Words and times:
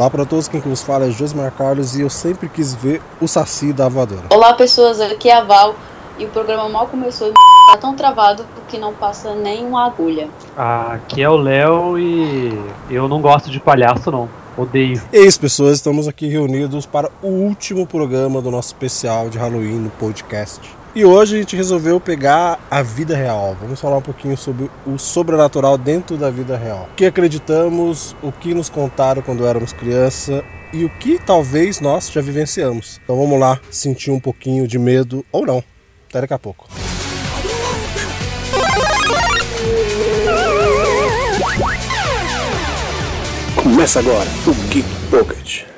Olá 0.00 0.08
para 0.08 0.24
todos, 0.24 0.48
quem 0.48 0.62
que 0.62 0.66
vos 0.66 0.80
fala 0.80 1.08
é 1.08 1.10
Josmar 1.10 1.52
Carlos 1.52 1.94
e 1.94 2.00
eu 2.00 2.08
sempre 2.08 2.48
quis 2.48 2.74
ver 2.74 3.02
o 3.20 3.28
Saci 3.28 3.70
da 3.70 3.86
voadora. 3.86 4.22
Olá 4.30 4.54
pessoas, 4.54 4.98
aqui 4.98 5.28
é 5.28 5.34
a 5.34 5.44
Val 5.44 5.74
e 6.18 6.24
o 6.24 6.28
programa 6.28 6.66
mal 6.70 6.86
começou 6.86 7.28
e 7.28 7.32
tá 7.70 7.76
tão 7.76 7.94
travado 7.94 8.46
que 8.66 8.78
não 8.78 8.94
passa 8.94 9.34
nem 9.34 9.62
uma 9.62 9.84
agulha. 9.84 10.30
Aqui 10.56 11.22
é 11.22 11.28
o 11.28 11.36
Léo 11.36 11.98
e 11.98 12.58
eu 12.88 13.08
não 13.08 13.20
gosto 13.20 13.50
de 13.50 13.60
palhaço 13.60 14.10
não, 14.10 14.26
odeio. 14.56 15.02
E 15.12 15.18
é 15.18 15.20
isso 15.20 15.38
pessoas, 15.38 15.76
estamos 15.76 16.08
aqui 16.08 16.28
reunidos 16.28 16.86
para 16.86 17.10
o 17.20 17.28
último 17.28 17.86
programa 17.86 18.40
do 18.40 18.50
nosso 18.50 18.68
especial 18.68 19.28
de 19.28 19.36
Halloween 19.36 19.80
no 19.80 19.90
podcast. 19.90 20.79
E 20.92 21.04
hoje 21.04 21.36
a 21.36 21.38
gente 21.38 21.54
resolveu 21.54 22.00
pegar 22.00 22.58
a 22.68 22.82
vida 22.82 23.16
real. 23.16 23.56
Vamos 23.60 23.80
falar 23.80 23.98
um 23.98 24.02
pouquinho 24.02 24.36
sobre 24.36 24.68
o 24.84 24.98
sobrenatural 24.98 25.78
dentro 25.78 26.16
da 26.16 26.30
vida 26.30 26.56
real. 26.56 26.88
O 26.92 26.96
que 26.96 27.06
acreditamos, 27.06 28.16
o 28.20 28.32
que 28.32 28.52
nos 28.52 28.68
contaram 28.68 29.22
quando 29.22 29.46
éramos 29.46 29.72
criança 29.72 30.44
e 30.72 30.84
o 30.84 30.90
que 30.90 31.16
talvez 31.24 31.80
nós 31.80 32.10
já 32.10 32.20
vivenciamos. 32.20 33.00
Então 33.04 33.16
vamos 33.16 33.38
lá 33.38 33.60
sentir 33.70 34.10
um 34.10 34.18
pouquinho 34.18 34.66
de 34.66 34.80
medo 34.80 35.24
ou 35.30 35.46
não. 35.46 35.62
Até 36.08 36.22
daqui 36.22 36.34
a 36.34 36.38
pouco. 36.40 36.68
Começa 43.62 44.00
agora 44.00 44.28
o 44.44 44.54
Geek 44.68 44.88
Pocket. 45.08 45.69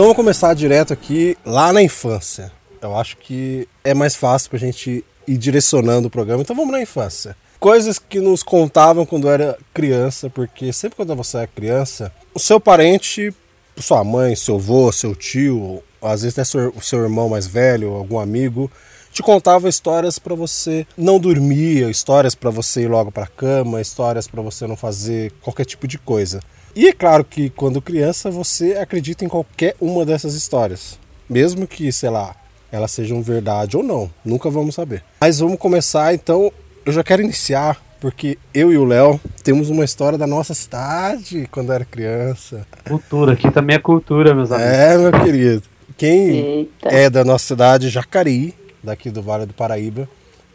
Então 0.00 0.06
vamos 0.06 0.16
começar 0.16 0.54
direto 0.54 0.94
aqui 0.94 1.36
lá 1.44 1.74
na 1.74 1.82
infância. 1.82 2.50
Eu 2.80 2.96
acho 2.96 3.18
que 3.18 3.68
é 3.84 3.92
mais 3.92 4.16
fácil 4.16 4.48
pra 4.48 4.58
gente 4.58 5.04
ir 5.28 5.36
direcionando 5.36 6.08
o 6.08 6.10
programa. 6.10 6.40
Então 6.40 6.56
vamos 6.56 6.72
na 6.72 6.80
infância. 6.80 7.36
Coisas 7.58 7.98
que 7.98 8.18
nos 8.18 8.42
contavam 8.42 9.04
quando 9.04 9.28
era 9.28 9.58
criança, 9.74 10.30
porque 10.30 10.72
sempre 10.72 10.96
quando 10.96 11.14
você 11.14 11.40
é 11.40 11.46
criança, 11.46 12.10
o 12.32 12.38
seu 12.40 12.58
parente, 12.58 13.30
sua 13.78 14.02
mãe, 14.02 14.34
seu 14.34 14.54
avô, 14.54 14.90
seu 14.90 15.14
tio, 15.14 15.82
às 16.00 16.22
vezes 16.22 16.38
até 16.38 16.70
o 16.74 16.80
seu 16.80 17.02
irmão 17.02 17.28
mais 17.28 17.46
velho, 17.46 17.92
algum 17.92 18.18
amigo, 18.18 18.72
te 19.12 19.22
contava 19.22 19.68
histórias 19.68 20.18
para 20.18 20.34
você 20.34 20.86
não 20.96 21.20
dormir, 21.20 21.90
histórias 21.90 22.34
para 22.34 22.48
você 22.48 22.84
ir 22.84 22.88
logo 22.88 23.12
para 23.12 23.26
cama, 23.26 23.82
histórias 23.82 24.26
para 24.26 24.40
você 24.40 24.66
não 24.66 24.76
fazer 24.78 25.30
qualquer 25.42 25.66
tipo 25.66 25.86
de 25.86 25.98
coisa. 25.98 26.40
E 26.74 26.88
é 26.88 26.92
claro 26.92 27.24
que 27.24 27.50
quando 27.50 27.82
criança 27.82 28.30
você 28.30 28.74
acredita 28.74 29.24
em 29.24 29.28
qualquer 29.28 29.74
uma 29.80 30.04
dessas 30.04 30.34
histórias, 30.34 30.98
mesmo 31.28 31.66
que, 31.66 31.90
sei 31.92 32.10
lá, 32.10 32.34
elas 32.70 32.90
sejam 32.90 33.22
verdade 33.22 33.76
ou 33.76 33.82
não, 33.82 34.10
nunca 34.24 34.48
vamos 34.48 34.74
saber. 34.74 35.02
Mas 35.20 35.40
vamos 35.40 35.58
começar 35.58 36.14
então, 36.14 36.52
eu 36.84 36.92
já 36.92 37.02
quero 37.02 37.22
iniciar 37.22 37.80
porque 38.00 38.38
eu 38.54 38.72
e 38.72 38.78
o 38.78 38.84
Léo 38.84 39.20
temos 39.44 39.68
uma 39.68 39.84
história 39.84 40.16
da 40.16 40.26
nossa 40.26 40.54
cidade 40.54 41.46
quando 41.50 41.72
era 41.72 41.84
criança. 41.84 42.66
Cultura, 42.86 43.34
aqui 43.34 43.50
também 43.50 43.76
é 43.76 43.78
cultura, 43.78 44.34
meus 44.34 44.50
amigos. 44.50 44.72
É, 44.72 44.96
meu 44.96 45.12
querido. 45.12 45.62
Quem 45.98 46.30
Eita. 46.30 46.88
é 46.88 47.10
da 47.10 47.24
nossa 47.24 47.46
cidade, 47.46 47.90
Jacareí, 47.90 48.54
daqui 48.82 49.10
do 49.10 49.20
Vale 49.20 49.44
do 49.44 49.52
Paraíba, 49.52 50.08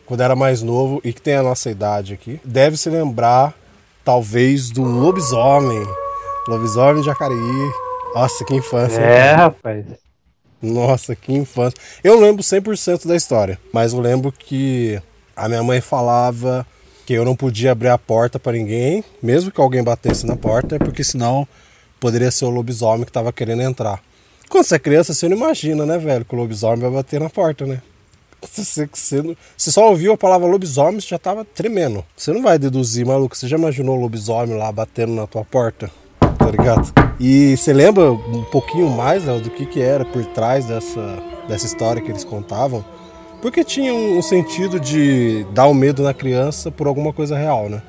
quando 0.06 0.22
era 0.22 0.35
mais 0.35 0.63
novo 0.63 1.00
e 1.03 1.13
que 1.13 1.22
tem 1.22 1.35
a 1.35 1.44
nossa 1.44 1.69
idade 1.69 2.13
aqui, 2.13 2.40
deve 2.44 2.78
se 2.78 2.90
lembrar, 2.90 3.53
talvez, 4.03 4.72
do 4.72 4.84
lobisomem. 4.84 5.85
Lobisomem 6.47 7.01
de 7.01 7.07
Jacareí. 7.07 7.72
Nossa, 8.13 8.45
que 8.45 8.56
infância. 8.56 9.00
É, 9.00 9.31
cara? 9.31 9.38
rapaz. 9.38 9.85
Nossa, 10.61 11.16
que 11.16 11.33
infância. 11.33 11.78
Eu 12.03 12.19
lembro 12.19 12.44
100% 12.44 13.07
da 13.07 13.16
história, 13.16 13.59
mas 13.73 13.94
eu 13.94 14.00
lembro 14.00 14.31
que 14.31 15.01
a 15.35 15.47
minha 15.50 15.63
mãe 15.63 15.81
falava 15.81 16.66
que 17.05 17.13
eu 17.13 17.25
não 17.25 17.35
podia 17.35 17.72
abrir 17.72 17.89
a 17.89 17.97
porta 17.97 18.39
para 18.39 18.53
ninguém, 18.53 19.03
mesmo 19.22 19.51
que 19.51 19.61
alguém 19.61 19.84
batesse 19.84 20.25
na 20.25 20.35
porta, 20.35 20.79
porque 20.79 21.03
senão 21.03 21.47
poderia 22.00 22.31
ser 22.31 22.45
o 22.45 22.50
lobisomem 22.50 23.03
que 23.03 23.09
estava 23.09 23.31
querendo 23.31 23.61
entrar. 23.61 24.01
Quando 24.50 24.63
você 24.63 24.75
é 24.75 24.79
criança, 24.79 25.13
você 25.13 25.28
não 25.28 25.38
imagina, 25.38 25.85
né, 25.85 25.97
velho, 25.97 26.25
que 26.25 26.34
o 26.34 26.38
lobisomem 26.38 26.79
vai 26.79 26.91
bater 26.91 27.19
na 27.19 27.29
porta, 27.29 27.66
né? 27.66 27.81
Você, 28.45 28.88
você, 28.91 29.35
você 29.57 29.72
só 29.72 29.89
ouviu 29.89 30.13
a 30.13 30.17
palavra 30.17 30.47
lobisomem, 30.47 31.01
você 31.01 31.07
já 31.07 31.17
tava 31.17 31.44
tremendo. 31.44 32.05
Você 32.16 32.31
não 32.31 32.44
vai 32.44 32.59
deduzir, 32.59 33.03
maluco. 33.03 33.35
Você 33.35 33.47
já 33.47 33.57
imaginou 33.57 33.97
o 33.97 34.00
lobisomem 34.00 34.55
lá 34.55 34.72
batendo 34.72 35.13
na 35.13 35.25
tua 35.25 35.44
porta? 35.44 35.89
Tá 36.38 36.51
ligado? 36.51 36.94
E 37.19 37.56
você 37.56 37.73
lembra 37.73 38.12
um 38.12 38.44
pouquinho 38.44 38.90
mais 38.90 39.25
Léo, 39.25 39.40
do 39.40 39.50
que, 39.50 39.66
que 39.66 39.81
era 39.81 40.03
por 40.06 40.25
trás 40.25 40.66
dessa, 40.66 41.18
dessa 41.47 41.66
história 41.66 42.01
que 42.01 42.12
eles 42.12 42.23
contavam? 42.23 42.84
Porque 43.41 43.63
tinha 43.63 43.94
um, 43.94 44.18
um 44.18 44.22
sentido 44.22 44.79
de 44.79 45.46
dar 45.53 45.68
o 45.68 45.73
medo 45.73 46.03
na 46.03 46.13
criança 46.13 46.72
por 46.72 46.88
alguma 46.88 47.13
coisa 47.13 47.38
real, 47.38 47.69
né? 47.69 47.81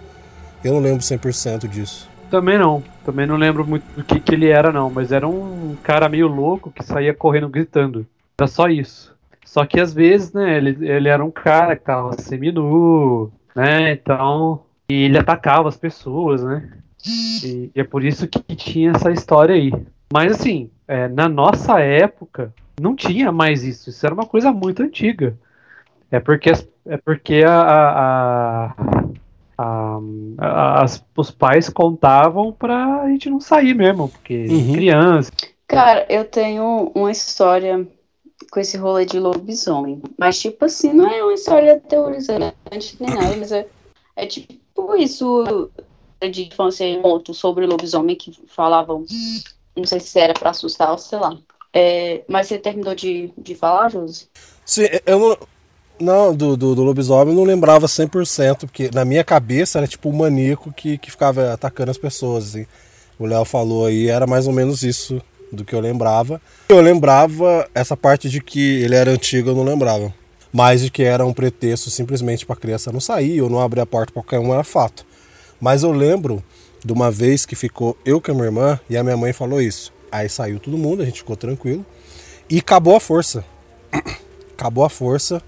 Eu 0.62 0.73
não 0.75 0.81
lembro 0.81 1.01
100% 1.01 1.69
disso. 1.69 2.09
Também 2.31 2.59
não. 2.59 2.83
Também 3.05 3.27
não 3.27 3.37
lembro 3.37 3.67
muito 3.67 3.84
do 3.95 4.05
que, 4.05 4.21
que 4.21 4.34
ele 4.34 4.49
era, 4.49 4.73
não. 4.73 4.91
Mas 4.91 5.13
era 5.13 5.27
um 5.27 5.77
cara 5.83 6.09
meio 6.09 6.27
louco 6.27 6.71
que 6.71 6.84
saía 6.84 7.15
correndo 7.15 7.49
gritando. 7.49 8.07
Era 8.39 8.49
só 8.49 8.69
isso. 8.69 9.15
Só 9.45 9.65
que 9.65 9.81
às 9.81 9.95
vezes, 9.95 10.33
né, 10.33 10.57
ele, 10.57 10.87
ele 10.87 11.09
era 11.09 11.25
um 11.25 11.31
cara 11.31 11.77
que 11.77 11.84
tava 11.84 12.21
seminu, 12.21 13.31
né? 13.55 13.93
Então. 13.93 14.63
E 14.89 15.05
ele 15.05 15.19
atacava 15.19 15.69
as 15.69 15.77
pessoas, 15.77 16.43
né? 16.43 16.69
E, 17.09 17.71
e 17.75 17.81
é 17.81 17.84
por 17.84 18.05
isso 18.05 18.27
que 18.27 18.41
tinha 18.56 18.93
essa 18.93 19.11
história 19.11 19.55
aí. 19.55 19.72
Mas 20.12 20.33
assim, 20.33 20.71
é, 20.87 21.09
na 21.09 21.28
nossa 21.28 21.81
época, 21.81 22.53
não 22.81 22.94
tinha 22.94 23.31
mais 23.33 23.62
isso. 23.65 23.91
Isso 23.91 24.05
era 24.05 24.15
uma 24.15 24.27
coisa 24.27 24.53
muito 24.53 24.83
antiga. 24.83 25.37
É 26.11 26.21
porque, 26.21 26.50
é 26.87 26.97
porque 26.99 27.43
a, 27.45 27.61
a- 27.61 28.75
a- 29.59 29.99
a- 30.39 30.83
as- 30.83 31.05
os 31.16 31.31
pais 31.31 31.69
contavam 31.69 32.53
pra 32.53 33.09
gente 33.09 33.28
não 33.31 33.41
sair 33.41 33.75
mesmo, 33.75 34.09
porque 34.09 34.47
Uhum. 34.49 34.72
criança. 34.75 35.31
Cara, 35.66 36.06
eu 36.09 36.25
tenho 36.25 36.93
uma 36.95 37.11
história 37.11 37.87
com 38.50 38.61
esse 38.61 38.77
rolê 38.77 39.05
de 39.05 39.19
lobisomem. 39.19 40.00
Mas, 40.19 40.39
tipo 40.39 40.65
assim, 40.65 40.93
não 40.93 41.09
é 41.09 41.22
uma 41.22 41.34
história 41.34 41.81
teorizante 41.81 42.55
nem 43.00 43.11
nada, 43.11 43.37
mas 43.37 43.50
é, 43.50 43.66
é 44.15 44.27
tipo 44.27 44.95
isso 44.97 45.71
de 46.31 46.47
infância 46.47 46.84
em 46.84 47.00
conto 47.03 47.34
sobre 47.34 47.66
lobisomem 47.66 48.16
que 48.16 48.32
falavam. 48.47 49.04
Não 49.77 49.84
sei 49.84 50.00
se 50.00 50.19
era 50.19 50.34
pra 50.34 50.50
assustar 50.50 50.91
ou 50.91 50.99
sei 50.99 51.19
lá. 51.19 51.37
É, 51.72 52.22
mas 52.27 52.47
você 52.47 52.59
terminou 52.59 52.94
de, 52.94 53.31
de 53.37 53.54
falar, 53.54 53.91
Josi? 53.91 54.28
Sim, 54.65 54.87
eu 55.04 55.19
não. 55.19 55.38
Não, 55.99 56.34
do, 56.34 56.59
do, 56.59 56.75
do 56.75 56.82
lobisomem 56.82 57.32
eu 57.32 57.38
não 57.38 57.44
lembrava 57.44 57.87
100%, 57.87 58.60
porque 58.60 58.91
na 58.93 59.03
minha 59.03 59.24
cabeça 59.24 59.78
era 59.78 59.86
tipo 59.86 60.10
um 60.10 60.13
maníaco 60.13 60.71
que, 60.71 60.98
que 60.98 61.10
ficava 61.10 61.54
atacando 61.54 61.91
as 61.91 61.97
pessoas. 61.97 62.48
Assim. 62.48 62.66
O 63.19 63.24
Léo 63.24 63.47
falou 63.47 63.86
aí, 63.86 64.09
era 64.09 64.27
mais 64.27 64.47
ou 64.47 64.53
menos 64.53 64.83
isso 64.83 65.22
do 65.51 65.65
que 65.65 65.74
eu 65.74 65.80
lembrava. 65.80 66.41
Eu 66.69 66.80
lembrava 66.80 67.66
essa 67.74 67.97
parte 67.97 68.28
de 68.28 68.42
que 68.42 68.83
ele 68.83 68.95
era 68.95 69.10
antigo, 69.10 69.51
eu 69.51 69.54
não 69.54 69.65
lembrava. 69.65 70.12
Mas 70.53 70.83
de 70.83 70.91
que 70.91 71.03
era 71.03 71.24
um 71.24 71.33
pretexto 71.33 71.89
simplesmente 71.89 72.45
para 72.45 72.57
a 72.57 72.59
criança 72.59 72.92
não 72.92 73.01
sair 73.01 73.41
ou 73.41 73.48
não 73.48 73.60
abrir 73.60 73.80
a 73.80 73.86
porta 73.86 74.12
para 74.12 74.22
qualquer 74.22 74.39
um 74.39 74.53
era 74.53 74.65
fato. 74.65 75.07
Mas 75.61 75.83
eu 75.83 75.93
lembro 75.93 76.43
de 76.85 76.93
uma 76.93 77.11
vez 77.11 77.45
que 77.47 77.57
ficou 77.57 77.97
eu 78.05 78.21
com 78.21 78.31
a 78.31 78.35
minha 78.35 78.47
irmã 78.47 78.81
e 78.89 78.97
a 78.97 79.03
minha 79.03 79.17
mãe 79.17 79.33
falou 79.33 79.61
isso. 79.61 79.93
Aí 80.11 80.29
saiu 80.29 80.61
todo 80.61 80.77
mundo, 80.79 81.03
a 81.03 81.05
gente 81.05 81.19
ficou 81.21 81.37
tranquilo. 81.37 81.85
E 82.49 82.59
acabou 82.59 82.95
a 82.97 83.01
força. 83.01 83.45
Acabou 84.57 84.85
a 84.85 84.89
força. 84.89 85.43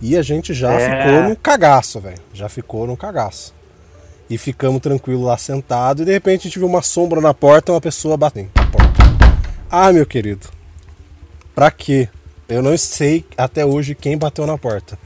E 0.00 0.16
a 0.16 0.22
gente 0.22 0.52
já 0.52 0.72
É. 0.72 1.04
ficou 1.06 1.28
no 1.30 1.36
cagaço, 1.36 2.00
velho. 2.00 2.18
Já 2.34 2.48
ficou 2.48 2.86
no 2.86 2.96
cagaço. 2.96 3.54
E 4.28 4.36
ficamos 4.36 4.80
tranquilos 4.82 5.24
lá 5.24 5.38
sentados. 5.38 6.02
E 6.02 6.04
de 6.04 6.12
repente 6.12 6.40
a 6.40 6.44
gente 6.44 6.58
viu 6.58 6.68
uma 6.68 6.82
sombra 6.82 7.20
na 7.20 7.32
porta 7.32 7.70
e 7.70 7.74
uma 7.74 7.80
pessoa 7.80 8.16
batendo 8.16 8.50
na 8.54 8.66
porta. 8.66 9.02
Ah, 9.70 9.92
meu 9.92 10.04
querido. 10.04 10.48
Pra 11.54 11.70
quê? 11.70 12.08
Eu 12.48 12.62
não 12.62 12.76
sei 12.76 13.24
até 13.36 13.64
hoje 13.64 13.94
quem 13.94 14.18
bateu 14.18 14.46
na 14.46 14.58
porta. 14.58 14.98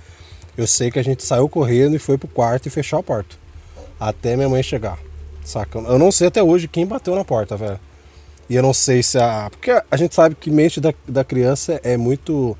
Eu 0.56 0.66
sei 0.66 0.90
que 0.90 0.98
a 0.98 1.04
gente 1.04 1.22
saiu 1.22 1.48
correndo 1.48 1.94
e 1.94 1.98
foi 1.98 2.16
pro 2.18 2.26
quarto 2.28 2.66
e 2.66 2.70
fechou 2.70 2.98
a 2.98 3.02
porta. 3.02 3.36
Até 3.98 4.36
minha 4.36 4.48
mãe 4.48 4.62
chegar. 4.62 4.98
Saca? 5.44 5.78
Eu 5.78 5.98
não 5.98 6.10
sei 6.10 6.28
até 6.28 6.42
hoje 6.42 6.68
quem 6.68 6.86
bateu 6.86 7.14
na 7.14 7.24
porta, 7.24 7.56
velho. 7.56 7.78
E 8.48 8.54
eu 8.54 8.62
não 8.62 8.72
sei 8.72 9.02
se 9.02 9.18
a. 9.18 9.48
Porque 9.50 9.70
a 9.70 9.96
gente 9.96 10.14
sabe 10.14 10.34
que 10.34 10.50
mente 10.50 10.80
da, 10.80 10.92
da 11.06 11.24
criança 11.24 11.80
é 11.82 11.96
muito. 11.96 12.56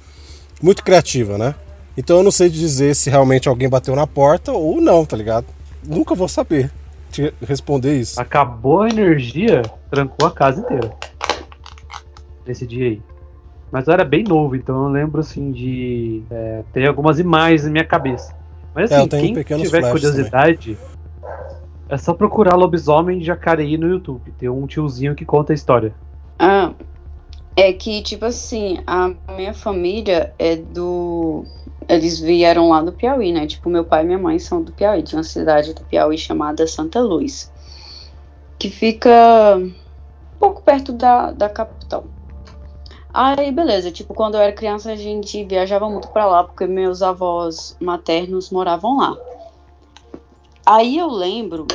Muito 0.62 0.83
criativa, 0.83 1.37
né? 1.37 1.55
Então 1.97 2.19
eu 2.19 2.23
não 2.23 2.31
sei 2.31 2.49
dizer 2.49 2.94
se 2.94 3.11
realmente 3.11 3.49
alguém 3.49 3.69
bateu 3.69 3.94
na 3.94 4.06
porta 4.06 4.53
ou 4.53 4.81
não, 4.81 5.05
tá 5.05 5.17
ligado? 5.17 5.47
Nunca 5.85 6.15
vou 6.15 6.29
saber 6.29 6.71
te 7.11 7.33
responder 7.47 7.99
isso. 7.99 8.21
Acabou 8.21 8.83
a 8.83 8.88
energia, 8.88 9.62
trancou 9.91 10.29
a 10.29 10.31
casa 10.31 10.61
inteira. 10.61 10.93
Nesse 12.47 12.67
dia 12.67 12.87
aí. 12.87 13.03
Mas 13.73 13.87
eu 13.87 13.94
era 13.94 14.05
bem 14.05 14.23
novo, 14.23 14.55
então 14.55 14.85
eu 14.85 14.88
lembro 14.91 15.21
assim 15.21 15.50
de 15.50 16.23
é, 16.31 16.62
ter 16.73 16.87
algumas 16.87 17.19
imagens 17.19 17.65
na 17.65 17.71
minha 17.71 17.85
cabeça. 17.85 18.35
Mas 18.75 18.91
É, 18.91 18.97
eu 18.97 19.00
assim, 19.00 19.09
tenho 19.09 19.44
quem 19.44 19.62
tiver 19.62 19.91
curiosidade, 19.91 20.79
É 21.88 21.97
só 21.97 22.12
procurar 22.12 22.56
lobisomem 22.56 23.23
Jacareí 23.23 23.77
no 23.77 23.88
YouTube. 23.88 24.33
Tem 24.38 24.49
um 24.49 24.67
tiozinho 24.67 25.15
que 25.15 25.25
conta 25.25 25.53
a 25.53 25.55
história. 25.55 25.94
Ah, 26.38 26.73
é 27.56 27.73
que, 27.73 28.03
tipo 28.03 28.25
assim, 28.25 28.81
a 28.87 29.12
minha 29.35 29.55
família 29.55 30.35
é 30.38 30.56
do. 30.56 31.44
Eles 31.88 32.19
vieram 32.19 32.69
lá 32.69 32.83
do 32.83 32.93
Piauí, 32.93 33.33
né? 33.33 33.47
Tipo, 33.47 33.71
meu 33.71 33.85
pai 33.85 34.03
e 34.03 34.06
minha 34.06 34.19
mãe 34.19 34.38
são 34.38 34.61
do 34.61 34.73
Piauí, 34.73 35.03
de 35.03 35.15
uma 35.15 35.23
cidade 35.23 35.73
do 35.73 35.83
Piauí 35.85 36.19
chamada 36.19 36.67
Santa 36.67 37.00
Luz. 37.00 37.50
Que 38.59 38.69
fica 38.69 39.56
um 39.56 40.38
pouco 40.38 40.62
perto 40.62 40.93
da, 40.93 41.31
da 41.31 41.49
capital. 41.49 42.05
Aí, 43.15 43.50
beleza, 43.50 43.91
tipo, 43.91 44.12
quando 44.12 44.35
eu 44.35 44.43
era 44.43 44.53
criança 44.53 44.93
a 44.93 44.97
gente 44.97 45.43
viajava 45.44 45.88
muito 45.88 46.09
pra 46.09 46.27
lá, 46.27 46.44
porque 46.44 46.67
meus 46.67 47.00
avós 47.00 47.75
maternos 47.81 48.50
moravam 48.50 48.99
lá. 48.99 49.17
Aí 50.66 50.98
eu 50.98 51.08
lembro 51.08 51.66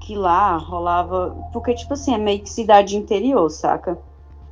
que 0.00 0.16
lá 0.16 0.56
rolava. 0.56 1.36
Porque, 1.52 1.74
tipo 1.74 1.94
assim, 1.94 2.14
é 2.14 2.18
meio 2.18 2.42
que 2.42 2.48
cidade 2.50 2.96
interior, 2.96 3.48
saca? 3.50 3.98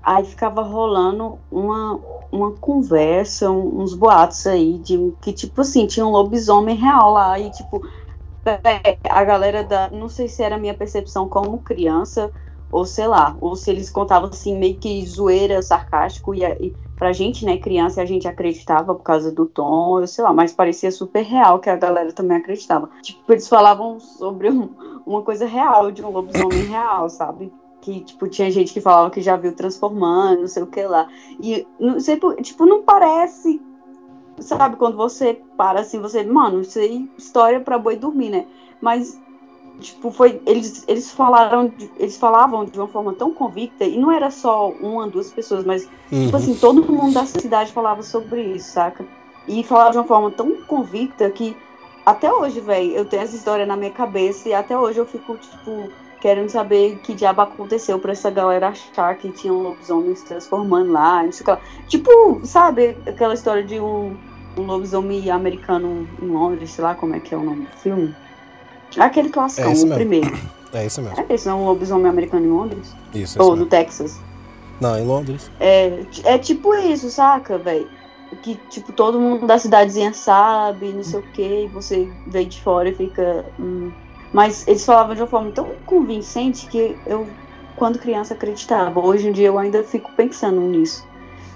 Aí 0.02 0.24
ficava 0.24 0.62
rolando 0.62 1.40
uma, 1.50 2.00
uma 2.32 2.52
conversa, 2.58 3.50
um- 3.50 3.82
uns 3.82 3.94
boatos 3.94 4.46
aí, 4.46 4.78
de 4.80 4.98
que, 5.22 5.32
tipo 5.32 5.60
assim, 5.62 5.86
tinha 5.86 6.06
um 6.06 6.10
lobisomem 6.12 6.76
real 6.76 7.12
lá. 7.12 7.38
E, 7.38 7.50
tipo, 7.50 7.82
a 9.08 9.24
galera 9.24 9.64
da. 9.64 9.90
Não 9.90 10.08
sei 10.08 10.28
se 10.28 10.42
era 10.42 10.56
a 10.56 10.58
minha 10.58 10.74
percepção 10.76 11.28
como 11.28 11.62
criança, 11.62 12.32
ou 12.70 12.84
sei 12.84 13.06
lá, 13.06 13.36
ou 13.40 13.56
se 13.56 13.70
eles 13.70 13.90
contavam 13.90 14.28
assim, 14.28 14.56
meio 14.58 14.78
que 14.78 15.04
zoeira, 15.06 15.62
sarcástico, 15.62 16.34
e, 16.34 16.42
e 16.44 16.76
pra 16.96 17.12
gente, 17.12 17.44
né, 17.44 17.58
criança, 17.58 18.02
a 18.02 18.06
gente 18.06 18.26
acreditava 18.28 18.94
por 18.94 19.02
causa 19.04 19.30
do 19.32 19.46
tom, 19.46 20.00
eu 20.00 20.06
sei 20.08 20.24
lá, 20.24 20.32
mas 20.32 20.52
parecia 20.54 20.90
super 20.90 21.22
real 21.22 21.60
que 21.60 21.70
a 21.70 21.76
galera 21.76 22.12
também 22.12 22.38
acreditava. 22.38 22.90
Tipo, 23.02 23.32
eles 23.32 23.48
falavam 23.48 24.00
sobre 24.00 24.50
um- 24.50 24.74
uma 25.06 25.22
coisa 25.22 25.46
real, 25.46 25.90
de 25.92 26.02
um 26.04 26.10
lobisomem 26.10 26.64
real, 26.66 27.08
sabe? 27.10 27.54
Que, 27.80 28.00
tipo, 28.04 28.28
tinha 28.28 28.50
gente 28.50 28.72
que 28.72 28.80
falava 28.80 29.10
que 29.10 29.20
já 29.22 29.36
viu 29.36 29.54
transformando, 29.54 30.40
não 30.42 30.48
sei 30.48 30.62
o 30.62 30.66
que 30.66 30.82
lá. 30.84 31.08
E, 31.38 31.68
não 31.78 32.00
sei, 32.00 32.18
tipo, 32.42 32.66
não 32.66 32.82
parece, 32.82 33.64
sabe, 34.40 34.76
quando 34.76 34.96
você 34.96 35.34
para 35.56 35.80
assim, 35.80 36.00
você, 36.00 36.24
mano, 36.24 36.60
isso 36.60 36.78
aí, 36.78 37.10
história 37.18 37.60
pra 37.60 37.78
boi 37.78 37.96
dormir, 37.96 38.30
né? 38.30 38.48
Mas, 38.80 39.22
tipo, 39.80 40.10
foi, 40.10 40.40
eles, 40.46 40.84
eles 40.88 41.10
falaram, 41.10 41.68
de- 41.68 41.90
eles 41.96 42.16
falavam 42.16 42.64
de 42.64 42.78
uma 42.78 42.88
forma 42.88 43.12
tão 43.14 43.32
convicta, 43.32 43.84
e 43.84 43.98
não 43.98 44.10
era 44.10 44.30
só 44.30 44.70
uma, 44.70 45.06
duas 45.08 45.30
pessoas, 45.30 45.64
mas 45.64 45.88
Uhum. 46.10 46.26
Tipo 46.26 46.36
assim, 46.36 46.54
todo 46.54 46.84
mundo 46.92 47.14
da 47.14 47.26
cidade 47.26 47.72
falava 47.72 48.02
sobre 48.02 48.42
isso, 48.42 48.70
saca? 48.70 49.04
E 49.48 49.64
falava 49.64 49.90
de 49.90 49.98
uma 49.98 50.04
forma 50.04 50.30
tão 50.30 50.52
convicta 50.66 51.28
que 51.30 51.56
até 52.04 52.32
hoje, 52.32 52.60
velho, 52.60 52.92
eu 52.92 53.04
tenho 53.04 53.22
essa 53.22 53.34
história 53.34 53.66
na 53.66 53.76
minha 53.76 53.90
cabeça 53.90 54.48
e 54.48 54.54
até 54.54 54.78
hoje 54.78 54.98
eu 55.00 55.06
fico, 55.06 55.36
tipo, 55.36 55.90
querendo 56.20 56.48
saber 56.48 56.98
que 56.98 57.14
diabo 57.14 57.40
aconteceu 57.40 57.98
pra 57.98 58.12
essa 58.12 58.30
galera 58.30 58.68
achar 58.68 59.16
que 59.16 59.30
tinha 59.32 59.52
um 59.52 59.62
lobisomem 59.62 60.14
se 60.14 60.24
transformando 60.24 60.92
lá, 60.92 61.22
não 61.24 61.32
sei 61.32 61.42
o 61.42 61.44
que 61.44 61.50
lá. 61.50 61.60
Tipo, 61.88 62.40
sabe 62.44 62.96
aquela 63.06 63.34
história 63.34 63.64
de 63.64 63.80
um, 63.80 64.16
um 64.56 64.62
lobisomem 64.62 65.28
americano 65.28 66.06
em 66.22 66.26
Londres, 66.26 66.70
sei 66.70 66.84
lá 66.84 66.94
como 66.94 67.16
é 67.16 67.20
que 67.20 67.34
é 67.34 67.36
o 67.36 67.42
nome 67.42 67.66
do 67.66 67.76
filme? 67.78 68.14
Aquele 68.98 69.28
classicão, 69.28 69.72
É 69.72 69.74
o 69.74 69.94
primeiro. 69.94 70.32
É 70.72 70.86
isso 70.86 71.00
mesmo. 71.00 71.24
É 71.28 71.34
esse, 71.34 71.46
não 71.46 71.58
é 71.58 71.62
um 71.62 71.64
lobisomem 71.66 72.06
americano 72.10 72.46
em 72.46 72.50
Londres? 72.50 72.94
Isso, 73.14 73.38
é 73.38 73.42
Ou 73.42 73.50
no 73.50 73.56
mesmo. 73.56 73.70
Texas? 73.70 74.18
Não, 74.80 74.98
em 74.98 75.06
Londres. 75.06 75.50
É, 75.58 76.00
é 76.24 76.38
tipo 76.38 76.74
isso, 76.74 77.08
saca, 77.10 77.56
velho? 77.58 77.88
Que, 78.42 78.56
tipo, 78.68 78.92
todo 78.92 79.20
mundo 79.20 79.46
da 79.46 79.58
cidadezinha 79.58 80.12
sabe, 80.12 80.92
não 80.92 81.02
sei 81.02 81.20
o 81.20 81.22
que, 81.32 81.64
e 81.64 81.68
você 81.68 82.08
vem 82.26 82.48
de 82.48 82.60
fora 82.60 82.88
e 82.88 82.94
fica. 82.94 83.44
hum. 83.58 83.90
Mas 84.32 84.66
eles 84.66 84.84
falavam 84.84 85.14
de 85.14 85.22
uma 85.22 85.28
forma 85.28 85.50
tão 85.52 85.66
convincente 85.86 86.66
que 86.66 86.94
eu, 87.06 87.26
quando 87.76 87.98
criança, 87.98 88.34
acreditava. 88.34 89.00
Hoje 89.00 89.28
em 89.28 89.32
dia 89.32 89.46
eu 89.46 89.58
ainda 89.58 89.82
fico 89.82 90.10
pensando 90.16 90.60
nisso. 90.60 91.06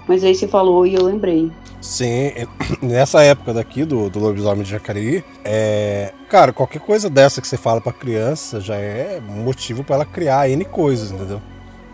Mas 0.07 0.23
aí 0.23 0.35
você 0.35 0.47
falou 0.47 0.85
e 0.85 0.95
eu 0.95 1.03
lembrei. 1.03 1.51
Sim, 1.81 2.31
nessa 2.81 3.23
época 3.23 3.53
daqui 3.53 3.83
do, 3.83 4.09
do 4.09 4.19
lobisomem 4.19 4.63
de 4.63 4.69
Jacareí, 4.69 5.23
é. 5.43 6.13
Cara, 6.29 6.53
qualquer 6.53 6.79
coisa 6.79 7.09
dessa 7.09 7.41
que 7.41 7.47
você 7.47 7.57
fala 7.57 7.81
pra 7.81 7.91
criança 7.91 8.61
já 8.61 8.75
é 8.75 9.19
motivo 9.19 9.83
pra 9.83 9.95
ela 9.95 10.05
criar 10.05 10.49
N 10.49 10.63
coisas, 10.65 11.11
entendeu? 11.11 11.41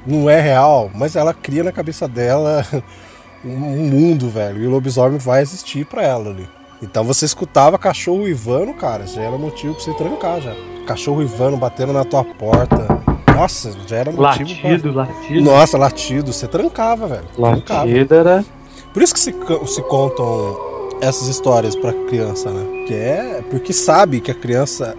Não 0.05 0.29
é 0.29 0.39
real, 0.39 0.91
mas 0.93 1.15
ela 1.15 1.33
cria 1.33 1.63
na 1.63 1.71
cabeça 1.71 2.07
dela 2.07 2.65
um 3.43 3.49
mundo, 3.49 4.29
velho. 4.29 4.61
E 4.61 4.67
o 4.67 4.69
lobisomem 4.69 5.17
vai 5.17 5.41
existir 5.41 5.85
pra 5.85 6.03
ela 6.03 6.29
ali. 6.29 6.47
Então 6.81 7.03
você 7.03 7.25
escutava 7.25 7.77
cachorro 7.77 8.23
uivando, 8.23 8.73
cara, 8.73 9.07
já 9.07 9.21
era 9.21 9.37
motivo 9.37 9.73
pra 9.73 9.83
você 9.83 9.93
trancar 9.93 10.41
já. 10.41 10.55
Cachorro 10.85 11.19
uivando, 11.19 11.57
batendo 11.57 11.91
na 11.91 12.05
tua 12.05 12.23
porta. 12.23 13.06
Nossa, 13.37 13.71
já 13.87 13.97
era 13.97 14.11
motivo 14.11 14.49
Latido, 14.49 14.93
pra. 14.93 15.03
latido. 15.03 15.41
Nossa, 15.41 15.77
latido, 15.77 16.33
você 16.33 16.47
trancava, 16.47 17.07
velho. 17.07 17.25
Trancava. 17.35 17.85
Latido 17.85 18.15
era. 18.15 18.45
Por 18.93 19.03
isso 19.03 19.13
que 19.13 19.19
se, 19.19 19.33
se 19.67 19.81
contam 19.83 20.57
essas 21.01 21.27
histórias 21.27 21.75
pra 21.75 21.93
criança, 21.93 22.49
né? 22.49 22.85
Que 22.87 22.93
é 22.93 23.43
porque 23.49 23.71
sabe 23.73 24.19
que 24.19 24.31
a 24.31 24.35
criança 24.35 24.95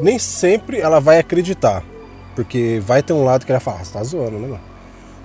nem 0.00 0.18
sempre 0.18 0.80
ela 0.80 1.00
vai 1.00 1.18
acreditar. 1.18 1.84
Porque 2.34 2.82
vai 2.84 3.02
ter 3.02 3.12
um 3.12 3.24
lado 3.24 3.44
que 3.44 3.52
ela 3.52 3.60
fala, 3.60 3.78
ah, 3.80 3.84
você 3.84 3.92
tá 3.92 4.02
zoando, 4.02 4.38
né, 4.38 4.48
mano? 4.48 4.60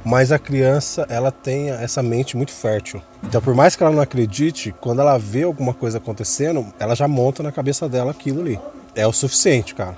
Mas 0.05 0.31
a 0.31 0.39
criança, 0.39 1.05
ela 1.09 1.31
tem 1.31 1.69
essa 1.69 2.03
mente 2.03 2.37
muito 2.37 2.51
fértil. 2.51 3.01
Então, 3.23 3.41
por 3.41 3.53
mais 3.53 3.75
que 3.75 3.83
ela 3.83 3.91
não 3.91 4.01
acredite, 4.01 4.73
quando 4.79 5.01
ela 5.01 5.17
vê 5.17 5.43
alguma 5.43 5.73
coisa 5.73 5.97
acontecendo, 5.97 6.65
ela 6.79 6.95
já 6.95 7.07
monta 7.07 7.41
na 7.43 7.51
cabeça 7.51 7.89
dela 7.89 8.11
aquilo 8.11 8.41
ali. 8.41 8.59
É 8.95 9.05
o 9.05 9.11
suficiente, 9.11 9.75
cara, 9.75 9.97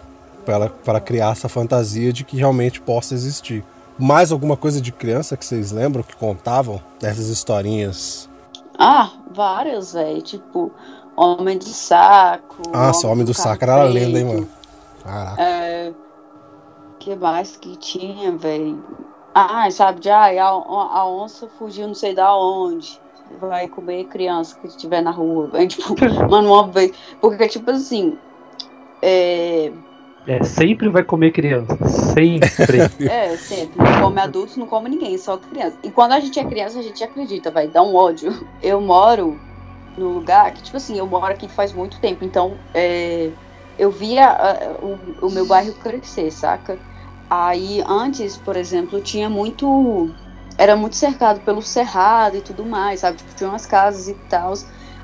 ela 0.54 1.02
criar 1.02 1.32
essa 1.32 1.50
fantasia 1.50 2.12
de 2.12 2.24
que 2.24 2.38
realmente 2.38 2.82
possa 2.82 3.14
existir. 3.14 3.64
Mais 3.98 4.32
alguma 4.32 4.56
coisa 4.56 4.80
de 4.80 4.94
criança 4.94 5.36
que 5.36 5.44
vocês 5.44 5.72
lembram 5.72 6.04
que 6.04 6.16
contavam 6.16 6.82
dessas 7.02 7.28
historinhas? 7.28 8.30
Ah, 8.78 9.12
várias, 9.30 9.92
velho. 9.92 10.22
Tipo, 10.22 10.72
Homem 11.18 11.58
de 11.58 11.66
Saco. 11.66 12.62
Nossa, 12.72 13.06
o 13.06 13.12
Homem 13.12 13.26
do 13.26 13.34
Saco 13.34 13.62
era 13.62 13.84
lenda, 13.84 14.20
hein, 14.20 14.26
mano? 14.26 14.50
Caraca. 15.04 15.42
É, 15.42 15.94
que 16.98 17.14
mais 17.14 17.58
que 17.58 17.76
tinha, 17.76 18.32
velho? 18.38 18.82
Ah, 19.36 19.70
sabe, 19.70 20.00
de 20.00 20.10
ai, 20.10 20.40
a, 20.40 20.48
a 20.48 21.06
onça 21.06 21.50
fugiu 21.60 21.88
não 21.88 21.94
sei 21.94 22.16
da 22.16 22.34
onde. 22.34 23.00
Vai 23.40 23.68
comer 23.68 24.06
criança 24.06 24.58
que 24.60 24.68
estiver 24.68 25.02
na 25.02 25.12
rua. 25.12 25.50
É, 25.54 25.68
tipo, 25.68 25.94
mano, 26.30 26.54
uma 26.54 26.68
vez. 26.68 26.94
Porque, 27.20 27.50
tipo 27.50 27.70
assim. 27.70 28.18
É, 29.02 29.74
É, 30.28 30.44
sempre 30.44 30.90
vai 30.90 31.04
comer 31.04 31.32
criança. 31.32 31.78
Sempre. 31.88 32.82
é, 33.10 33.36
sempre. 33.38 33.78
Não 33.78 34.02
come 34.02 34.22
adultos, 34.22 34.58
não 34.58 34.68
come 34.68 34.90
ninguém, 34.90 35.18
só 35.18 35.38
criança. 35.38 35.78
E 35.84 35.90
quando 35.90 36.12
a 36.12 36.20
gente 36.20 36.40
é 36.40 36.46
criança, 36.46 36.80
a 36.80 36.84
gente 36.84 37.04
acredita, 37.04 37.50
vai 37.50 37.68
dar 37.68 37.84
um 37.84 37.96
ódio. 37.96 38.46
Eu 38.62 38.80
moro 38.82 39.40
no 39.98 40.10
lugar 40.10 40.54
que, 40.54 40.62
tipo 40.62 40.78
assim, 40.78 40.98
eu 40.98 41.08
moro 41.08 41.34
aqui 41.34 41.48
faz 41.48 41.74
muito 41.74 42.00
tempo, 42.00 42.24
então 42.24 42.58
é, 42.74 43.32
eu 43.78 43.90
via 43.90 44.30
ah, 44.30 44.76
o, 44.82 45.28
o 45.28 45.32
meu 45.32 45.46
bairro 45.46 45.74
crescer, 45.74 46.32
saca? 46.32 46.78
Aí 47.30 47.84
antes, 47.88 48.36
por 48.38 48.56
exemplo, 48.56 49.00
tinha 49.02 49.30
muito. 49.30 50.10
Era 50.58 50.76
muito 50.76 50.96
cercado 50.96 51.40
pelo 51.42 51.62
cerrado 51.62 52.36
e 52.36 52.42
tudo 52.42 52.66
mais, 52.66 53.00
sabe? 53.02 53.18
Tipo, 53.18 53.36
tinha 53.36 53.50
umas 53.50 53.66
casas 53.66 54.10
e 54.10 54.14
tal. 54.30 54.54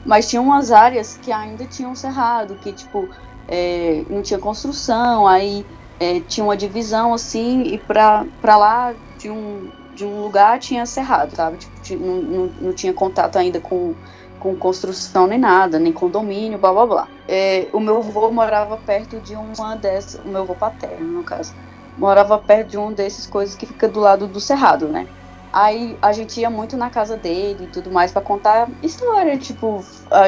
Mas 0.05 0.29
tinha 0.29 0.41
umas 0.41 0.72
áreas 0.72 1.17
que 1.17 1.31
ainda 1.31 1.65
tinham 1.65 1.95
cerrado, 1.95 2.55
que, 2.55 2.74
tipo, 2.74 3.07
é, 3.47 4.05
não 4.09 4.21
tinha 4.21 4.39
construção, 4.39 5.27
aí 5.27 5.67
é, 5.99 6.19
tinha 6.21 6.43
uma 6.43 6.57
divisão 6.57 7.13
assim, 7.13 7.63
e 7.63 7.77
pra, 7.85 8.25
lá 8.43 8.95
de 9.17 9.29
um, 9.31 9.71
de 9.93 10.05
um 10.05 10.21
lugar 10.21 10.59
tinha 10.59 10.85
cerrado, 10.85 11.35
sabe? 11.35 11.57
Tipo, 11.59 11.81
ti- 11.81 11.97
não, 11.97 12.21
não, 12.21 12.53
não 12.59 12.73
tinha 12.73 12.93
contato 12.93 13.37
ainda 13.37 13.61
com, 13.61 13.97
com 14.37 14.55
construção 14.57 15.27
nem 15.27 15.39
nada, 15.39 15.79
nem 15.79 15.93
condomínio, 15.93 16.59
blá 16.59 16.73
blá 16.73 16.85
blá. 16.87 17.11
É, 17.27 17.69
o 17.73 17.79
meu 17.79 17.97
avô 17.97 18.31
morava 18.31 18.77
perto 18.77 19.21
de 19.21 19.35
uma 19.35 19.75
dessas, 19.75 20.19
o 20.23 20.27
meu 20.29 20.41
avô 20.41 20.55
paterno, 20.55 21.07
no 21.11 21.23
caso, 21.23 21.53
morava 21.95 22.37
perto 22.39 22.69
de 22.71 22.77
um 22.77 22.93
desses 22.93 23.25
coisas 23.25 23.55
que 23.55 23.65
fica 23.65 23.87
do 23.87 23.99
lado 23.99 24.27
do 24.27 24.39
cerrado, 24.39 24.89
né? 24.89 25.07
Aí 25.51 25.97
a 26.01 26.11
gente 26.11 26.39
ia 26.39 26.49
muito 26.49 26.75
na 26.75 26.89
casa 26.89 27.17
dele 27.17 27.65
e 27.65 27.67
tudo 27.69 27.89
mais 27.91 28.11
pra 28.11 28.21
contar 28.21 28.69
história, 28.81 29.37
tipo, 29.39 29.79
a- 30.11 30.27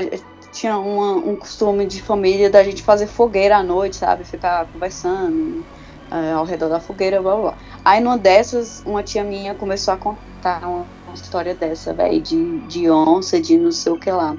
tinha 0.60 0.78
uma- 0.78 1.16
um 1.18 1.36
costume 1.38 1.86
de 1.86 2.02
família 2.02 2.50
da 2.50 2.64
gente 2.64 2.84
fazer 2.84 3.08
fogueira 3.08 3.58
à 3.58 3.64
noite, 3.64 3.98
sabe? 3.98 4.24
Ficar 4.24 4.66
conversando 4.68 5.66
é, 6.12 6.32
ao 6.32 6.46
redor 6.46 6.70
da 6.70 6.80
fogueira, 6.80 7.22
blá 7.22 7.36
blá. 7.36 7.58
Aí 7.84 8.00
numa 8.00 8.18
dessas, 8.18 8.82
uma 8.86 9.04
tia 9.04 9.24
minha 9.24 9.54
começou 9.56 9.94
a 9.94 9.98
contar 9.98 10.62
uma, 10.68 10.88
uma 11.06 11.14
história 11.16 11.54
dessa, 11.56 11.94
velho, 11.94 12.22
de, 12.22 12.62
de 12.68 12.90
onça, 12.90 13.42
de 13.42 13.58
não 13.58 13.72
sei 13.72 13.92
o 13.92 14.00
que 14.00 14.10
lá. 14.12 14.36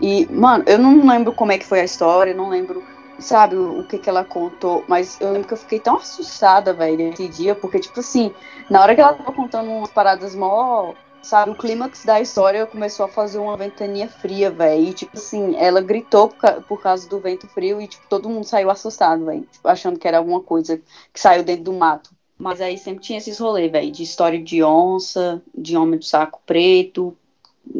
E, 0.00 0.26
mano, 0.32 0.64
eu 0.66 0.78
não 0.78 1.06
lembro 1.06 1.32
como 1.34 1.52
é 1.52 1.58
que 1.58 1.66
foi 1.66 1.80
a 1.80 1.84
história, 1.84 2.34
não 2.34 2.48
lembro, 2.48 2.82
sabe, 3.18 3.56
o, 3.56 3.80
o 3.80 3.84
que 3.86 3.98
que 3.98 4.08
ela 4.08 4.24
contou, 4.24 4.84
mas 4.88 5.20
eu 5.20 5.32
lembro 5.32 5.46
que 5.48 5.54
eu 5.54 5.58
fiquei 5.58 5.80
tão 5.80 5.96
assustada, 5.96 6.72
velho, 6.74 6.96
nesse 6.98 7.28
dia, 7.28 7.54
porque, 7.54 7.78
tipo 7.78 8.00
assim, 8.00 8.34
na 8.70 8.80
hora 8.82 8.94
que 8.94 9.00
ela 9.00 9.14
tava 9.14 9.32
contando 9.32 9.70
umas 9.70 9.90
paradas 9.92 10.34
mó 10.34 10.94
sabe, 11.22 11.52
o 11.52 11.54
clímax 11.54 12.04
da 12.04 12.20
história 12.20 12.66
começou 12.66 13.06
a 13.06 13.08
fazer 13.08 13.38
uma 13.38 13.56
ventania 13.56 14.08
fria, 14.08 14.50
velho. 14.50 14.84
E, 14.84 14.92
tipo 14.92 15.16
assim, 15.16 15.56
ela 15.56 15.80
gritou 15.80 16.28
por, 16.28 16.62
por 16.64 16.82
causa 16.82 17.08
do 17.08 17.20
vento 17.20 17.46
frio 17.48 17.80
e, 17.80 17.86
tipo, 17.86 18.06
todo 18.08 18.28
mundo 18.28 18.44
saiu 18.44 18.70
assustado, 18.70 19.24
velho. 19.24 19.46
Tipo, 19.50 19.68
achando 19.68 19.98
que 19.98 20.08
era 20.08 20.18
alguma 20.18 20.40
coisa 20.40 20.80
que 21.12 21.20
saiu 21.20 21.42
dentro 21.42 21.64
do 21.64 21.72
mato. 21.72 22.10
Mas 22.38 22.60
aí 22.60 22.76
sempre 22.76 23.02
tinha 23.02 23.18
esses 23.18 23.38
rolês, 23.38 23.70
velho, 23.70 23.90
de 23.90 24.02
história 24.02 24.42
de 24.42 24.62
onça, 24.62 25.42
de 25.56 25.76
homem 25.76 25.98
do 25.98 26.04
saco 26.04 26.40
preto. 26.44 27.16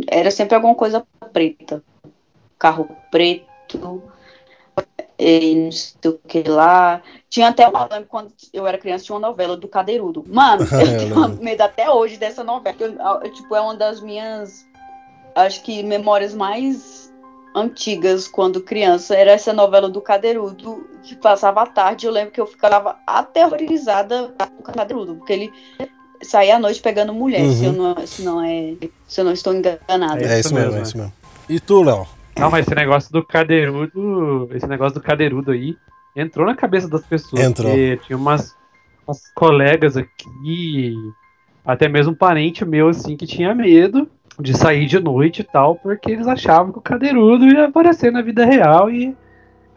Era 0.07 0.31
sempre 0.31 0.55
alguma 0.55 0.75
coisa 0.75 1.05
preta. 1.33 1.83
Carro 2.59 2.89
preto, 3.11 4.03
e 5.19 5.55
não 5.55 5.73
sei 5.73 6.11
o 6.11 6.19
que 6.27 6.43
lá. 6.43 7.03
Tinha 7.29 7.49
até 7.49 7.67
uma. 7.69 7.83
eu 7.83 7.89
lembro 7.93 8.09
quando 8.09 8.33
eu 8.53 8.67
era 8.67 8.79
criança, 8.79 9.05
tinha 9.05 9.17
uma 9.17 9.29
novela 9.29 9.57
do 9.57 9.69
Cadeirudo. 9.69 10.25
Mano, 10.29 10.67
eu 10.73 10.81
Eu 10.81 10.99
tenho 10.99 11.19
lembro. 11.21 11.43
medo 11.45 11.61
até 11.63 11.91
hoje 11.91 12.17
dessa 12.17 12.43
novela. 12.45 12.77
que 12.77 12.83
eu- 12.85 13.33
tipo, 13.33 13.55
é 13.55 13.61
uma 13.61 13.75
das 13.75 14.01
minhas. 14.01 14.67
Acho 15.35 15.63
que 15.63 15.83
memórias 15.83 16.35
mais 16.35 17.13
antigas 17.55 18.27
quando 18.29 18.61
criança. 18.63 19.15
Era 19.15 19.31
essa 19.33 19.53
novela 19.53 19.89
do 19.89 20.01
Cadeirudo 20.01 20.87
que 21.03 21.15
passava 21.17 21.63
à 21.63 21.67
tarde. 21.67 22.07
Eu 22.07 22.13
lembro 22.13 22.33
que 22.33 22.41
eu 22.41 22.47
ficava 22.47 22.97
aterrorizada 23.07 24.35
com 24.39 24.61
o 24.71 24.75
Cadeirudo, 24.75 25.15
porque 25.17 25.33
ele 25.33 25.53
saía 26.23 26.57
à 26.57 26.59
noite 26.59 26.81
pegando 26.81 27.13
mulher, 27.13 27.45
se, 27.51 27.65
eu 27.65 27.73
não, 27.73 28.07
se, 28.07 28.23
não 28.23 28.43
é, 28.45 28.75
se 29.09 29.21
eu 29.21 29.25
não 29.25 29.33
estou 29.33 29.53
enganada. 29.55 30.21
É, 30.23 30.39
isso 30.39 30.49
isso 30.49 30.55
mesmo, 30.55 30.75
é 30.77 30.79
é. 30.79 30.83
isso 30.83 30.97
mesmo. 30.97 31.13
E 31.49 31.59
tu, 31.61 31.83
Léo? 31.83 32.07
Não, 32.39 32.51
mas 32.51 32.67
esse 32.67 32.75
negócio 32.75 33.13
do 33.13 33.25
cadeirudo, 33.25 34.49
esse 34.53 34.67
negócio 34.67 34.95
do 34.95 35.03
cadeirudo 35.03 35.53
aí, 35.53 35.77
entrou 36.17 36.47
na 36.47 36.55
cabeça 36.55 36.89
das 36.89 37.05
pessoas. 37.05 37.43
Entrou. 37.43 37.71
Porque 37.71 37.99
tinha 38.07 38.17
umas, 38.17 38.55
umas 39.07 39.21
colegas 39.35 39.97
aqui, 39.97 40.95
até 41.65 41.89
mesmo 41.89 42.13
um 42.13 42.17
parente 42.17 42.65
meu, 42.65 42.89
assim, 42.89 43.17
que 43.17 43.27
tinha 43.27 43.55
medo 43.55 44.09
de 44.41 44.57
sair 44.57 44.87
de 44.87 44.99
noite 44.99 45.41
e 45.41 45.45
tal, 45.45 45.77
porque 45.77 46.11
eles 46.11 46.27
achavam 46.27 46.73
que 46.73 46.79
o 46.79 46.83
cadeirudo 46.83 47.47
ia 47.47 47.67
aparecer 47.67 48.11
na 48.11 48.23
vida 48.23 48.45
real 48.45 48.91
e 48.91 49.15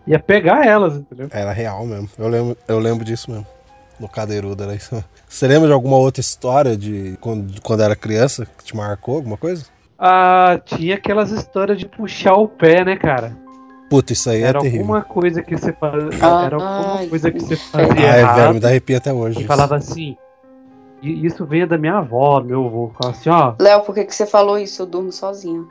ia 0.07 0.19
pegar 0.19 0.65
elas, 0.65 0.95
entendeu? 0.95 1.27
Era 1.31 1.51
real 1.51 1.85
mesmo. 1.85 2.09
Eu 2.17 2.27
lembro, 2.27 2.57
eu 2.67 2.79
lembro 2.79 3.03
disso 3.03 3.29
mesmo. 3.31 3.47
No 4.00 4.09
Cadeirudo 4.09 4.62
era 4.63 4.75
isso. 4.75 5.03
Você 5.27 5.47
lembra 5.47 5.67
de 5.67 5.74
alguma 5.74 5.97
outra 5.97 6.21
história 6.21 6.75
de 6.75 7.17
quando, 7.21 7.45
de 7.47 7.62
quando 7.62 7.81
era 7.81 7.95
criança 7.95 8.45
que 8.45 8.63
te 8.63 8.75
marcou, 8.75 9.15
alguma 9.15 9.38
coisa? 9.38 9.65
Ah, 9.97 10.59
tinha 10.65 10.95
aquelas 10.95 11.31
histórias 11.31 11.77
de 11.79 11.85
puxar 11.87 12.33
o 12.35 12.47
pé, 12.47 12.83
né, 12.83 12.97
cara? 12.97 13.37
Puta, 13.89 14.13
isso 14.13 14.29
aí 14.29 14.41
Era 14.41 14.57
é 14.57 14.61
terrível. 14.61 14.81
alguma 14.81 15.01
coisa 15.03 15.41
que 15.43 15.55
você 15.55 15.71
fazia. 15.73 16.09
Ah, 16.21 16.45
era 16.45 16.55
alguma 16.57 16.99
ai, 16.99 17.07
coisa 17.07 17.31
que 17.31 17.39
você 17.39 17.53
é. 17.53 17.57
fazia 17.57 18.11
Ah, 18.11 18.15
é 18.15 18.25
velho, 18.25 18.53
me 18.55 18.59
dá 18.59 18.67
arrepio 18.69 18.97
até 18.97 19.13
hoje. 19.13 19.41
E 19.41 19.45
isso. 19.45 19.47
falava 19.47 19.75
assim. 19.75 20.17
E 21.01 21.25
isso 21.25 21.45
veio 21.45 21.67
da 21.67 21.77
minha 21.77 21.97
avó, 21.99 22.41
meu 22.41 22.65
avô. 22.65 22.91
Falava 22.99 23.17
assim, 23.17 23.29
ó, 23.29 23.55
Léo, 23.59 23.81
por 23.83 23.93
que, 23.95 24.05
que 24.05 24.15
você 24.15 24.25
falou 24.25 24.57
isso? 24.57 24.81
Eu 24.81 24.85
durmo 24.87 25.11
sozinha. 25.11 25.63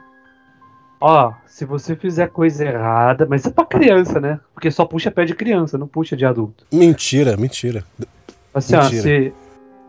ó, 1.01 1.33
se 1.45 1.65
você 1.65 1.95
fizer 1.95 2.29
coisa 2.29 2.65
errada, 2.65 3.25
mas 3.29 3.45
é 3.45 3.49
pra 3.51 3.65
criança, 3.65 4.19
né? 4.19 4.39
Porque 4.53 4.71
só 4.71 4.85
puxa 4.85 5.11
pé 5.11 5.25
de 5.25 5.35
criança, 5.35 5.77
não 5.77 5.87
puxa 5.87 6.15
de 6.15 6.25
adulto. 6.25 6.65
Mentira, 6.71 7.35
mentira. 7.37 7.83
Assim, 8.53 8.75
Mentira. 8.77 8.99
ó, 8.99 9.01
se. 9.03 9.33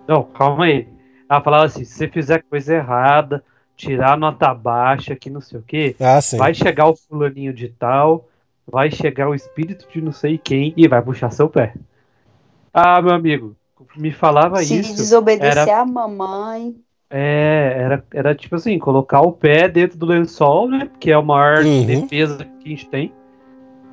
Não, 0.08 0.22
calma 0.24 0.64
aí. 0.64 0.88
Ela 1.30 1.40
falava 1.40 1.64
assim, 1.64 1.84
se 1.84 1.94
você 1.94 2.08
fizer 2.08 2.42
coisa 2.50 2.74
errada, 2.74 3.42
tirar 3.76 4.16
nota 4.18 4.52
baixa, 4.54 5.14
que 5.16 5.30
não 5.30 5.40
sei 5.40 5.59
o 5.61 5.62
quê, 5.62 5.97
Ah, 6.00 6.18
vai 6.38 6.54
chegar 6.54 6.88
o 6.88 6.97
fulaninho 6.97 7.52
de 7.52 7.68
tal, 7.68 8.28
vai 8.66 8.90
chegar 8.90 9.28
o 9.28 9.35
espírito 9.35 9.87
de 9.92 10.00
não 10.00 10.12
sei 10.12 10.38
quem 10.38 10.73
e 10.76 10.88
vai 10.88 11.02
puxar 11.02 11.30
seu 11.30 11.49
pé. 11.49 11.75
Ah, 12.73 13.00
meu 13.00 13.14
amigo, 13.14 13.56
me 13.97 14.12
falava 14.12 14.62
Se 14.62 14.78
isso. 14.80 14.97
desobedecer 14.97 15.68
era- 15.68 15.80
a 15.80 15.85
mamãe. 15.87 16.76
É, 17.09 17.73
era, 17.78 18.04
era 18.12 18.35
tipo 18.35 18.56
assim, 18.56 18.78
colocar 18.78 19.21
o 19.21 19.30
pé 19.33 19.68
dentro 19.68 19.97
do 19.97 20.06
lençol, 20.06 20.68
né? 20.68 20.90
Que 20.99 21.12
é 21.12 21.14
a 21.14 21.23
maior 21.23 21.64
Uhum. 21.64 21.87
defesa 21.87 22.45
que 22.45 22.66
a 22.66 22.68
gente 22.68 22.88
tem 22.88 23.12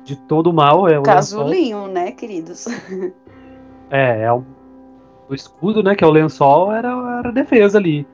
de 0.04 0.16
todo 0.16 0.52
mal. 0.52 0.88
É 0.88 0.98
o 0.98 1.02
lençol. 1.02 1.14
Casulinho, 1.44 1.86
né, 1.88 2.10
queridos? 2.12 2.66
É, 3.90 4.22
é 4.22 4.32
o, 4.32 4.42
o 5.28 5.34
escudo, 5.34 5.82
né? 5.82 5.94
Que 5.94 6.04
é 6.04 6.06
o 6.06 6.10
lençol, 6.10 6.72
era, 6.72 6.88
era 7.18 7.28
a 7.28 7.32
defesa 7.32 7.78
ali. 7.78 8.06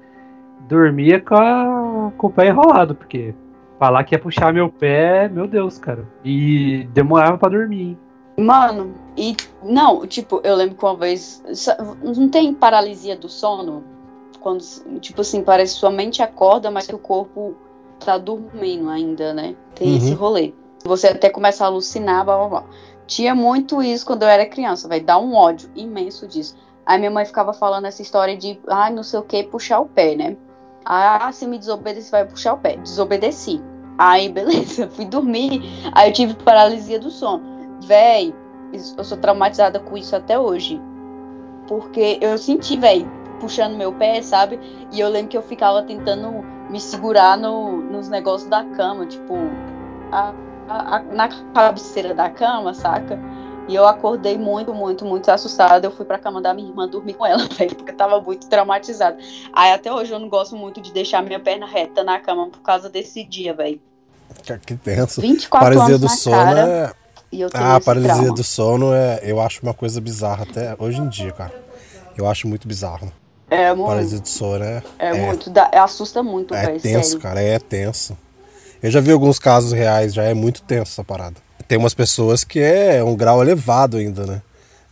Dormia 0.70 1.20
com, 1.20 1.34
a- 1.34 2.12
com 2.16 2.28
o 2.28 2.30
pé 2.30 2.48
enrolado, 2.48 2.94
porque 2.94 3.34
falar 3.78 4.04
que 4.04 4.14
ia 4.14 4.18
puxar 4.20 4.52
meu 4.54 4.68
pé, 4.70 5.28
meu 5.28 5.46
Deus, 5.48 5.78
cara. 5.78 6.06
E 6.24 6.88
demorava 6.92 7.36
pra 7.36 7.48
dormir. 7.48 7.98
Mano, 8.38 8.94
e 9.16 9.36
não, 9.62 10.06
tipo, 10.06 10.40
eu 10.44 10.54
lembro 10.54 10.76
que 10.76 10.84
uma 10.84 10.96
vez. 10.96 11.42
Não 12.02 12.28
tem 12.28 12.54
paralisia 12.54 13.16
do 13.16 13.28
sono? 13.28 13.82
Quando, 14.40 14.62
tipo 15.00 15.20
assim, 15.20 15.42
parece 15.42 15.74
que 15.74 15.80
sua 15.80 15.90
mente 15.90 16.22
acorda, 16.22 16.70
mas 16.70 16.86
que 16.86 16.94
o 16.94 16.98
corpo 16.98 17.54
tá 18.02 18.16
dormindo 18.16 18.88
ainda, 18.88 19.34
né? 19.34 19.54
Tem 19.74 19.88
Uhum. 19.90 19.96
esse 19.96 20.14
rolê. 20.14 20.54
Você 20.84 21.08
até 21.08 21.28
começa 21.28 21.64
a 21.64 21.66
alucinar, 21.66 22.24
blá 22.24 22.38
blá 22.38 22.48
blá. 22.48 22.64
Tinha 23.06 23.34
muito 23.34 23.82
isso 23.82 24.06
quando 24.06 24.22
eu 24.22 24.28
era 24.28 24.46
criança, 24.46 24.88
vai 24.88 25.00
dar 25.00 25.18
um 25.18 25.34
ódio 25.34 25.68
imenso 25.74 26.26
disso. 26.28 26.56
Aí 26.86 26.96
minha 26.98 27.10
mãe 27.10 27.24
ficava 27.26 27.52
falando 27.52 27.84
essa 27.86 28.00
história 28.00 28.36
de, 28.36 28.58
ai, 28.68 28.90
não 28.94 29.02
sei 29.02 29.18
o 29.20 29.22
que, 29.24 29.42
puxar 29.42 29.80
o 29.80 29.86
pé, 29.86 30.14
né? 30.14 30.36
Ah, 30.84 31.30
se 31.32 31.46
me 31.46 31.58
desobedecer, 31.58 32.10
vai 32.10 32.26
puxar 32.26 32.54
o 32.54 32.58
pé. 32.58 32.76
Desobedeci. 32.76 33.60
Aí, 33.98 34.28
beleza, 34.32 34.88
fui 34.90 35.04
dormir. 35.04 35.62
Aí 35.92 36.08
eu 36.10 36.12
tive 36.12 36.34
paralisia 36.34 36.98
do 36.98 37.10
sono. 37.10 37.42
Véi, 37.80 38.34
eu 38.96 39.04
sou 39.04 39.18
traumatizada 39.18 39.80
com 39.80 39.96
isso 39.96 40.14
até 40.16 40.38
hoje. 40.38 40.80
Porque 41.66 42.18
eu 42.20 42.36
senti, 42.38 42.76
véi, 42.76 43.06
puxando 43.40 43.76
meu 43.76 43.92
pé, 43.92 44.22
sabe? 44.22 44.58
E 44.92 45.00
eu 45.00 45.08
lembro 45.08 45.28
que 45.30 45.36
eu 45.36 45.42
ficava 45.42 45.82
tentando 45.82 46.44
me 46.70 46.80
segurar 46.80 47.36
no, 47.38 47.78
nos 47.82 48.08
negócios 48.08 48.48
da 48.50 48.64
cama, 48.64 49.06
tipo, 49.06 49.34
a- 50.10 50.34
a- 50.68 50.96
a- 50.96 51.02
na 51.02 51.28
cabeceira 51.54 52.14
da 52.14 52.30
cama, 52.30 52.74
saca? 52.74 53.18
E 53.70 53.74
eu 53.76 53.86
acordei 53.86 54.36
muito, 54.36 54.74
muito, 54.74 55.04
muito 55.04 55.30
assustada. 55.30 55.86
Eu 55.86 55.92
fui 55.92 56.04
pra 56.04 56.18
cama 56.18 56.42
da 56.42 56.52
minha 56.52 56.68
irmã 56.68 56.88
dormir 56.88 57.14
com 57.14 57.24
ela, 57.24 57.46
velho, 57.56 57.76
porque 57.76 57.92
eu 57.92 57.96
tava 57.96 58.20
muito 58.20 58.48
traumatizada. 58.48 59.16
Aí 59.52 59.70
até 59.72 59.92
hoje 59.92 60.10
eu 60.12 60.18
não 60.18 60.28
gosto 60.28 60.56
muito 60.56 60.80
de 60.80 60.92
deixar 60.92 61.22
minha 61.22 61.38
perna 61.38 61.66
reta 61.66 62.02
na 62.02 62.18
cama 62.18 62.48
por 62.48 62.60
causa 62.62 62.88
desse 62.90 63.22
dia, 63.22 63.54
velho. 63.54 63.80
Que, 64.66 64.74
tenso. 64.76 65.20
24 65.20 65.58
Paralisia 65.68 65.96
anos 65.96 66.00
do 66.00 66.04
na 66.06 66.16
sono 66.16 66.36
cara 66.36 66.68
é. 66.68 66.92
e 67.30 67.40
eu 67.40 67.50
tenho 67.50 67.64
Ah, 67.64 67.76
a 67.76 67.80
paralisia 67.80 68.14
trauma. 68.14 68.34
do 68.34 68.42
sono 68.44 68.92
é. 68.92 69.20
Eu 69.22 69.40
acho 69.40 69.62
uma 69.62 69.74
coisa 69.74 70.00
bizarra 70.00 70.42
até 70.42 70.74
hoje 70.76 71.00
em 71.00 71.08
dia, 71.08 71.30
cara. 71.30 71.52
Eu 72.18 72.26
acho 72.26 72.48
muito 72.48 72.66
bizarro. 72.66 73.12
É 73.48 73.72
muito. 73.72 73.86
Paralisia 73.88 74.18
do 74.18 74.28
sono 74.28 74.64
é. 74.64 74.82
É, 74.98 75.08
é- 75.08 75.26
muito, 75.26 75.48
dá- 75.48 75.70
assusta 75.74 76.22
muito, 76.24 76.54
É 76.54 76.66
velho. 76.66 76.80
tenso, 76.80 77.04
sério. 77.10 77.20
cara, 77.22 77.40
é 77.40 77.58
tenso. 77.60 78.18
Eu 78.82 78.90
já 78.90 79.00
vi 79.00 79.12
alguns 79.12 79.38
casos 79.38 79.70
reais, 79.72 80.12
já 80.12 80.24
é 80.24 80.34
muito 80.34 80.62
tenso 80.62 80.90
essa 80.92 81.04
parada. 81.04 81.36
Tem 81.70 81.78
umas 81.78 81.94
pessoas 81.94 82.42
que 82.42 82.58
é 82.58 83.00
um 83.04 83.14
grau 83.14 83.40
elevado 83.40 83.96
ainda, 83.96 84.26
né? 84.26 84.42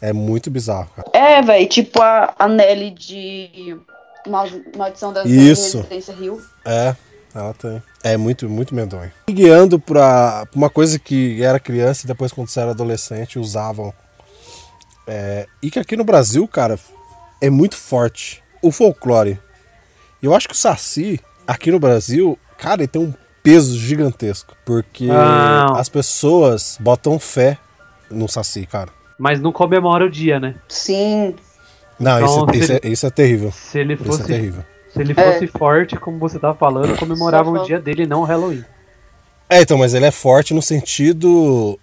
É 0.01 0.13
muito 0.13 0.49
bizarro, 0.49 0.89
cara. 0.95 1.11
É, 1.13 1.43
velho, 1.43 1.69
tipo 1.69 2.01
a, 2.01 2.33
a 2.39 2.47
Nelly 2.47 2.93
de 2.93 3.77
Mal- 4.29 4.47
Maldição 4.77 5.13
das 5.13 5.27
Isso. 5.29 5.79
Residência 5.79 6.15
Rio. 6.15 6.41
É, 6.65 6.95
ela 7.35 7.53
tem. 7.53 7.83
É 8.05 8.17
muito, 8.17 8.49
muito 8.49 8.77
medonho. 8.77 9.11
E 9.27 9.33
guiando 9.33 9.81
pra 9.81 10.47
pra 10.47 10.57
uma 10.57 10.71
coisa 10.71 11.01
que 11.01 11.43
era 11.43 11.59
criança 11.59 12.05
e 12.05 12.07
depois, 12.07 12.31
quando 12.31 12.47
você 12.49 12.61
era 12.61 12.71
adolescente, 12.71 13.41
usavam. 13.41 13.93
É, 15.05 15.49
e 15.61 15.73
que 15.73 15.81
aqui 15.81 15.97
no 15.97 16.05
Brasil, 16.05 16.47
cara, 16.47 16.79
é 17.41 17.51
muito 17.51 17.75
forte. 17.75 18.41
O 18.63 18.71
folclore. 18.71 19.37
Eu 20.23 20.33
acho 20.33 20.47
que 20.47 20.55
o 20.55 20.57
Saci, 20.57 21.19
aqui 21.45 21.73
no 21.73 21.81
Brasil, 21.81 22.39
cara, 22.57 22.83
ele 22.83 22.87
tem 22.87 23.03
um 23.03 23.13
peso 23.51 23.79
gigantesco. 23.79 24.55
Porque 24.65 25.07
Não. 25.07 25.75
as 25.77 25.89
pessoas 25.89 26.77
botam 26.81 27.19
fé 27.19 27.59
no 28.11 28.29
Saci, 28.29 28.67
cara. 28.67 28.91
Mas 29.19 29.41
não 29.41 29.53
comemora 29.53 30.05
o 30.07 30.11
dia, 30.11 30.39
né? 30.39 30.55
Sim. 30.69 31.35
Não, 31.99 32.19
Então, 32.21 32.47
isso, 32.53 32.57
isso 32.59 32.67
se- 32.67 32.73
é, 32.75 32.89
isso 32.89 33.07
é 33.07 33.11
terrível. 33.11 33.51
Se 33.53 33.79
ele 33.79 33.95
Isso 33.95 34.03
é 34.03 34.07
fosse, 34.07 34.25
terrível. 34.25 34.65
se 34.93 35.01
ele 35.01 35.15
fosse 35.15 35.47
forte, 35.49 35.97
como 35.97 36.19
você 36.19 36.39
tava 36.39 36.55
falando, 36.55 36.97
comemoravam 36.97 37.55
o 37.55 37.65
dia 37.65 37.81
dele, 37.81 38.07
não 38.07 38.21
o 38.21 38.25
Halloween. 38.25 38.65
É, 39.51 39.61
então, 39.63 39.79
mas 39.79 39.95
ele 39.95 40.05
é 40.07 40.11
forte 40.11 40.53
no 40.55 40.63
sentido 40.63 41.79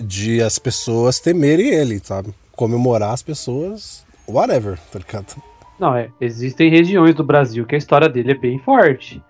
de 0.00 0.42
as 0.42 0.58
pessoas 0.58 1.20
temerem 1.20 1.68
ele, 1.68 2.00
sabe? 2.02 2.34
Comemorar 2.52 3.12
as 3.12 3.22
pessoas, 3.22 4.04
whatever, 4.26 4.78
tá 4.90 4.98
ligado? 4.98 5.36
Não, 5.78 5.94
é. 5.94 6.08
Existem 6.20 6.70
regiões 6.70 7.14
do 7.14 7.22
Brasil 7.22 7.64
que 7.66 7.74
a 7.74 7.78
história 7.78 8.08
dele 8.08 8.32
é 8.32 8.34
bem 8.34 8.58
forte. 8.58 9.22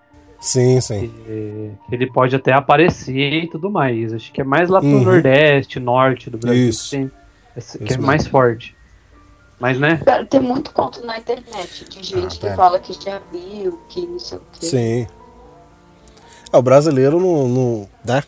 Sim, 0.45 0.79
sim. 0.79 1.11
É, 1.27 1.69
ele 1.91 2.05
pode 2.05 2.35
até 2.35 2.53
aparecer 2.53 3.45
e 3.45 3.47
tudo 3.47 3.67
mais. 3.69 4.13
Acho 4.13 4.31
que 4.31 4.41
é 4.41 4.43
mais 4.43 4.69
lá 4.69 4.79
pro 4.79 4.87
Uhum. 4.87 5.03
Nordeste, 5.03 5.79
Norte 5.79 6.29
do 6.29 6.37
Brasil 6.37 6.69
Isso. 6.69 6.89
que, 6.91 6.97
tem 6.97 7.11
que 7.55 7.59
Isso 7.59 7.77
é 7.77 7.83
mesmo. 7.83 8.03
mais 8.05 8.27
forte. 8.27 8.75
Mas, 9.59 9.79
né? 9.79 9.99
Cara, 10.05 10.23
tem 10.23 10.39
muito 10.39 10.71
conto 10.71 11.03
na 11.03 11.17
internet 11.17 11.85
de 11.89 12.03
gente 12.03 12.25
Ah, 12.37 12.39
que 12.39 12.47
tá. 12.47 12.55
fala 12.55 12.77
que 12.79 12.93
já 12.93 13.19
viu, 13.31 13.79
que 13.89 14.05
não 14.05 14.19
sei 14.19 14.37
o 14.37 14.41
quê. 14.59 14.65
Sim. 14.67 15.07
É, 16.53 16.57
o 16.57 16.61
brasileiro 16.61 17.19
não, 17.19 17.47
não 17.47 17.89
né? 18.05 18.21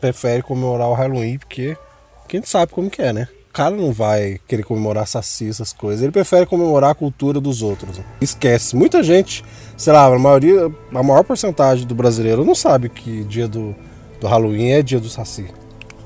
prefere 0.00 0.42
comemorar 0.42 0.88
o 0.88 0.94
Halloween 0.94 1.38
porque 1.38 1.76
quem 2.28 2.40
sabe 2.42 2.70
como 2.72 2.88
que 2.88 3.02
é, 3.02 3.12
né? 3.12 3.28
Cara 3.52 3.74
não 3.74 3.92
vai 3.92 4.40
querer 4.48 4.62
comemorar 4.62 5.06
saci, 5.06 5.48
essas 5.48 5.72
coisas. 5.72 6.02
Ele 6.02 6.12
prefere 6.12 6.46
comemorar 6.46 6.90
a 6.90 6.94
cultura 6.94 7.40
dos 7.40 7.62
outros. 7.62 8.00
Esquece. 8.20 8.74
Muita 8.74 9.02
gente, 9.02 9.44
sei 9.76 9.92
lá, 9.92 10.06
a 10.06 10.18
maioria, 10.18 10.72
a 10.94 11.02
maior 11.02 11.22
porcentagem 11.22 11.86
do 11.86 11.94
brasileiro 11.94 12.44
não 12.44 12.54
sabe 12.54 12.88
que 12.88 13.24
dia 13.24 13.46
do, 13.46 13.74
do 14.20 14.26
Halloween 14.26 14.70
é 14.70 14.82
dia 14.82 14.98
do 14.98 15.08
saci. 15.08 15.46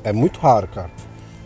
É 0.03 0.13
muito 0.13 0.41
raro, 0.41 0.69
cara. 0.69 0.91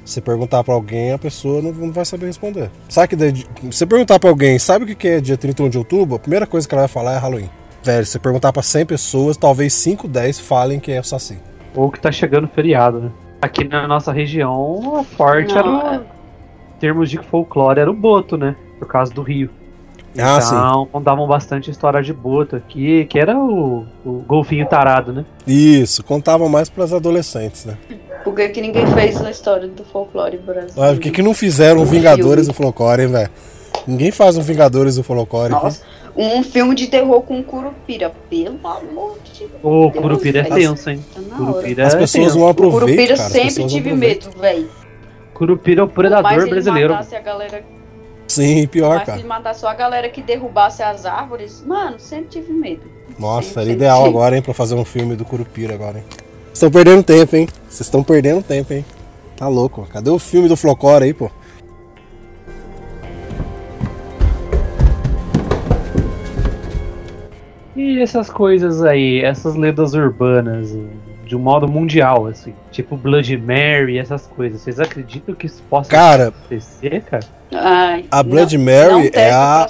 Você 0.05 0.21
perguntar 0.21 0.65
pra 0.65 0.75
alguém, 0.75 1.13
a 1.13 1.19
pessoa 1.19 1.63
não, 1.63 1.73
não 1.73 1.93
vai 1.93 2.05
saber 2.05 2.27
responder. 2.27 2.71
Sabe 2.89 3.09
que 3.09 3.17
daí, 3.17 3.45
você 3.63 3.87
perguntar 3.87 4.19
pra 4.19 4.29
alguém, 4.29 4.59
sabe 4.59 4.91
o 4.91 4.97
que 4.97 5.07
é 5.07 5.21
dia 5.21 5.37
31 5.37 5.69
de 5.69 5.79
outubro? 5.79 6.17
A 6.17 6.19
primeira 6.19 6.47
coisa 6.47 6.67
que 6.67 6.75
ela 6.75 6.83
vai 6.83 6.89
falar 6.89 7.15
é 7.15 7.19
Halloween. 7.19 7.51
Velho, 7.83 8.05
se 8.05 8.19
perguntar 8.19 8.53
pra 8.53 8.63
100 8.63 8.87
pessoas, 8.87 9.37
talvez 9.37 9.73
5, 9.73 10.09
10 10.09 10.41
falem 10.41 10.81
que 10.81 10.93
é 10.93 11.01
o 11.01 11.05
Saci. 11.05 11.39
Ou 11.75 11.91
que 11.91 12.01
tá 12.01 12.11
chegando 12.11 12.49
feriado, 12.49 13.01
né? 13.01 13.11
Aqui 13.41 13.65
na 13.65 13.87
nossa 13.89 14.13
região, 14.13 14.99
a 14.99 15.05
forte 15.05 15.57
era. 15.57 15.67
Não, 15.67 15.95
Em 15.97 16.81
termos 16.81 17.11
de 17.11 17.19
folclore, 17.19 17.81
era 17.81 17.91
o 17.91 17.95
boto, 17.95 18.37
né? 18.37 18.55
Por 18.79 18.87
causa 18.87 19.13
do 19.13 19.23
rio. 19.23 19.51
Ah, 20.19 20.41
sim. 20.41 20.55
então, 20.57 20.87
contavam 20.87 21.27
bastante 21.27 21.71
história 21.71 22.03
de 22.03 22.13
boto 22.13 22.57
aqui, 22.57 23.05
que 23.05 23.19
era 23.19 23.39
o, 23.39 23.87
o 24.05 24.13
golfinho 24.27 24.67
tarado, 24.67 25.13
né? 25.13 25.25
Isso, 25.47 26.03
contava 26.03 26.49
mais 26.49 26.69
pras 26.69 26.93
adolescentes, 26.93 27.65
né? 27.65 27.77
Por 28.25 28.35
que, 28.35 28.49
que 28.49 28.61
ninguém 28.61 28.87
fez 28.89 29.21
na 29.21 29.31
história 29.31 29.69
do 29.69 29.85
folclore 29.85 30.37
brasileiro? 30.39 30.81
Olha, 30.81 30.95
por 30.95 31.01
que, 31.01 31.11
que 31.11 31.23
não 31.23 31.33
fizeram 31.33 31.81
um 31.81 31.85
Vingadores 31.85 32.47
do 32.49 32.53
Folclore, 32.53 33.03
hein, 33.03 33.09
velho? 33.09 33.31
Ninguém 33.87 34.11
faz 34.11 34.37
um 34.37 34.43
Vingadores 34.43 34.97
do 34.97 35.03
Folclore. 35.03 35.55
aqui. 35.55 35.77
Um 36.23 36.43
filme 36.43 36.75
de 36.75 36.87
terror 36.87 37.23
com 37.23 37.43
Curupira, 37.43 38.13
pelo 38.29 38.59
amor 38.63 39.19
de 39.25 39.47
Deus. 39.47 39.53
O 39.63 39.91
Deus, 39.91 40.03
Curupira 40.03 40.41
é 40.41 40.43
velho. 40.43 40.55
tenso, 40.55 40.91
hein? 40.91 41.03
Tá 41.15 41.21
hora. 41.21 41.37
Curupira 41.37 41.87
As 41.87 41.95
é 41.95 41.99
pessoas 41.99 42.25
tenso. 42.27 42.39
não 42.39 42.45
O 42.47 42.49
aproveitam, 42.51 42.81
Curupira 42.89 43.17
cara. 43.17 43.31
Sempre 43.31 43.67
tive 43.67 43.93
medo, 43.95 44.31
velho. 44.39 44.69
Curupira 45.33 45.81
é 45.81 45.85
o 45.85 45.89
predador 45.89 46.49
brasileiro. 46.49 46.93
matasse 46.93 47.17
a 47.17 47.21
galera, 47.21 47.65
Sim, 48.29 48.67
pior, 48.67 49.01
que 49.01 49.07
cara. 49.07 49.19
ele 49.19 49.27
matasse 49.27 49.61
só 49.61 49.69
a 49.69 49.75
galera 49.75 50.09
que 50.11 50.21
derrubasse 50.21 50.83
as 50.83 51.07
árvores, 51.07 51.65
mano, 51.67 51.99
sempre 51.99 52.27
tive 52.29 52.53
medo. 52.53 52.83
Nossa, 53.19 53.49
Sempre, 53.49 53.63
era 53.63 53.73
ideal 53.73 53.99
tive. 53.99 54.09
agora, 54.11 54.37
hein, 54.37 54.43
pra 54.43 54.53
fazer 54.55 54.75
um 54.75 54.85
filme 54.85 55.17
do 55.17 55.25
Curupira 55.25 55.75
agora, 55.75 55.99
hein? 55.99 56.05
Vocês 56.11 56.55
estão 56.55 56.71
perdendo 56.71 57.03
tempo, 57.03 57.37
hein? 57.37 57.49
Vocês 57.69 57.81
estão 57.81 58.03
perdendo 58.05 58.43
tempo, 58.43 58.73
hein? 58.75 58.85
Tá 59.37 59.49
louco. 59.49 59.87
Cadê 59.91 60.11
o 60.11 60.19
filme 60.19 60.49
do 60.49 60.57
Flocora 60.57 61.05
aí, 61.07 61.15
pô? 61.15 61.31
E 67.81 68.03
essas 68.03 68.29
coisas 68.29 68.83
aí, 68.85 69.21
essas 69.25 69.55
lendas 69.55 69.95
urbanas, 69.95 70.77
de 71.25 71.35
um 71.35 71.39
modo 71.39 71.67
mundial, 71.67 72.27
assim, 72.27 72.53
tipo 72.71 72.95
Blood 72.95 73.39
Mary, 73.39 73.99
essas 73.99 74.27
coisas. 74.27 74.61
Vocês 74.61 74.79
acreditam 74.79 75.35
que 75.35 75.47
isso 75.47 75.63
possa 75.71 75.89
Cara, 75.89 76.29
acontecer, 76.29 77.03
cara? 77.05 77.25
Ai, 77.51 78.05
A 78.11 78.23
Blood 78.23 78.59
não, 78.59 78.65
Mary 78.67 78.91
não 78.93 79.01
é 79.21 79.31
a- 79.33 79.67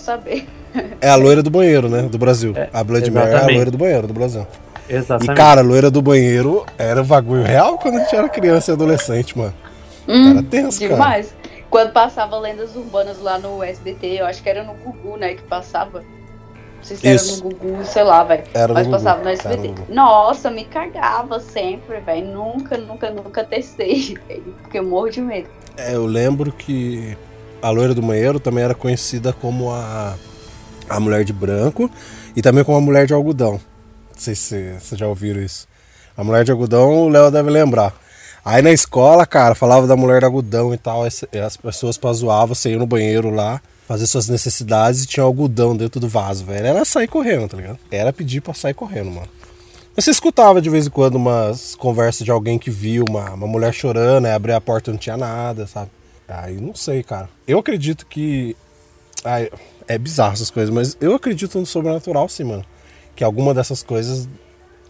é 1.01 1.09
a 1.09 1.15
loira 1.15 1.41
do 1.43 1.51
banheiro, 1.51 1.89
né? 1.89 2.03
Do 2.03 2.19
Brasil. 2.19 2.53
É, 2.57 2.69
a 2.73 2.83
Blood 2.83 3.11
Mary 3.13 3.27
é 3.29 3.31
a 3.31 3.35
exatamente. 3.37 3.57
loira 3.57 3.71
do 3.71 3.79
banheiro 3.79 4.07
do 4.09 4.13
Brasil. 4.15 4.47
E, 4.89 4.95
Exatamente. 4.95 5.37
cara, 5.37 5.61
a 5.61 5.65
loira 5.65 5.89
do 5.91 6.03
banheiro 6.03 6.67
era 6.77 7.01
um 7.01 7.07
bagulho 7.07 7.45
real 7.45 7.79
quando 7.79 7.97
a 7.99 8.01
gente 8.01 8.17
era 8.17 8.29
criança 8.29 8.73
e 8.73 8.75
adolescente, 8.75 9.39
mano. 9.39 9.55
Hum, 10.09 10.31
Era 10.33 10.43
tenso, 10.43 10.81
cara. 10.81 10.93
demais. 10.95 11.35
Quando 11.71 11.93
passava 11.93 12.37
lendas 12.41 12.75
urbanas 12.75 13.23
lá 13.23 13.39
no 13.39 13.63
SBT, 13.63 14.21
eu 14.21 14.27
acho 14.27 14.43
que 14.43 14.49
era 14.49 14.65
no 14.65 14.75
Gugu, 14.75 15.17
né, 15.17 15.35
que 15.35 15.43
passava. 15.43 16.03
Não 16.81 16.85
sei 16.85 16.97
se 16.97 17.15
Isso. 17.15 17.35
era 17.35 17.45
no 17.45 17.51
Gugu, 17.51 17.85
sei 17.85 18.03
lá, 18.03 18.25
velho. 18.25 18.45
Era 18.55 18.73
Mas 18.75 18.87
no 18.87 18.93
Gugu. 18.93 19.05
passava 19.05 19.23
no 19.23 19.29
SBT. 19.31 19.57
no 19.69 19.75
Gugu. 19.75 19.95
Nossa, 19.95 20.51
me 20.51 20.65
cagava 20.65 21.39
sempre, 21.41 22.01
velho. 22.01 22.27
Nunca, 22.27 22.77
nunca, 22.79 23.11
nunca 23.11 23.45
testei, 23.45 24.17
velho. 24.29 24.55
Porque 24.63 24.79
eu 24.79 24.85
morro 24.85 25.11
de 25.11 25.21
medo. 25.21 25.49
É, 25.77 25.95
eu 25.95 26.07
lembro 26.07 26.51
que 26.53 27.17
a 27.63 27.71
loira 27.71 27.95
do 27.95 28.03
banheiro 28.03 28.41
também 28.41 28.65
era 28.65 28.75
conhecida 28.75 29.33
como 29.33 29.71
a, 29.71 30.15
a 30.89 30.99
mulher 31.01 31.23
de 31.25 31.33
branco 31.33 31.91
e 32.35 32.41
também 32.43 32.65
como 32.65 32.79
a 32.79 32.81
mulher 32.81 33.07
de 33.07 33.13
algodão. 33.15 33.53
Não 33.53 33.61
sei 34.17 34.35
se 34.35 34.73
vocês 34.81 34.99
já 34.99 35.07
ouviram 35.07 35.41
isso. 35.41 35.69
A 36.17 36.25
mulher 36.25 36.45
de 36.45 36.51
algodão, 36.51 37.03
o 37.05 37.09
Léo 37.09 37.31
deve 37.31 37.51
lembrar. 37.51 37.95
Aí 38.45 38.63
na 38.63 38.71
escola, 38.73 39.27
cara, 39.27 39.55
falava 39.55 39.87
da 39.87 39.97
mulher 39.97 40.21
de 40.21 40.25
algodão 40.25 40.73
e 40.73 40.79
tal. 40.79 41.05
As 41.05 41.25
as 41.45 41.57
pessoas 41.57 41.97
pra 41.99 42.13
zoar, 42.13 42.47
você 42.47 42.71
ia 42.71 42.79
no 42.79 42.87
banheiro 42.87 43.31
lá, 43.31 43.61
fazer 43.91 44.07
suas 44.07 44.29
necessidades 44.29 45.03
e 45.03 45.07
tinha 45.09 45.25
algodão 45.25 45.77
dentro 45.77 45.99
do 45.99 46.07
vaso, 46.07 46.45
velho. 46.45 46.65
Era 46.65 46.85
sair 46.85 47.09
correndo, 47.09 47.49
tá 47.49 47.57
ligado? 47.57 47.79
Era 47.91 48.13
pedir 48.13 48.41
pra 48.41 48.55
sair 48.55 48.73
correndo, 48.73 49.11
mano. 49.11 49.29
Você 49.97 50.13
escutava 50.13 50.63
de 50.63 50.71
vez 50.71 50.87
em 50.87 50.91
quando 50.91 51.17
umas 51.17 51.75
conversas 51.75 52.25
de 52.25 52.31
alguém 52.31 52.57
que 52.57 52.71
viu 52.71 53.05
uma, 53.09 53.33
uma 53.33 53.49
mulher 53.49 53.75
chorando, 53.75 54.27
aí 54.27 54.33
abrir 54.33 54.53
a 54.53 54.61
porta 54.61 54.91
e 54.91 54.93
não 54.93 54.99
tinha 54.99 55.17
nada, 55.17 55.67
sabe? 55.67 55.91
Aí 56.29 56.55
não 56.61 56.73
sei, 56.73 57.03
cara. 57.03 57.29
Eu 57.49 57.59
acredito 57.59 58.07
que. 58.07 58.57
Ai, 59.25 59.51
é 59.89 59.99
bizarro 59.99 60.35
essas 60.35 60.53
coisas, 60.53 60.73
mas 60.73 60.97
eu 61.01 61.13
acredito 61.13 61.59
no 61.59 61.67
sobrenatural, 61.67 62.29
sim, 62.29 62.45
mano. 62.45 62.65
Que 63.17 63.25
alguma 63.25 63.53
dessas 63.53 63.83
coisas 63.83 64.29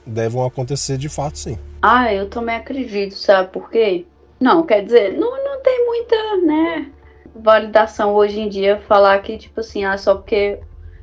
devam 0.04 0.44
acontecer 0.44 0.98
de 0.98 1.08
fato, 1.08 1.38
sim. 1.38 1.58
Ah, 1.80 2.12
eu 2.12 2.28
também 2.28 2.54
acredito, 2.54 3.14
sabe 3.14 3.50
por 3.50 3.70
quê? 3.70 4.04
Não, 4.38 4.62
quer 4.62 4.84
dizer, 4.84 5.18
não, 5.18 5.42
não 5.42 5.62
tem 5.62 5.86
muita, 5.86 6.36
né, 6.44 6.90
validação 7.34 8.14
hoje 8.14 8.40
em 8.40 8.48
dia 8.48 8.80
falar 8.88 9.20
que, 9.22 9.36
tipo 9.38 9.60
assim, 9.60 9.84
ah, 9.84 9.96
só 9.96 10.14
porque 10.14 10.58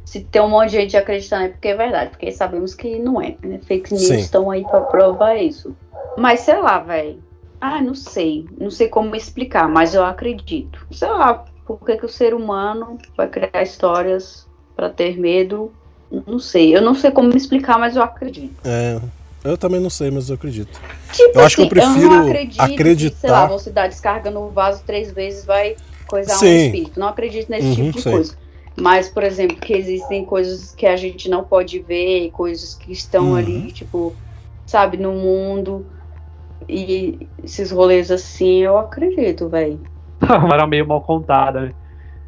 se 0.05 0.21
tem 0.21 0.41
um 0.41 0.49
monte 0.49 0.69
de 0.71 0.77
gente 0.77 0.97
acreditando 0.97 1.45
é 1.45 1.49
porque 1.49 1.67
é 1.69 1.75
verdade, 1.75 2.11
porque 2.11 2.31
sabemos 2.31 2.73
que 2.73 2.97
não 2.99 3.21
é, 3.21 3.35
né? 3.43 3.59
Fake 3.65 3.91
news 3.91 4.07
Sim. 4.07 4.17
estão 4.17 4.49
aí 4.51 4.63
pra 4.63 4.81
provar 4.81 5.35
isso. 5.35 5.75
Mas 6.17 6.41
sei 6.41 6.57
lá, 6.57 6.79
velho. 6.79 7.21
Ah, 7.59 7.81
não 7.81 7.95
sei. 7.95 8.45
Não 8.59 8.69
sei 8.69 8.87
como 8.87 9.15
explicar, 9.15 9.67
mas 9.67 9.93
eu 9.95 10.05
acredito. 10.05 10.85
Sei 10.91 11.09
lá, 11.09 11.43
por 11.65 11.83
que, 11.85 11.97
que 11.97 12.05
o 12.05 12.09
ser 12.09 12.33
humano 12.33 12.97
vai 13.17 13.27
criar 13.27 13.61
histórias 13.63 14.47
pra 14.75 14.89
ter 14.89 15.17
medo? 15.19 15.71
Não 16.25 16.39
sei. 16.39 16.75
Eu 16.75 16.81
não 16.81 16.93
sei 16.95 17.11
como 17.11 17.29
me 17.29 17.35
explicar, 17.35 17.77
mas 17.79 17.95
eu 17.95 18.03
acredito. 18.03 18.55
É, 18.63 18.99
eu 19.43 19.57
também 19.57 19.79
não 19.81 19.89
sei, 19.89 20.09
mas 20.11 20.29
eu 20.29 20.35
acredito. 20.35 20.79
Tipo 21.11 21.39
Eu 21.39 21.45
acho 21.45 21.55
que 21.55 21.61
eu 21.63 21.65
assim, 21.65 21.69
prefiro 21.75 22.09
não 22.15 22.27
acredito 22.27 22.53
Que, 22.57 22.63
sei 22.65 22.73
acreditar- 22.75 23.31
lá, 23.31 23.45
você 23.47 23.71
dá 23.71 23.87
descarga 23.87 24.29
no 24.31 24.49
vaso 24.49 24.83
três 24.85 25.11
vezes, 25.11 25.43
vai 25.45 25.75
um 26.15 26.23
Sim. 26.23 26.55
espírito. 26.55 26.99
Não 26.99 27.07
acredito 27.07 27.49
nesse 27.49 27.67
Uhum, 27.67 27.75
tipo 27.75 27.97
de 27.97 28.01
sei. 28.03 28.11
coisa. 28.13 28.35
Mas, 28.75 29.09
por 29.09 29.23
exemplo, 29.23 29.57
que 29.57 29.73
existem 29.73 30.23
coisas 30.25 30.73
que 30.75 30.85
a 30.85 30.95
gente 30.95 31.29
não 31.29 31.43
pode 31.43 31.79
ver, 31.79 32.29
coisas 32.31 32.75
que 32.75 32.91
estão 32.91 33.29
Uhum. 33.29 33.35
ali, 33.35 33.71
tipo, 33.71 34.15
sabe, 34.65 34.97
no 34.97 35.13
mundo. 35.13 35.85
E 36.69 37.27
esses 37.43 37.71
rolês 37.71 38.11
assim, 38.11 38.63
eu 38.63 38.77
acredito, 38.77 39.49
velho. 39.49 39.79
Era 40.53 40.67
meio 40.67 40.87
mal 40.87 41.01
contada, 41.01 41.61
né? 41.61 41.73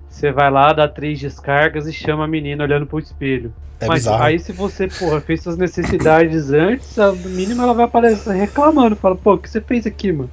Você 0.10 0.32
vai 0.32 0.50
lá, 0.52 0.74
dá 0.74 0.88
três 0.88 1.20
descargas 1.20 1.88
e 1.88 1.94
chama 1.94 2.26
a 2.26 2.28
menina 2.28 2.63
olhando 2.63 2.88
pro 2.88 3.00
espelho. 3.00 3.54
É 3.80 3.88
Mas 3.88 3.94
bizarro. 3.94 4.24
aí 4.24 4.39
se 4.39 4.52
você, 4.52 4.88
porra, 4.88 5.22
fez 5.22 5.42
suas 5.44 5.58
necessidades 5.58 6.52
antes, 6.52 6.98
a 6.98 7.12
mínima 7.13 7.63
ela 7.63 7.74
vai 7.74 7.86
aparecer 7.86 8.34
reclamando. 8.34 8.96
Fala, 8.96 9.15
pô, 9.15 9.34
o 9.34 9.38
que 9.38 9.50
você 9.50 9.62
fez 9.62 9.86
aqui, 9.86 10.12
mano? 10.12 10.32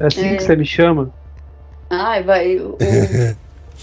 É 0.00 0.06
assim 0.06 0.20
É. 0.22 0.36
que 0.36 0.42
você 0.42 0.56
me 0.56 0.66
chama? 0.66 1.14
Ai, 1.92 2.22
vai. 2.22 2.56
o- 2.56 2.76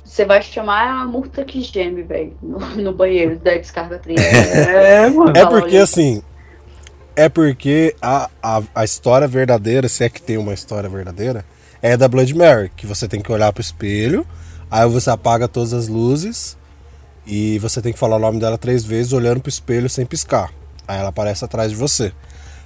Você 0.04 0.26
vai 0.26 0.42
chamar 0.42 1.02
a 1.04 1.06
murta 1.06 1.46
que 1.46 1.62
geme, 1.62 2.02
velho, 2.02 2.34
no, 2.42 2.60
no 2.60 2.92
banheiro 2.94 3.38
da 3.38 3.56
descarga 3.56 4.00
três. 4.00 4.20
É, 4.20 5.08
mano. 5.10 5.32
É 5.38 5.42
Fala, 5.42 5.50
porque 5.62 5.76
olha. 5.76 5.84
assim. 5.84 6.24
É 7.16 7.30
porque 7.30 7.96
a, 8.02 8.30
a, 8.42 8.62
a 8.74 8.84
história 8.84 9.28
verdadeira, 9.28 9.88
se 9.88 10.04
é 10.04 10.10
que 10.10 10.22
tem 10.22 10.38
uma 10.38 10.54
história 10.54 10.90
verdadeira, 10.90 11.46
é 11.82 11.96
da 11.96 12.08
Blood 12.08 12.34
Mary, 12.34 12.72
que 12.76 12.86
você 12.88 13.08
tem 13.08 13.22
que 13.22 13.32
olhar 13.32 13.52
pro 13.54 13.62
espelho, 13.62 14.26
aí 14.72 14.88
você 14.90 15.10
apaga 15.10 15.48
todas 15.48 15.74
as 15.74 15.88
luzes 15.88 16.58
e 17.28 17.60
você 17.60 17.82
tem 17.82 17.94
que 17.94 18.00
falar 18.00 18.16
o 18.16 18.20
nome 18.20 18.40
dela 18.40 18.58
três 18.58 18.84
vezes 18.84 19.14
olhando 19.14 19.42
pro 19.42 19.50
espelho 19.50 19.90
sem 19.90 20.06
piscar. 20.06 20.50
Aí 20.88 20.98
ela 20.98 21.10
aparece 21.10 21.46
atrás 21.46 21.70
de 21.70 21.76
você. 21.78 22.12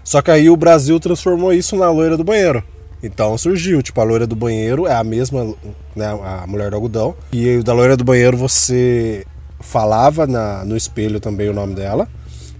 Só 0.03 0.21
que 0.21 0.31
aí 0.31 0.49
o 0.49 0.55
Brasil 0.55 0.99
transformou 0.99 1.51
isso 1.51 1.75
na 1.75 1.89
loira 1.91 2.15
do 2.15 2.23
banheiro. 2.23 2.63
Então 3.03 3.37
surgiu, 3.37 3.83
tipo, 3.83 3.99
a 3.99 4.03
loira 4.03 4.25
do 4.25 4.35
banheiro 4.35 4.87
é 4.87 4.95
a 4.95 5.03
mesma, 5.03 5.53
né, 5.93 6.07
a 6.07 6.47
mulher 6.47 6.69
do 6.69 6.77
algodão. 6.77 7.13
E 7.33 7.61
da 7.61 7.73
loira 7.73 7.97
do 7.97 8.03
banheiro 8.05 8.37
você 8.37 9.25
falava 9.59 10.25
na, 10.25 10.63
no 10.63 10.77
espelho 10.77 11.19
também 11.19 11.49
o 11.49 11.53
nome 11.53 11.75
dela. 11.75 12.07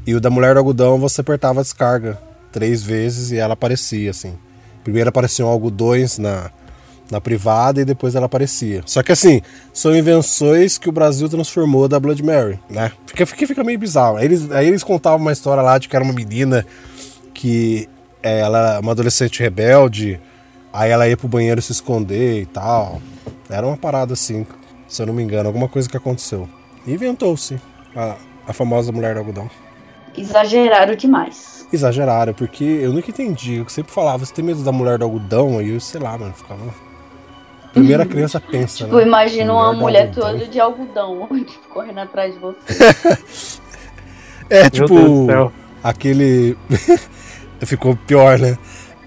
E 0.05 0.13
o 0.13 0.19
da 0.19 0.29
mulher 0.29 0.53
do 0.53 0.57
algodão 0.57 0.99
você 0.99 1.21
apertava 1.21 1.61
a 1.61 1.63
descarga 1.63 2.19
três 2.51 2.83
vezes 2.83 3.31
e 3.31 3.37
ela 3.37 3.53
aparecia, 3.53 4.11
assim. 4.11 4.33
Primeiro 4.83 5.09
apareciam 5.09 5.47
algodões 5.47 6.17
na, 6.17 6.51
na 7.09 7.21
privada 7.21 7.79
e 7.79 7.85
depois 7.85 8.13
ela 8.13 8.25
aparecia. 8.25 8.81
Só 8.85 9.01
que 9.01 9.13
assim, 9.13 9.41
são 9.73 9.95
invenções 9.95 10.77
que 10.77 10.89
o 10.89 10.91
Brasil 10.91 11.29
transformou 11.29 11.87
da 11.87 11.99
Blood 11.99 12.21
Mary, 12.21 12.59
né? 12.69 12.91
Fica, 13.05 13.25
fica, 13.25 13.47
fica 13.47 13.63
meio 13.63 13.79
bizarro. 13.79 14.17
Aí 14.17 14.25
eles, 14.25 14.51
aí 14.51 14.67
eles 14.67 14.83
contavam 14.83 15.19
uma 15.19 15.31
história 15.31 15.63
lá 15.63 15.77
de 15.77 15.87
que 15.87 15.95
era 15.95 16.03
uma 16.03 16.13
menina 16.13 16.65
que 17.33 17.87
é, 18.21 18.39
ela 18.39 18.71
era 18.71 18.79
uma 18.81 18.91
adolescente 18.91 19.39
rebelde, 19.39 20.19
aí 20.73 20.89
ela 20.91 21.07
ia 21.07 21.15
pro 21.15 21.27
banheiro 21.27 21.61
se 21.61 21.71
esconder 21.71 22.41
e 22.41 22.45
tal. 22.47 22.99
Era 23.49 23.65
uma 23.65 23.77
parada 23.77 24.13
assim, 24.13 24.45
se 24.87 25.01
eu 25.01 25.05
não 25.05 25.13
me 25.13 25.21
engano, 25.23 25.47
alguma 25.47 25.69
coisa 25.69 25.87
que 25.87 25.95
aconteceu. 25.95 26.49
Inventou-se 26.87 27.57
a, 27.95 28.15
a 28.47 28.51
famosa 28.53 28.91
mulher 28.91 29.13
do 29.13 29.19
algodão. 29.19 29.49
Exageraram 30.17 30.95
demais. 30.95 31.67
Exageraram, 31.71 32.33
porque 32.33 32.63
eu 32.63 32.93
nunca 32.93 33.09
entendi. 33.09 33.55
Eu 33.55 33.69
sempre 33.69 33.91
falava, 33.91 34.25
você 34.25 34.33
tem 34.33 34.43
medo 34.45 34.63
da 34.63 34.71
mulher 34.71 34.97
do 34.99 35.05
algodão? 35.05 35.57
Aí 35.57 35.69
eu, 35.71 35.79
sei 35.79 35.99
lá, 35.99 36.17
mano, 36.17 36.33
ficava. 36.33 36.61
primeira 37.73 38.05
criança 38.05 38.39
pensa, 38.39 38.83
Tipo, 38.83 38.97
né? 38.97 39.03
imagina 39.03 39.51
uma 39.53 39.73
mulher 39.73 40.11
toda 40.11 40.45
de 40.47 40.59
algodão, 40.59 41.27
tipo, 41.45 41.67
correndo 41.69 41.99
atrás 41.99 42.33
de 42.33 42.39
você. 42.39 42.57
É 44.49 44.63
Meu 44.63 44.69
tipo 44.69 44.87
Deus 44.87 45.09
do 45.09 45.25
céu. 45.25 45.53
aquele. 45.83 46.57
Ficou 47.65 47.95
pior, 47.95 48.37
né? 48.37 48.57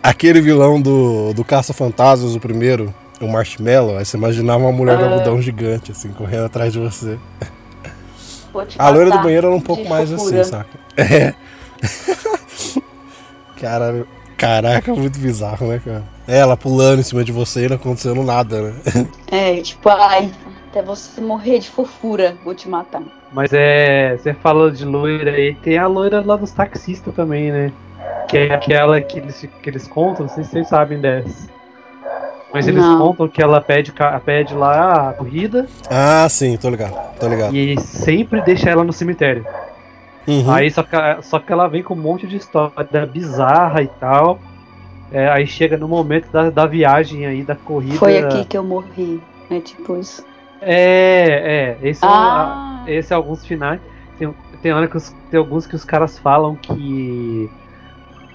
Aquele 0.06 0.40
vilão 0.40 0.80
do, 0.80 1.32
do 1.34 1.44
Caça-Fantasmas, 1.44 2.36
o 2.36 2.38
primeiro, 2.38 2.94
o 3.20 3.26
Marshmallow, 3.26 3.98
aí 3.98 4.04
você 4.04 4.16
imaginava 4.16 4.60
uma 4.60 4.70
mulher 4.70 4.96
de 4.96 5.02
É. 5.02 5.06
algodão 5.08 5.42
gigante, 5.42 5.90
assim, 5.90 6.10
correndo 6.10 6.44
atrás 6.44 6.72
de 6.72 6.78
você. 6.78 7.18
A 8.78 8.88
loira 8.88 9.10
do 9.10 9.18
banheiro 9.18 9.48
era 9.48 9.56
um 9.56 9.58
de 9.58 9.64
pouco 9.64 9.88
mais 9.88 10.12
assim, 10.12 10.44
saca? 10.44 10.78
É. 10.96 11.34
Cara, 13.60 14.06
caraca, 14.36 14.94
muito 14.94 15.18
bizarro, 15.18 15.66
né, 15.66 15.80
cara? 15.84 16.04
Ela 16.28 16.56
pulando 16.56 17.00
em 17.00 17.02
cima 17.02 17.24
de 17.24 17.32
você 17.32 17.64
e 17.64 17.68
não 17.68 17.74
acontecendo 17.76 18.22
nada, 18.22 18.62
né? 18.62 18.74
É, 19.28 19.60
tipo, 19.60 19.88
ai, 19.88 20.30
até 20.70 20.82
você 20.82 21.20
morrer 21.20 21.58
de 21.58 21.68
fofura, 21.68 22.36
vou 22.44 22.54
te 22.54 22.68
matar. 22.68 23.02
Mas 23.32 23.50
é. 23.52 24.16
Você 24.16 24.34
falou 24.34 24.70
de 24.70 24.84
loira 24.84 25.32
aí, 25.32 25.54
tem 25.56 25.78
a 25.78 25.88
loira 25.88 26.22
lá 26.24 26.36
dos 26.36 26.52
taxistas 26.52 27.12
também, 27.14 27.50
né? 27.50 27.72
Que 28.28 28.38
é 28.38 28.54
aquela 28.54 29.00
que 29.00 29.18
eles, 29.18 29.48
que 29.62 29.70
eles 29.70 29.86
contam, 29.86 30.26
não 30.26 30.32
sei 30.34 30.44
se 30.44 30.50
vocês 30.50 30.68
sabem 30.68 31.00
dessa. 31.00 31.48
Mas 32.52 32.66
eles 32.66 32.82
Não. 32.82 32.98
contam 32.98 33.28
que 33.28 33.42
ela 33.42 33.60
pede, 33.60 33.92
pede 34.24 34.54
lá 34.54 35.10
a 35.10 35.12
corrida 35.12 35.66
Ah, 35.90 36.26
sim, 36.28 36.56
tô 36.56 36.70
ligado, 36.70 36.94
tô 37.18 37.28
ligado. 37.28 37.54
e 37.54 37.78
sempre 37.80 38.40
deixa 38.40 38.70
ela 38.70 38.82
no 38.84 38.92
cemitério. 38.92 39.44
Uhum. 40.26 40.50
Aí 40.50 40.70
só 40.70 40.82
que, 40.82 40.96
só 41.22 41.38
que 41.38 41.52
ela 41.52 41.68
vem 41.68 41.82
com 41.82 41.94
um 41.94 41.98
monte 41.98 42.26
de 42.26 42.36
história 42.36 43.06
bizarra 43.06 43.82
e 43.82 43.88
tal. 43.88 44.38
É, 45.12 45.28
aí 45.28 45.46
chega 45.46 45.76
no 45.76 45.86
momento 45.86 46.28
da, 46.32 46.50
da 46.50 46.66
viagem 46.66 47.26
aí, 47.26 47.42
da 47.44 47.54
corrida. 47.54 47.96
Foi 47.96 48.18
aqui 48.18 48.44
que 48.44 48.56
eu 48.58 48.64
morri. 48.64 49.22
É 49.50 49.60
tipo 49.60 49.96
isso. 49.98 50.24
É, 50.60 51.76
é. 51.82 51.88
Esse 51.88 52.04
é, 52.04 52.08
Ah, 52.10 52.82
esse 52.88 53.12
é 53.12 53.16
alguns 53.16 53.44
finais. 53.46 53.80
Tem, 54.18 54.34
tem, 54.62 54.72
hora 54.72 54.88
que 54.88 54.96
os- 54.96 55.14
tem 55.30 55.38
alguns 55.38 55.64
que 55.66 55.76
os 55.76 55.84
caras 55.84 56.18
falam 56.18 56.56
que 56.56 57.48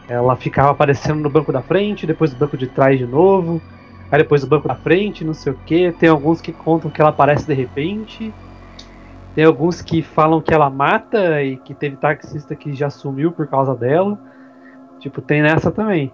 ela 0.07 0.35
ficava 0.35 0.71
aparecendo 0.71 1.21
no 1.21 1.29
banco 1.29 1.51
da 1.51 1.61
frente, 1.61 2.05
depois 2.05 2.31
no 2.31 2.39
banco 2.39 2.57
de 2.57 2.67
trás 2.67 2.97
de 2.97 3.05
novo, 3.05 3.61
aí 4.11 4.19
depois 4.19 4.41
no 4.41 4.49
banco 4.49 4.67
da 4.67 4.75
frente, 4.75 5.23
não 5.23 5.33
sei 5.33 5.53
o 5.53 5.59
que. 5.65 5.91
Tem 5.93 6.09
alguns 6.09 6.41
que 6.41 6.51
contam 6.51 6.91
que 6.91 7.01
ela 7.01 7.11
aparece 7.11 7.45
de 7.45 7.53
repente. 7.53 8.33
Tem 9.33 9.45
alguns 9.45 9.81
que 9.81 10.01
falam 10.01 10.41
que 10.41 10.53
ela 10.53 10.69
mata 10.69 11.41
e 11.41 11.55
que 11.57 11.73
teve 11.73 11.95
taxista 11.95 12.55
que 12.55 12.73
já 12.73 12.89
sumiu 12.89 13.31
por 13.31 13.47
causa 13.47 13.73
dela. 13.73 14.19
Tipo, 14.99 15.21
tem 15.21 15.41
nessa 15.41 15.71
também. 15.71 16.11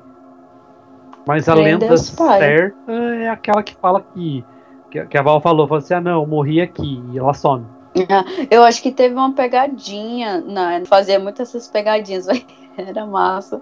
Mas 1.27 1.49
a 1.49 1.53
Crê 1.53 1.61
em 1.61 1.65
lenda 1.65 1.87
Deus 1.87 2.09
Pai. 2.11 2.39
certa 2.39 2.91
é 2.91 3.29
aquela 3.29 3.61
que 3.61 3.75
fala 3.75 4.01
que. 4.01 4.45
Que, 4.89 5.05
que 5.05 5.17
a 5.17 5.21
Val 5.21 5.41
falou, 5.41 5.67
falou 5.67 5.83
assim, 5.83 5.95
ah 5.95 5.99
não, 5.99 6.21
eu 6.21 6.25
morri 6.25 6.61
aqui, 6.61 7.03
e 7.11 7.17
ela 7.17 7.33
some. 7.33 7.65
eu 8.49 8.63
acho 8.63 8.81
que 8.81 8.91
teve 8.91 9.13
uma 9.13 9.33
pegadinha. 9.33 10.39
Na, 10.39 10.85
fazia 10.85 11.19
muitas 11.19 11.49
essas 11.49 11.67
pegadinhas, 11.67 12.27
velho. 12.27 12.45
Era 12.87 13.05
massa. 13.05 13.59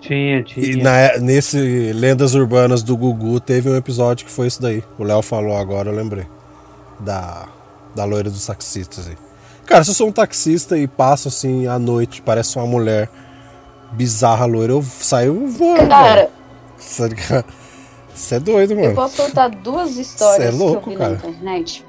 Tinha, 0.00 0.40
E 0.40 0.44
tinha. 0.44 0.82
na- 0.84 1.18
nesse 1.18 1.92
Lendas 1.92 2.34
Urbanas 2.34 2.82
do 2.82 2.96
Gugu 2.96 3.40
teve 3.40 3.68
um 3.70 3.76
episódio 3.76 4.26
que 4.26 4.32
foi 4.32 4.46
isso 4.46 4.60
daí. 4.60 4.84
O 4.98 5.04
Léo 5.04 5.22
falou 5.22 5.56
agora, 5.56 5.90
eu 5.90 5.94
lembrei. 5.94 6.26
Da, 7.00 7.46
da 7.94 8.04
loira 8.04 8.30
dos 8.30 8.46
taxistas 8.46 9.08
aí. 9.08 9.16
Cara, 9.66 9.82
se 9.82 9.90
eu 9.90 9.94
sou 9.94 10.08
um 10.08 10.12
taxista 10.12 10.76
e 10.76 10.86
passo 10.86 11.28
assim 11.28 11.66
à 11.66 11.78
noite, 11.78 12.20
parece 12.22 12.56
uma 12.58 12.66
mulher 12.66 13.08
bizarra 13.92 14.44
loira, 14.44 14.72
eu 14.74 14.82
saio 14.82 15.46
voando. 15.48 15.88
Cara, 15.88 16.28
velho. 16.98 17.44
Você 18.14 18.36
é 18.36 18.40
doido, 18.40 18.74
eu 18.74 18.80
mano. 18.80 18.94
posso 18.94 19.16
contar 19.16 19.48
duas 19.48 19.96
histórias 19.96 20.54
é 20.54 20.56
louco, 20.56 20.82
que 20.82 20.88
eu 20.90 20.92
vi 20.92 20.98
cara. 20.98 21.10
na 21.10 21.16
internet. 21.16 21.84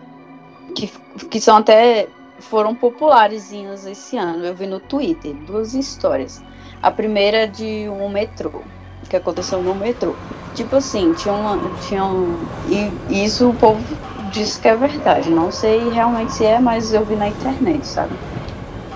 Que, 0.75 0.91
que 1.29 1.39
são 1.39 1.57
até. 1.57 2.07
Foram 2.39 2.75
popularezinhas 2.75 3.85
esse 3.85 4.17
ano. 4.17 4.45
Eu 4.45 4.55
vi 4.55 4.67
no 4.67 4.79
Twitter. 4.79 5.33
Duas 5.35 5.73
histórias. 5.73 6.43
A 6.81 6.91
primeira 6.91 7.37
é 7.43 7.47
de 7.47 7.89
um 7.89 8.09
metrô. 8.09 8.63
Que 9.09 9.15
aconteceu 9.15 9.61
no 9.61 9.75
metrô. 9.75 10.15
Tipo 10.53 10.77
assim, 10.77 11.13
tinha 11.13 11.33
uma. 11.33 11.57
Tinha 11.79 12.05
um, 12.05 12.47
e 12.67 13.23
isso 13.23 13.49
o 13.49 13.53
povo 13.53 13.83
diz 14.31 14.57
que 14.57 14.67
é 14.67 14.75
verdade. 14.75 15.29
Não 15.29 15.51
sei 15.51 15.89
realmente 15.89 16.33
se 16.33 16.45
é, 16.45 16.59
mas 16.59 16.93
eu 16.93 17.05
vi 17.05 17.15
na 17.15 17.27
internet, 17.27 17.85
sabe? 17.85 18.19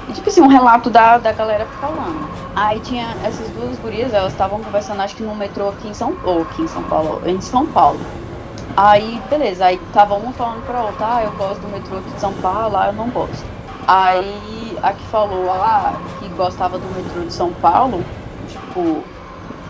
E, 0.08 0.14
tipo 0.14 0.30
assim, 0.30 0.42
um 0.42 0.48
relato 0.48 0.90
da, 0.90 1.18
da 1.20 1.32
galera 1.32 1.68
falando. 1.80 2.32
Aí 2.56 2.80
tinha 2.80 3.16
essas 3.22 3.52
duas 3.52 3.78
gurias, 3.78 4.12
elas 4.14 4.34
estavam 4.34 4.64
conversando, 4.64 5.02
acho 5.02 5.16
que 5.16 5.24
no 5.24 5.36
metrô 5.36 5.70
aqui 5.70 5.88
em 5.88 5.94
São 5.94 6.18
ou 6.24 6.42
aqui 6.42 6.64
em 6.64 6.68
São 6.68 6.84
Paulo, 6.84 7.22
em 7.26 7.40
São 7.40 7.68
Paulo. 7.72 8.00
Aí, 8.82 9.20
beleza, 9.28 9.66
aí 9.66 9.80
tava 9.88 10.16
uma 10.16 10.32
falando 10.34 10.64
pra 10.64 10.84
outra, 10.86 11.18
ah, 11.18 11.24
eu 11.24 11.34
gosto 11.34 11.62
do 11.64 11.68
metrô 11.70 11.98
aqui 11.98 12.14
de 12.14 12.20
São 12.20 12.34
Paulo, 12.36 12.74
lá 12.76 12.88
eu 12.88 12.94
não 12.94 13.12
gosto. 13.12 13.52
Aí 13.86 14.78
a 14.82 14.94
que 14.94 15.06
falou 15.08 15.46
lá 15.48 16.02
que 16.14 16.30
gostava 16.30 16.80
do 16.80 16.90
metrô 16.90 17.26
de 17.26 17.34
São 17.34 17.54
Paulo, 17.54 18.10
tipo, 18.46 19.12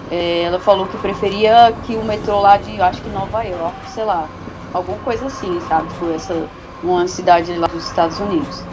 é, 0.10 0.43
ela 0.43 0.60
falou 0.60 0.88
que 0.88 0.98
preferia 0.98 1.74
que 1.74 1.98
o 1.98 2.04
metrô 2.04 2.39
lá 2.41 2.58
de, 2.58 2.82
acho 2.82 3.04
que 3.04 3.10
Nova 3.10 3.43
York, 3.43 3.89
sei 3.89 4.06
lá, 4.06 4.34
alguma 4.74 5.00
coisa 5.00 5.28
assim, 5.28 5.60
sabe? 5.62 5.89
Tipo, 5.89 6.12
essa, 6.12 6.52
uma 6.82 7.08
cidade 7.08 7.56
lá 7.58 7.67
dos 7.67 7.86
Estados 7.86 8.19
Unidos. 8.19 8.69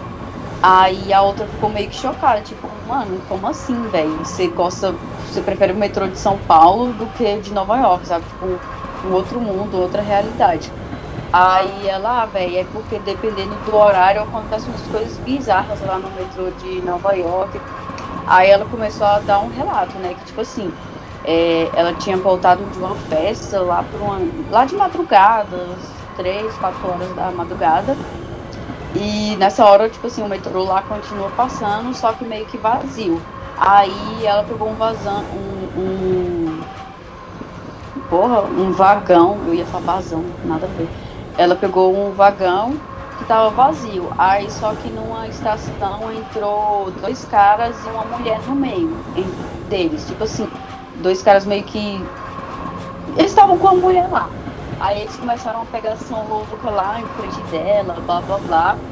Aí 0.62 1.12
a 1.12 1.22
outra 1.22 1.46
ficou 1.48 1.70
meio 1.70 1.88
que 1.88 1.94
chocada, 1.94 2.42
tipo, 2.42 2.68
mano, 2.84 3.22
como 3.22 3.46
assim, 3.46 3.88
velho? 3.88 4.24
Você 4.24 4.48
gosta, 4.48 5.00
você 5.22 5.42
prefere 5.42 5.72
o 5.72 5.76
metrô 5.76 6.08
de 6.08 6.18
São 6.18 6.40
Paulo 6.40 6.92
do 6.92 7.10
que 7.10 7.38
de 7.40 7.52
Nova 7.52 7.76
York, 7.78 8.06
sabe? 8.06 8.26
Tipo, 8.26 8.64
um 9.06 9.12
outro 9.12 9.40
mundo, 9.40 9.78
outra 9.78 10.02
realidade. 10.02 10.74
Aí 11.32 11.86
ela, 11.86 12.22
ah, 12.22 12.26
velho, 12.26 12.56
é 12.58 12.64
porque 12.64 12.98
dependendo 13.00 13.58
do 13.60 13.74
horário 13.74 14.22
acontecem 14.22 14.72
umas 14.72 14.88
coisas 14.88 15.18
bizarras 15.18 15.80
lá 15.82 15.98
no 15.98 16.10
metrô 16.12 16.50
de 16.52 16.82
Nova 16.82 17.12
York. 17.14 17.62
Aí 18.26 18.50
ela 18.50 18.66
começou 18.66 19.06
a 19.06 19.20
dar 19.20 19.40
um 19.42 19.48
relato, 19.48 19.98
né? 19.98 20.14
Que 20.14 20.24
tipo 20.24 20.40
assim, 20.40 20.78
é, 21.24 21.70
ela 21.78 21.94
tinha 21.94 22.18
voltado 22.18 22.68
de 22.68 22.78
uma 22.78 22.96
festa 22.96 23.62
lá 23.62 23.84
por 23.84 24.00
uma. 24.02 24.18
lá 24.48 24.64
de 24.66 24.76
madrugada, 24.76 25.74
às 25.74 26.08
três, 26.14 26.58
quatro 26.58 26.88
horas 26.88 27.14
da 27.14 27.32
madrugada. 27.32 28.00
E 28.94 29.36
nessa 29.36 29.64
hora, 29.66 29.90
tipo 29.90 30.06
assim, 30.06 30.22
o 30.22 30.28
metrô 30.28 30.64
lá 30.64 30.82
continua 30.82 31.32
passando, 31.32 31.92
só 31.94 32.14
que 32.14 32.24
meio 32.24 32.46
que 32.46 32.58
vazio. 32.58 33.26
Aí 33.56 34.24
ela 34.24 34.44
pegou 34.44 34.70
um 34.70 34.76
vazão, 34.76 35.26
um, 35.30 35.70
um 35.74 36.45
porra, 38.08 38.46
um 38.46 38.72
vagão, 38.72 39.44
eu 39.46 39.54
ia 39.54 39.66
falar 39.66 39.84
vazão, 39.94 40.36
nada 40.42 40.66
a 40.66 40.70
ver. 40.70 40.92
Ela 41.36 41.56
pegou 41.56 41.96
um 41.96 42.12
vagão 42.14 42.82
que 43.14 43.24
tava 43.24 43.50
vazio. 43.54 44.10
Aí 44.18 44.50
só 44.50 44.74
que 44.74 44.90
numa 44.90 45.28
estação 45.28 46.10
entrou 46.10 46.90
dois 46.92 47.24
caras 47.24 47.84
e 47.84 47.90
uma 47.90 48.04
mulher 48.04 48.42
no 48.44 48.54
meio 48.56 49.06
deles. 49.64 50.06
Tipo 50.06 50.24
assim, 50.24 50.52
dois 50.94 51.22
caras 51.22 51.46
meio 51.46 51.64
que. 51.64 52.14
Eles 53.14 53.30
estavam 53.32 53.58
com 53.58 53.68
a 53.68 53.74
mulher 53.74 54.08
lá. 54.10 54.36
Aí 54.78 55.00
eles 55.00 55.16
começaram 55.16 55.62
a 55.62 55.66
pegação 55.66 56.26
louca 56.28 56.70
lá 56.70 57.00
em 57.00 57.08
frente 57.08 57.42
dela, 57.42 58.00
blá 58.00 58.20
blá 58.22 58.38
blá. 58.40 58.82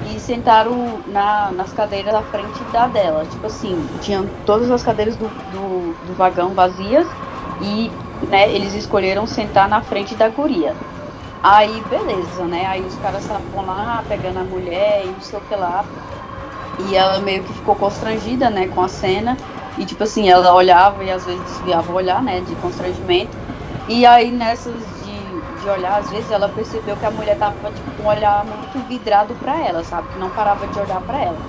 E 0.00 0.20
sentaram 0.20 1.02
na, 1.06 1.52
nas 1.52 1.72
cadeiras 1.72 2.12
da 2.12 2.24
frente 2.24 2.64
da 2.64 2.88
dela. 2.88 3.26
Tipo 3.26 3.46
assim, 3.48 3.88
tinham 3.98 4.28
todas 4.44 4.70
as 4.70 4.82
cadeiras 4.82 5.16
do, 5.16 5.30
do, 5.46 5.98
do 6.02 6.14
vagão 6.14 6.54
vazias 6.54 7.16
e 7.58 7.98
né, 8.26 8.52
eles 8.52 8.74
escolheram 8.74 9.26
sentar 9.26 9.68
na 9.68 9.82
frente 9.82 10.16
da 10.16 10.28
guria. 10.28 10.78
Aí, 11.42 11.82
beleza, 11.82 12.48
né? 12.48 12.66
Aí 12.66 12.86
os 12.86 12.98
caras 12.98 13.24
estavam 13.24 13.62
lá 13.64 14.02
pegando 14.04 14.38
a 14.40 14.44
mulher 14.44 15.06
e 15.06 15.12
não 15.14 15.20
sei 15.20 15.38
o 15.38 15.42
que 15.42 15.54
lá. 15.56 15.90
E 16.78 16.94
ela 16.94 17.20
meio 17.20 17.44
que 17.44 17.52
ficou 17.54 17.76
constrangida, 17.76 18.50
né, 18.50 18.68
com 18.68 18.80
a 18.80 18.88
cena. 18.88 19.42
E, 19.76 19.84
tipo 19.86 20.02
assim, 20.04 20.28
ela 20.28 20.54
olhava 20.54 21.04
e 21.04 21.10
às 21.10 21.24
vezes 21.24 21.44
desviava 21.44 21.90
o 21.90 21.94
olhar, 21.94 22.22
né, 22.22 22.40
de 22.40 22.56
constrangimento. 22.56 23.38
E 23.86 24.04
aí, 24.06 24.30
nessas 24.32 25.00
de, 25.00 25.42
de 25.54 25.68
olhar, 25.68 25.98
às 25.98 26.10
vezes 26.10 26.30
ela 26.30 26.48
percebeu 26.48 26.96
que 26.96 27.06
a 27.06 27.10
mulher 27.10 27.36
tava, 27.38 27.70
tipo, 27.72 27.92
com 27.92 28.04
um 28.04 28.08
olhar 28.08 28.44
muito 28.44 28.82
vidrado 28.82 29.36
pra 29.36 29.64
ela, 29.66 29.82
sabe? 29.84 30.08
Que 30.08 30.18
não 30.18 30.30
parava 30.32 30.68
de 30.68 30.78
olhar 30.78 31.00
pra 31.02 31.22
ela. 31.24 31.42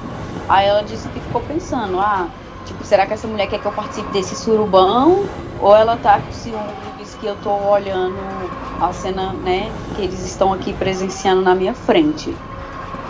Aí 0.48 0.68
ela 0.68 0.84
disse 0.84 1.10
que 1.10 1.22
ficou 1.22 1.42
pensando, 1.46 2.00
ah, 2.00 2.34
tipo, 2.64 2.84
será 2.84 3.06
que 3.08 3.14
essa 3.14 3.28
mulher 3.28 3.48
quer 3.48 3.60
que 3.60 3.68
eu 3.68 3.74
participe 3.74 4.12
desse 4.12 4.36
surubão? 4.36 5.32
Ou 5.60 5.76
ela 5.76 5.98
tá 5.98 6.20
com 6.22 6.32
ciúmes 6.32 7.16
que 7.16 7.26
eu 7.28 7.36
tô 7.40 7.52
olhando 7.70 8.54
a 8.80 8.94
cena, 8.94 9.34
né, 9.34 9.76
que 9.94 10.02
eles 10.02 10.22
estão 10.24 10.54
aqui 10.54 10.74
presenciando 10.74 11.42
na 11.42 11.54
minha 11.56 11.76
frente. 11.76 12.42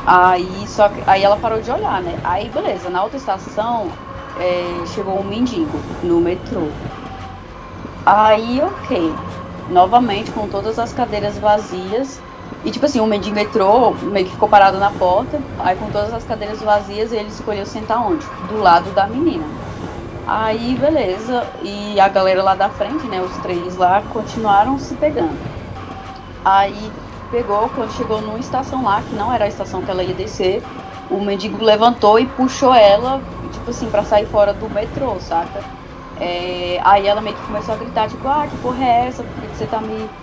Aí, 0.06 0.68
só 0.68 0.90
que, 0.90 1.04
aí 1.08 1.24
ela 1.24 1.38
parou 1.38 1.62
de 1.62 1.72
olhar, 1.72 2.02
né? 2.04 2.20
Aí, 2.24 2.50
beleza, 2.50 2.90
na 2.90 3.04
outra 3.04 3.18
estação 3.20 3.98
é, 4.36 4.86
chegou 4.86 5.20
um 5.20 5.24
mendigo 5.24 5.90
no 6.02 6.22
metrô. 6.22 6.78
Aí, 8.06 8.62
ok. 8.62 9.24
Novamente, 9.68 10.32
com 10.34 10.50
todas 10.50 10.78
as 10.80 10.92
cadeiras 10.94 11.38
vazias. 11.38 12.26
E, 12.64 12.72
tipo 12.72 12.86
assim, 12.86 13.00
o 13.00 13.06
mendigo 13.06 13.40
entrou, 13.40 13.98
meio 14.02 14.26
que 14.26 14.32
ficou 14.34 14.50
parado 14.50 14.80
na 14.80 14.92
porta. 14.92 15.46
Aí, 15.58 15.76
com 15.78 15.90
todas 15.90 16.12
as 16.14 16.26
cadeiras 16.26 16.60
vazias, 16.62 17.12
ele 17.14 17.30
escolheu 17.30 17.66
sentar 17.66 18.02
onde? 18.06 18.34
Do 18.42 18.58
lado 18.58 18.92
da 18.92 19.08
menina. 19.08 19.56
Aí, 20.32 20.76
beleza. 20.78 21.52
E 21.60 22.00
a 22.00 22.08
galera 22.08 22.44
lá 22.44 22.56
da 22.56 22.70
frente, 22.70 23.08
né? 23.08 23.22
Os 23.22 23.38
três 23.40 23.76
lá, 23.76 24.02
continuaram 24.02 24.78
se 24.78 24.96
pegando. 24.98 25.50
Aí 26.44 26.98
pegou, 27.30 27.70
quando 27.72 27.92
chegou 27.92 28.22
numa 28.22 28.40
estação 28.40 28.84
lá, 28.84 29.04
que 29.04 29.16
não 29.16 29.32
era 29.32 29.46
a 29.46 29.48
estação 29.48 29.84
que 29.84 29.92
ela 29.92 30.04
ia 30.04 30.16
descer, 30.16 30.70
o 31.08 31.22
mendigo 31.24 31.64
levantou 31.64 32.20
e 32.20 32.28
puxou 32.28 32.74
ela, 32.74 33.28
tipo 33.52 33.70
assim, 33.70 33.92
pra 33.92 34.04
sair 34.04 34.26
fora 34.28 34.54
do 34.54 34.70
metrô, 34.70 35.20
saca? 35.20 35.68
É, 36.16 36.80
aí 36.84 37.08
ela 37.08 37.22
meio 37.22 37.36
que 37.38 37.44
começou 37.44 37.74
a 37.74 37.78
gritar, 37.78 38.10
tipo, 38.10 38.28
ah, 38.28 38.48
que 38.48 38.58
porra 38.58 38.84
é 38.84 39.08
essa? 39.08 39.24
Por 39.24 39.36
que 39.38 39.48
você 39.50 39.68
tá 39.68 39.82
me. 39.82 40.14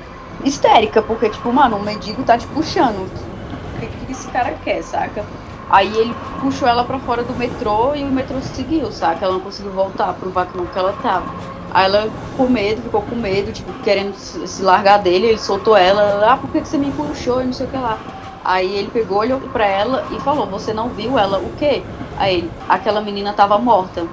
histérica? 0.43 1.03
Porque, 1.03 1.31
tipo, 1.31 1.53
mano, 1.53 1.79
o 1.79 1.83
mendigo 1.83 2.25
tá 2.25 2.39
te 2.39 2.49
puxando. 2.49 3.07
O 3.07 3.79
que, 3.79 3.89
que 3.89 4.13
esse 4.13 4.29
cara 4.31 4.55
quer, 4.59 4.83
saca? 4.83 5.31
Aí 5.69 5.97
ele 5.97 6.15
puxou 6.41 6.69
ela 6.69 6.85
pra 6.85 7.01
fora 7.01 7.25
do 7.25 7.35
metrô 7.35 7.95
e 7.95 8.05
o 8.05 8.13
metrô 8.13 8.41
seguiu, 8.41 8.91
saca? 8.93 9.25
Ela 9.25 9.35
não 9.35 9.41
conseguiu 9.41 9.73
voltar 9.73 10.13
pro 10.15 10.31
vacão 10.31 10.67
que 10.67 10.79
ela 10.79 10.93
tava. 10.93 11.27
Aí 11.71 11.85
ela, 11.85 12.11
com 12.37 12.49
medo, 12.49 12.83
ficou 12.83 13.03
com 13.03 13.17
medo, 13.17 13.53
tipo, 13.53 13.73
querendo 13.83 14.15
se 14.15 14.63
largar 14.63 14.99
dele, 14.99 15.27
ele 15.27 15.39
soltou 15.39 15.77
ela, 15.77 16.03
ela 16.03 16.33
ah, 16.33 16.37
por 16.37 16.51
que, 16.51 16.61
que 16.61 16.69
você 16.69 16.79
me 16.79 16.93
puxou 16.93 17.43
e 17.43 17.47
não 17.47 17.53
sei 17.53 17.67
o 17.67 17.69
que 17.69 17.77
lá. 17.77 17.99
Aí 18.45 18.77
ele 18.77 18.89
pegou, 18.91 19.19
olhou 19.19 19.41
pra 19.41 19.67
ela 19.67 20.05
e 20.09 20.21
falou, 20.21 20.47
você 20.47 20.73
não 20.73 20.89
viu 20.91 21.19
ela? 21.19 21.39
O 21.39 21.51
quê? 21.59 21.83
Aí 22.17 22.37
ele, 22.39 22.53
aquela 22.69 23.01
menina 23.01 23.33
tava 23.33 23.59
morta. 23.59 24.07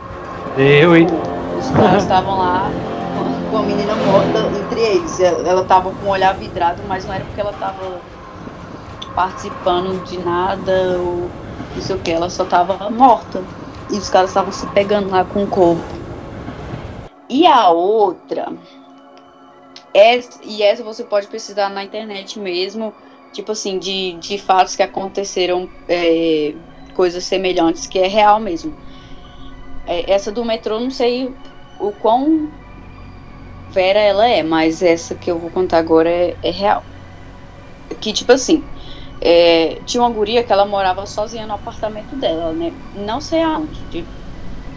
Eu, 0.57 0.95
hein? 0.95 1.05
Os 1.57 1.69
caras 1.69 2.03
estavam 2.03 2.37
lá 2.37 2.71
com 3.51 3.57
a 3.57 3.63
menina 3.63 3.95
morta 3.95 4.39
entre 4.57 4.81
eles. 4.81 5.19
Ela 5.19 5.63
tava 5.63 5.91
com 5.91 6.07
o 6.07 6.09
olhar 6.09 6.33
vidrado, 6.33 6.81
mas 6.87 7.05
não 7.05 7.13
era 7.13 7.23
porque 7.23 7.39
ela 7.39 7.53
tava 7.53 8.01
participando 9.15 9.99
de 9.99 10.17
nada 10.17 10.99
ou 10.99 11.29
não 11.75 11.81
sei 11.81 11.95
o 11.95 11.99
que, 11.99 12.11
ela 12.11 12.29
só 12.29 12.45
tava 12.45 12.89
morta. 12.89 13.45
E 13.89 13.97
os 13.97 14.09
caras 14.09 14.29
estavam 14.29 14.51
se 14.51 14.67
pegando 14.67 15.09
lá 15.09 15.25
com 15.25 15.43
o 15.43 15.47
corpo. 15.47 15.93
E 17.29 17.45
a 17.47 17.69
outra, 17.69 18.51
essa, 19.93 20.39
e 20.43 20.63
essa 20.63 20.83
você 20.83 21.03
pode 21.03 21.27
pesquisar 21.27 21.69
na 21.69 21.83
internet 21.83 22.39
mesmo, 22.39 22.93
tipo 23.31 23.51
assim, 23.51 23.77
de, 23.77 24.13
de 24.13 24.37
fatos 24.37 24.75
que 24.75 24.83
aconteceram, 24.83 25.69
é, 25.87 26.53
coisas 26.93 27.23
semelhantes, 27.23 27.87
que 27.87 27.99
é 27.99 28.07
real 28.07 28.39
mesmo. 28.39 28.75
É, 29.85 30.11
essa 30.11 30.31
do 30.31 30.43
metrô, 30.43 30.79
não 30.79 30.91
sei 30.91 31.33
o 31.79 31.91
quão 31.91 32.51
vera 33.69 33.99
ela 33.99 34.27
é, 34.27 34.43
mas 34.43 34.81
essa 34.81 35.15
que 35.15 35.29
eu 35.29 35.39
vou 35.39 35.49
contar 35.49 35.77
agora 35.79 36.09
é, 36.09 36.37
é 36.41 36.51
real. 36.51 36.83
Que, 37.99 38.13
tipo 38.13 38.31
assim, 38.31 38.63
é, 39.25 39.81
tinha 39.85 40.03
uma 40.03 40.09
guria 40.09 40.43
que 40.43 40.51
ela 40.51 40.65
morava 40.65 41.05
sozinha 41.05 41.47
no 41.47 41.53
apartamento 41.53 42.13
dela, 42.17 42.53
né? 42.53 42.73
Não 42.93 43.21
sei 43.21 43.41
aonde, 43.41 43.85
de, 43.85 44.05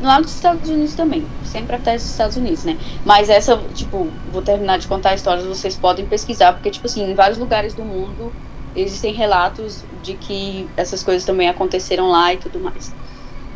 lá 0.01 0.21
nos 0.21 0.33
Estados 0.35 0.71
Unidos 0.71 0.95
também, 0.95 1.27
sempre 1.43 1.75
até 1.75 1.95
nos 1.95 2.05
Estados 2.05 2.37
Unidos, 2.37 2.65
né? 2.65 2.79
Mas 3.05 3.29
essa, 3.29 3.57
tipo, 3.75 4.21
vou 4.25 4.43
terminar 4.43 4.79
de 4.79 4.87
contar 4.87 5.11
a 5.11 5.15
história, 5.15 5.43
vocês 5.43 5.77
podem 5.77 6.07
pesquisar, 6.07 6.53
porque, 6.53 6.71
tipo 6.71 6.87
assim, 6.87 7.11
em 7.11 7.15
vários 7.15 7.39
lugares 7.39 7.75
do 7.75 7.85
mundo 7.85 8.33
existem 8.73 9.13
relatos 9.15 9.85
de 9.91 10.15
que 10.15 10.73
essas 10.77 11.03
coisas 11.03 11.25
também 11.25 11.49
aconteceram 11.49 12.09
lá 12.09 12.33
e 12.33 12.39
tudo 12.39 12.61
mais. 12.61 12.95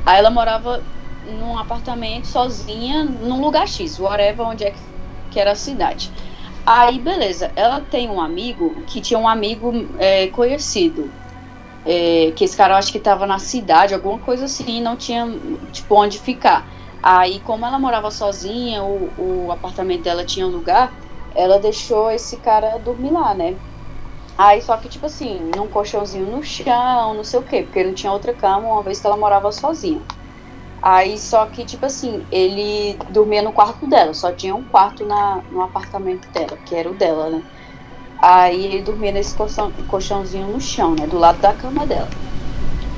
Aí 0.04 0.18
ela 0.18 0.30
morava 0.30 0.84
num 1.22 1.56
apartamento 1.56 2.26
sozinha, 2.26 3.04
num 3.04 3.40
lugar 3.40 3.68
X, 3.68 3.98
whatever, 4.00 4.44
onde 4.46 4.64
é 4.64 4.74
que 5.30 5.38
era 5.38 5.52
a 5.52 5.54
cidade. 5.56 6.12
Aí, 6.72 7.00
beleza, 7.00 7.52
ela 7.56 7.80
tem 7.80 8.08
um 8.08 8.20
amigo 8.20 8.84
que 8.86 9.00
tinha 9.00 9.18
um 9.18 9.26
amigo 9.28 9.72
é, 9.98 10.28
conhecido. 10.28 11.12
É, 11.84 12.32
que 12.32 12.44
esse 12.44 12.56
cara 12.56 12.74
eu 12.74 12.78
acho 12.78 12.92
que 12.92 13.00
tava 13.00 13.26
na 13.26 13.38
cidade, 13.38 13.94
alguma 13.94 14.18
coisa 14.20 14.44
assim, 14.46 14.80
não 14.82 14.96
tinha, 14.96 15.26
tipo, 15.72 15.94
onde 15.96 16.18
ficar. 16.18 16.70
Aí, 17.02 17.40
como 17.40 17.66
ela 17.66 17.78
morava 17.78 18.10
sozinha, 18.10 18.84
o, 18.84 19.46
o 19.46 19.52
apartamento 19.52 20.04
dela 20.04 20.24
tinha 20.24 20.46
um 20.46 20.50
lugar, 20.50 20.96
ela 21.34 21.58
deixou 21.58 22.10
esse 22.10 22.38
cara 22.38 22.78
dormir 22.78 23.10
lá, 23.12 23.34
né? 23.34 23.60
Aí 24.38 24.62
só 24.62 24.76
que, 24.78 24.88
tipo 24.88 25.06
assim, 25.06 25.50
num 25.56 25.68
colchãozinho 25.68 26.26
no 26.30 26.42
chão, 26.42 27.14
não 27.14 27.24
sei 27.24 27.40
o 27.40 27.44
quê, 27.44 27.62
porque 27.64 27.84
não 27.84 27.94
tinha 27.94 28.12
outra 28.12 28.34
cama, 28.34 28.68
uma 28.68 28.82
vez 28.84 29.00
que 29.00 29.06
ela 29.06 29.16
morava 29.16 29.52
sozinha. 29.52 30.04
Aí 30.82 31.18
só 31.18 31.46
que, 31.46 31.64
tipo 31.66 31.86
assim, 31.86 32.26
ele 32.30 32.98
dormia 33.10 33.42
no 33.42 33.52
quarto 33.52 33.86
dela, 33.88 34.14
só 34.14 34.32
tinha 34.32 34.54
um 34.54 34.64
quarto 34.66 35.04
na, 35.06 35.44
no 35.50 35.60
apartamento 35.62 36.28
dela, 36.32 36.58
que 36.64 36.74
era 36.74 36.90
o 36.90 36.94
dela, 36.94 37.30
né? 37.30 37.42
Aí 38.22 38.66
ele 38.66 38.82
dormia 38.82 39.12
nesse 39.12 39.34
colchão, 39.34 39.72
colchãozinho 39.86 40.48
no 40.48 40.60
chão, 40.60 40.94
né? 40.98 41.06
Do 41.06 41.18
lado 41.18 41.40
da 41.40 41.54
cama 41.54 41.86
dela. 41.86 42.10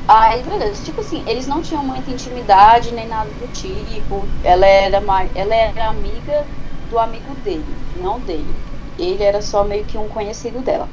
Aí, 0.06 0.42
beleza, 0.44 0.82
tipo 0.82 1.00
assim, 1.00 1.24
eles 1.26 1.46
não 1.46 1.62
tinham 1.62 1.84
muita 1.84 2.10
intimidade 2.10 2.92
nem 2.92 3.06
nada 3.08 3.34
do 3.34 3.48
tipo. 3.48 4.34
Ela 4.42 4.66
era 4.66 5.00
mais. 5.00 5.30
Ela 5.34 5.54
era 5.54 5.88
amiga 5.88 6.46
do 6.84 6.98
amigo 6.98 7.34
dele, 7.36 7.80
não 7.94 8.20
dele. 8.22 8.60
Ele 8.98 9.22
era 9.22 9.40
só 9.40 9.64
meio 9.64 9.86
que 9.86 9.96
um 9.98 10.08
conhecido 10.08 10.62
dela. 10.62 10.92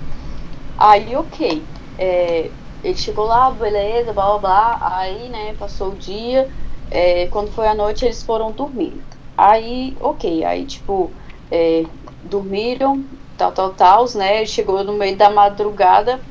Aí, 0.77 1.15
ok. 1.15 1.71
É, 1.97 2.55
ele 2.83 2.95
chegou 2.97 3.25
lá, 3.25 3.51
beleza, 3.51 4.13
blá 4.13 4.39
blá 4.39 4.39
blá. 4.39 4.79
Aí, 4.99 5.29
né, 5.29 5.53
passou 5.55 5.93
o 5.93 5.97
dia. 5.97 6.49
É, 6.89 7.27
quando 7.27 7.51
foi 7.51 7.67
a 7.67 7.75
noite, 7.75 8.05
eles 8.05 8.23
foram 8.23 8.51
dormir. 8.51 9.05
Aí, 9.37 9.95
ok. 10.01 10.43
Aí, 10.43 10.65
tipo, 10.65 11.15
é, 11.51 11.83
dormiram, 12.21 13.07
tal, 13.37 13.53
tal, 13.53 13.75
tal, 13.75 14.05
né? 14.15 14.45
Chegou 14.45 14.83
no 14.83 14.93
meio 14.93 15.17
da 15.17 15.29
madrugada, 15.29 16.25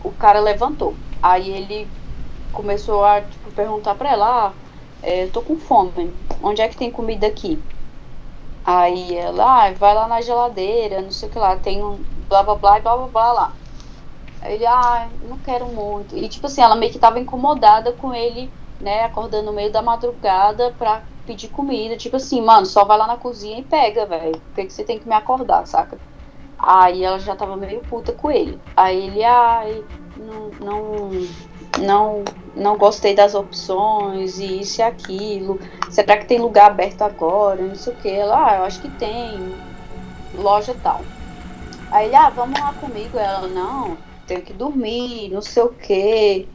o 0.00 0.12
cara 0.12 0.40
levantou. 0.40 1.00
Aí 1.22 1.50
ele 1.50 1.92
começou 2.52 3.04
a 3.04 3.22
tipo, 3.22 3.52
perguntar 3.52 3.94
pra 3.96 4.12
ela: 4.12 4.48
ah, 4.50 4.58
é, 5.02 5.28
tô 5.28 5.42
com 5.42 5.58
fome, 5.58 6.18
onde 6.42 6.62
é 6.62 6.68
que 6.68 6.76
tem 6.76 6.90
comida 6.92 7.26
aqui? 7.26 7.66
Aí 8.64 9.14
ela, 9.16 9.66
ah, 9.68 9.72
vai 9.74 9.94
lá 9.94 10.08
na 10.08 10.20
geladeira, 10.20 11.02
não 11.02 11.10
sei 11.10 11.28
o 11.28 11.32
que 11.32 11.38
lá, 11.38 11.56
tem 11.56 11.82
um 11.84 12.04
blá 12.28 12.42
blá 12.42 12.54
blá 12.56 12.78
e 12.78 12.82
blá 12.82 12.96
blá 12.96 13.08
blá 13.08 13.32
lá. 13.32 13.58
Ele, 14.42 14.66
ah, 14.66 15.10
não 15.20 15.40
quero 15.40 15.68
muito. 15.68 16.16
E 16.16 16.28
tipo 16.28 16.46
assim, 16.46 16.62
ela 16.62 16.76
meio 16.76 16.92
que 16.92 16.98
tava 16.98 17.20
incomodada 17.20 17.92
com 17.94 18.14
ele, 18.14 18.54
né, 18.80 19.04
acordando 19.04 19.46
no 19.46 19.52
meio 19.52 19.72
da 19.72 19.82
madrugada 19.82 20.74
pra 20.78 21.02
pedir 21.26 21.48
comida. 21.48 21.96
Tipo 21.96 22.16
assim, 22.16 22.40
mano, 22.40 22.66
só 22.66 22.84
vai 22.84 22.98
lá 22.98 23.06
na 23.06 23.16
cozinha 23.16 23.58
e 23.58 23.64
pega, 23.64 24.06
velho. 24.06 24.38
Por 24.38 24.54
que, 24.54 24.64
que 24.66 24.72
você 24.72 24.84
tem 24.84 24.98
que 24.98 25.08
me 25.08 25.14
acordar, 25.14 25.66
saca? 25.66 25.98
Aí 26.58 27.04
ela 27.04 27.18
já 27.18 27.34
tava 27.34 27.56
meio 27.56 27.80
puta 27.80 28.12
com 28.12 28.30
ele. 28.30 28.58
Aí 28.76 29.06
ele, 29.06 29.24
ai, 29.24 29.84
não, 30.16 30.50
não, 30.60 31.10
não, 31.78 32.24
não 32.54 32.78
gostei 32.78 33.14
das 33.14 33.34
opções 33.34 34.38
e 34.38 34.60
isso 34.60 34.80
e 34.80 34.82
aquilo. 34.82 35.58
Será 35.90 36.16
que 36.16 36.26
tem 36.26 36.38
lugar 36.38 36.70
aberto 36.70 37.02
agora? 37.02 37.62
Não 37.62 37.74
sei 37.74 37.92
o 37.92 37.96
que. 37.96 38.08
Ela, 38.08 38.50
ah, 38.50 38.56
eu 38.56 38.64
acho 38.64 38.80
que 38.80 38.90
tem. 38.90 39.54
Loja 40.34 40.74
tal. 40.82 41.02
Aí 41.90 42.06
ele, 42.06 42.16
ah, 42.16 42.30
vamos 42.30 42.58
lá 42.58 42.72
comigo. 42.74 43.18
Ela, 43.18 43.48
não 43.48 43.96
tenho 44.26 44.42
que 44.42 44.52
dormir, 44.52 45.28
não 45.30 45.42
sei 45.42 45.62
o 45.62 45.68
quê. 45.68 46.48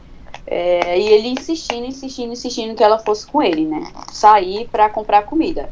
É, 0.51 0.99
e 0.99 1.07
ele 1.09 1.27
insistindo, 1.27 1.85
insistindo, 1.85 2.33
insistindo 2.33 2.75
que 2.75 2.83
ela 2.83 2.97
fosse 2.97 3.25
com 3.27 3.39
ele, 3.41 3.67
né? 3.67 3.91
Sair 4.11 4.67
para 4.69 4.89
comprar 4.89 5.21
comida. 5.23 5.71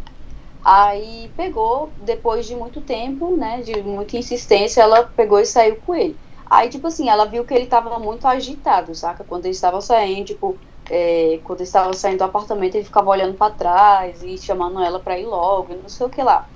Aí 0.64 1.34
pegou, 1.36 1.94
depois 1.98 2.46
de 2.46 2.56
muito 2.56 2.82
tempo, 2.82 3.36
né? 3.38 3.62
De 3.62 3.82
muita 3.82 4.18
insistência, 4.18 4.82
ela 4.82 5.04
pegou 5.04 5.40
e 5.40 5.46
saiu 5.48 5.78
com 5.78 5.96
ele. 5.96 6.20
Aí, 6.46 6.70
tipo 6.70 6.88
assim, 6.88 7.10
ela 7.10 7.26
viu 7.26 7.44
que 7.46 7.54
ele 7.56 7.66
tava 7.66 7.98
muito 8.00 8.28
agitado, 8.28 8.94
saca? 8.94 9.24
Quando 9.24 9.46
eles 9.46 9.58
estavam 9.58 9.82
saindo, 9.82 10.26
tipo, 10.28 10.60
é, 10.90 11.40
quando 11.44 11.62
eles 11.62 11.70
estavam 11.70 11.94
saindo 11.94 12.20
do 12.20 12.26
apartamento, 12.26 12.76
ele 12.76 12.86
ficava 12.86 13.10
olhando 13.10 13.36
para 13.36 13.54
trás 13.54 14.22
e 14.24 14.38
chamando 14.38 14.80
ela 14.84 15.00
pra 15.00 15.18
ir 15.20 15.26
logo, 15.26 15.76
não 15.76 15.90
sei 15.90 16.06
o 16.06 16.10
que 16.10 16.22
lá. 16.22 16.48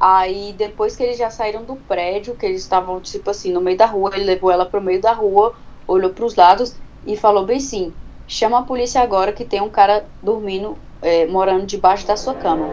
Aí 0.00 0.52
depois 0.54 0.96
que 0.96 1.02
eles 1.02 1.18
já 1.18 1.30
saíram 1.30 1.64
do 1.64 1.76
prédio, 1.76 2.36
que 2.36 2.46
eles 2.46 2.62
estavam 2.62 3.00
tipo 3.00 3.30
assim 3.30 3.52
no 3.52 3.60
meio 3.60 3.76
da 3.76 3.86
rua, 3.86 4.10
ele 4.14 4.24
levou 4.24 4.50
ela 4.50 4.66
pro 4.66 4.80
meio 4.80 5.00
da 5.00 5.12
rua, 5.12 5.54
olhou 5.86 6.12
para 6.12 6.24
os 6.24 6.34
lados 6.36 6.80
e 7.06 7.16
falou 7.16 7.44
bem 7.46 7.60
sim: 7.60 7.94
chama 8.26 8.58
a 8.58 8.62
polícia 8.62 9.00
agora 9.00 9.32
que 9.32 9.44
tem 9.44 9.60
um 9.60 9.70
cara 9.70 10.08
dormindo, 10.22 10.76
é, 11.00 11.26
morando 11.26 11.66
debaixo 11.66 12.06
da 12.06 12.16
sua 12.16 12.34
cama. 12.34 12.66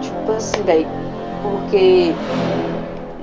Tipo 0.00 0.32
assim, 0.32 0.62
velho, 0.62 0.86
porque 1.42 2.12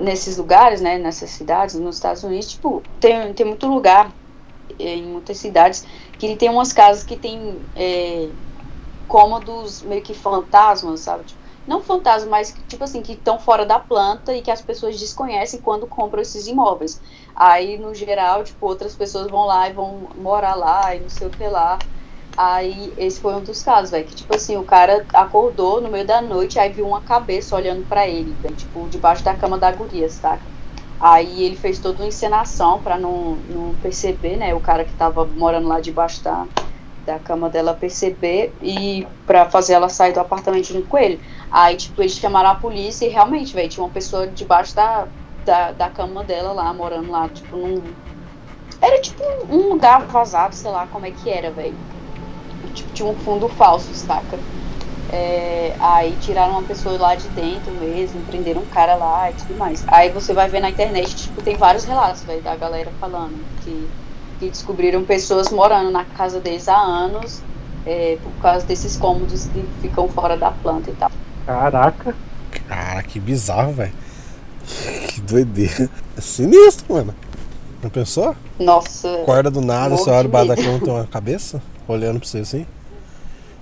nesses 0.04 0.38
lugares, 0.38 0.82
né, 0.82 0.98
nessas 0.98 1.32
cidades, 1.32 1.76
nos 1.76 1.96
Estados 1.96 2.24
Unidos, 2.24 2.50
tipo, 2.50 2.84
tem, 3.00 3.34
tem 3.34 3.46
muito 3.46 3.68
lugar 3.68 4.14
é, 4.80 4.96
em 4.96 5.04
muitas 5.04 5.38
cidades 5.38 5.86
que 6.18 6.36
tem 6.36 6.50
umas 6.50 6.74
casas 6.74 7.04
que 7.04 7.16
tem 7.16 7.66
é, 7.76 8.30
cômodos 9.08 9.82
meio 9.84 10.04
que 10.04 10.14
fantasmas, 10.14 11.02
sabe? 11.02 11.24
Tipo, 11.24 11.40
não 11.68 11.82
fantasmas, 11.82 12.30
mas 12.30 12.54
tipo 12.68 12.84
assim, 12.84 13.02
que 13.04 13.14
estão 13.14 13.40
fora 13.40 13.66
da 13.66 13.80
planta 13.80 14.34
e 14.36 14.42
que 14.42 14.50
as 14.52 14.62
pessoas 14.62 15.00
desconhecem 15.00 15.62
quando 15.62 15.88
compram 15.88 16.22
esses 16.22 16.48
imóveis. 16.48 17.02
Aí, 17.36 17.78
no 17.78 17.94
geral, 17.94 18.44
tipo, 18.44 18.66
outras 18.66 18.96
pessoas 18.96 19.30
vão 19.30 19.46
lá 19.46 19.70
e 19.70 19.74
vão 19.74 20.10
morar 20.16 20.56
lá 20.56 20.96
e 20.96 21.02
não 21.02 21.10
sei 21.10 21.28
o 21.28 21.32
que 21.32 21.48
lá. 21.48 21.78
Aí, 22.38 22.94
esse 22.98 23.20
foi 23.20 23.34
um 23.36 23.44
dos 23.44 23.64
casos, 23.64 23.92
velho, 23.92 24.06
que 24.06 24.16
tipo 24.16 24.36
assim, 24.36 24.58
o 24.58 24.64
cara 24.64 25.06
acordou 25.14 25.82
no 25.82 25.90
meio 25.90 26.06
da 26.06 26.22
noite, 26.22 26.60
aí 26.60 26.72
viu 26.72 26.88
uma 26.88 27.02
cabeça 27.02 27.56
olhando 27.56 27.84
para 27.86 28.08
ele, 28.08 28.36
véio, 28.36 28.56
tipo, 28.56 28.88
debaixo 28.90 29.24
da 29.24 29.36
cama 29.36 29.58
da 29.58 29.72
guria, 29.72 30.08
saca? 30.10 30.52
Aí 31.00 31.44
ele 31.44 31.56
fez 31.56 31.80
toda 31.80 32.02
uma 32.02 32.08
encenação 32.08 32.82
para 32.82 32.98
não, 32.98 33.38
não 33.38 33.76
perceber, 33.76 34.38
né, 34.38 34.54
o 34.56 34.60
cara 34.62 34.86
que 34.86 34.94
tava 34.96 35.26
morando 35.26 35.68
lá 35.68 35.80
debaixo 35.80 36.24
da, 36.24 36.48
da 37.08 37.18
cama 37.18 37.50
dela 37.50 37.74
perceber 37.74 38.54
e 38.62 39.08
para 39.26 39.50
fazer 39.50 39.74
ela 39.74 39.88
sair 39.88 40.12
do 40.12 40.20
apartamento 40.20 40.66
junto 40.68 40.88
com 40.88 40.98
ele. 40.98 41.24
Aí, 41.50 41.78
tipo, 41.78 42.02
eles 42.02 42.12
chamaram 42.18 42.50
a 42.50 42.56
polícia 42.56 43.06
e 43.06 43.10
realmente, 43.10 43.54
velho, 43.54 43.70
tinha 43.70 43.84
uma 43.84 43.90
pessoa 43.90 44.28
debaixo 44.28 44.76
da, 44.76 45.08
da, 45.46 45.72
da 45.72 45.90
cama 45.90 46.24
dela 46.26 46.52
lá, 46.52 46.74
morando 46.74 47.10
lá, 47.10 47.30
tipo, 47.30 47.56
num. 47.56 47.96
Era 48.82 49.02
tipo 49.02 49.24
um 49.50 49.70
lugar 49.70 50.06
vazado, 50.08 50.54
sei 50.54 50.70
lá 50.70 50.86
como 50.86 51.06
é 51.06 51.12
que 51.12 51.30
era, 51.30 51.50
velho. 51.52 51.80
Tipo, 52.74 52.92
tinha 52.92 53.08
um 53.08 53.16
fundo 53.16 53.48
falso, 53.48 53.96
saca? 53.96 54.40
É, 55.10 55.78
aí 55.80 56.18
tiraram 56.18 56.52
uma 56.54 56.64
pessoa 56.64 56.98
lá 56.98 57.16
de 57.16 57.30
dentro 57.30 57.74
mesmo, 57.76 58.26
prenderam 58.26 58.64
um 58.64 58.66
cara 58.66 58.96
lá 58.96 59.32
e 59.32 59.34
tudo 59.34 59.58
mais. 59.58 59.86
Aí 59.88 60.12
você 60.12 60.34
vai 60.34 60.50
ver 60.50 60.60
na 60.60 60.70
internet, 60.70 61.16
tipo, 61.16 61.42
tem 61.42 61.56
vários 61.56 61.86
relatos, 61.86 62.26
velho, 62.26 62.44
da 62.44 62.56
galera 62.58 62.92
falando 63.00 63.48
que, 63.62 63.90
que 64.40 64.50
descobriram 64.50 65.04
pessoas 65.04 65.50
morando 65.50 65.92
na 65.92 66.06
casa 66.06 66.40
deles 66.40 66.68
há 66.68 66.78
anos 66.78 67.42
é, 67.86 68.18
por 68.22 68.32
causa 68.42 68.66
desses 68.66 68.96
cômodos 68.98 69.46
que 69.48 69.64
ficam 69.82 70.08
fora 70.10 70.36
da 70.38 70.52
planta 70.52 70.90
e 70.90 70.94
tal. 70.94 71.12
Caraca. 71.46 72.16
Cara, 72.68 73.04
que 73.04 73.20
bizarro, 73.20 73.74
velho. 73.74 73.94
Que 75.08 75.22
doideira. 75.22 75.90
É 76.18 76.22
sinistro, 76.22 76.94
mano. 76.94 77.16
Não 77.82 77.90
pensou? 77.90 78.36
Nossa. 78.60 79.22
Acorda 79.22 79.50
do 79.50 79.62
nada, 79.62 79.96
você 79.96 80.10
olha 80.10 80.28
o 80.28 80.32
cama 80.32 80.56
tem 80.56 80.94
uma 80.94 81.08
cabeça 81.08 81.62
olhando 81.88 82.20
pra 82.20 82.28
você 82.28 82.40
assim. 82.40 82.66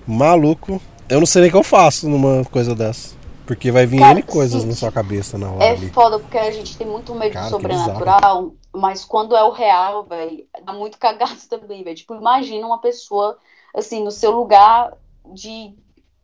Maluco. 0.07 0.81
Eu 1.07 1.19
não 1.19 1.25
sei 1.27 1.41
nem 1.41 1.49
o 1.49 1.51
que 1.51 1.57
eu 1.57 1.63
faço 1.63 2.09
numa 2.09 2.43
coisa 2.45 2.73
dessa. 2.73 3.15
Porque 3.45 3.71
vai 3.71 3.85
vir 3.85 3.99
Cara, 3.99 4.13
N 4.13 4.23
coisas 4.23 4.63
sim. 4.63 4.67
na 4.67 4.73
sua 4.75 4.91
cabeça 4.91 5.37
na 5.37 5.49
hora 5.51 5.63
É 5.63 5.69
ali. 5.71 5.89
foda 5.91 6.17
porque 6.17 6.37
a 6.37 6.49
gente 6.51 6.75
tem 6.75 6.87
muito 6.87 7.13
medo 7.13 7.33
Cara, 7.33 7.45
do 7.45 7.51
sobrenatural, 7.51 8.53
mas 8.75 9.05
quando 9.05 9.35
é 9.35 9.43
o 9.43 9.51
real, 9.51 10.03
velho, 10.03 10.47
dá 10.63 10.73
muito 10.73 10.97
cagado 10.97 11.39
também, 11.49 11.83
velho. 11.83 11.95
Tipo, 11.95 12.15
imagina 12.15 12.65
uma 12.65 12.79
pessoa, 12.79 13.37
assim, 13.73 14.03
no 14.03 14.11
seu 14.11 14.31
lugar 14.31 14.93
de. 15.33 15.73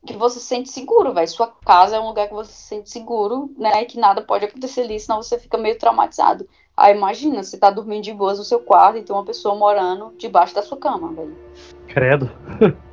que 0.06 0.18
você 0.18 0.40
se 0.40 0.46
sente 0.46 0.70
seguro, 0.70 1.14
velho. 1.14 1.28
Sua 1.28 1.48
casa 1.48 1.96
é 1.96 2.00
um 2.00 2.08
lugar 2.08 2.28
que 2.28 2.34
você 2.34 2.52
se 2.52 2.64
sente 2.64 2.90
seguro, 2.90 3.50
né? 3.58 3.86
Que 3.86 4.00
nada 4.00 4.22
pode 4.22 4.46
acontecer 4.46 4.82
ali, 4.82 5.00
senão 5.00 5.22
você 5.22 5.40
fica 5.40 5.58
meio 5.58 5.78
traumatizado. 5.78 6.48
Aí 6.76 6.96
imagina, 6.96 7.44
você 7.44 7.58
tá 7.58 7.70
dormindo 7.70 8.04
de 8.04 8.14
boas 8.14 8.40
no 8.40 8.46
seu 8.46 8.60
quarto 8.60 8.98
e 8.98 9.04
tem 9.04 9.16
uma 9.16 9.26
pessoa 9.26 9.56
morando 9.56 10.14
debaixo 10.18 10.56
da 10.56 10.64
sua 10.64 10.78
cama, 10.78 11.14
velho. 11.14 11.38
Credo. 11.88 12.32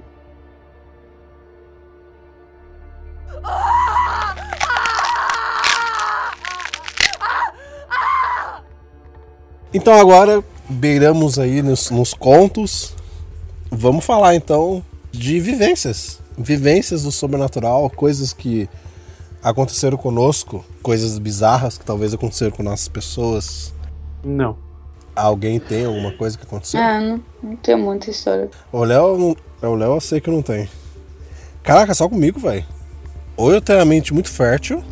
Então 9.72 9.92
agora 9.94 10.42
beiramos 10.68 11.38
aí 11.38 11.62
nos, 11.62 11.90
nos 11.90 12.14
contos. 12.14 12.94
Vamos 13.70 14.04
falar 14.04 14.34
então 14.34 14.82
de 15.12 15.40
vivências. 15.40 16.18
Vivências 16.36 17.02
do 17.02 17.12
sobrenatural, 17.12 17.90
coisas 17.90 18.32
que 18.32 18.68
aconteceram 19.42 19.96
conosco, 19.96 20.64
coisas 20.82 21.18
bizarras 21.18 21.76
que 21.76 21.84
talvez 21.84 22.14
aconteceram 22.14 22.52
com 22.52 22.62
nossas 22.62 22.88
pessoas. 22.88 23.72
Não. 24.24 24.56
Alguém 25.14 25.58
tem 25.58 25.84
alguma 25.84 26.12
coisa 26.12 26.38
que 26.38 26.44
aconteceu? 26.44 26.80
Ah, 26.80 27.00
não, 27.00 27.20
não 27.42 27.56
tenho 27.56 27.78
muita 27.78 28.10
história. 28.10 28.48
O 28.70 28.84
Léo, 28.84 29.18
não- 29.18 29.36
é 29.60 29.66
o 29.66 29.74
Léo 29.74 29.94
eu 29.94 30.00
sei 30.00 30.20
que 30.20 30.30
não 30.30 30.42
tem. 30.42 30.68
Caraca, 31.62 31.92
só 31.92 32.08
comigo, 32.08 32.38
velho. 32.38 32.64
Ou 33.36 33.52
eu 33.52 33.60
tenho 33.60 33.80
a 33.80 33.84
mente 33.84 34.14
muito 34.14 34.28
fértil, 34.30 34.82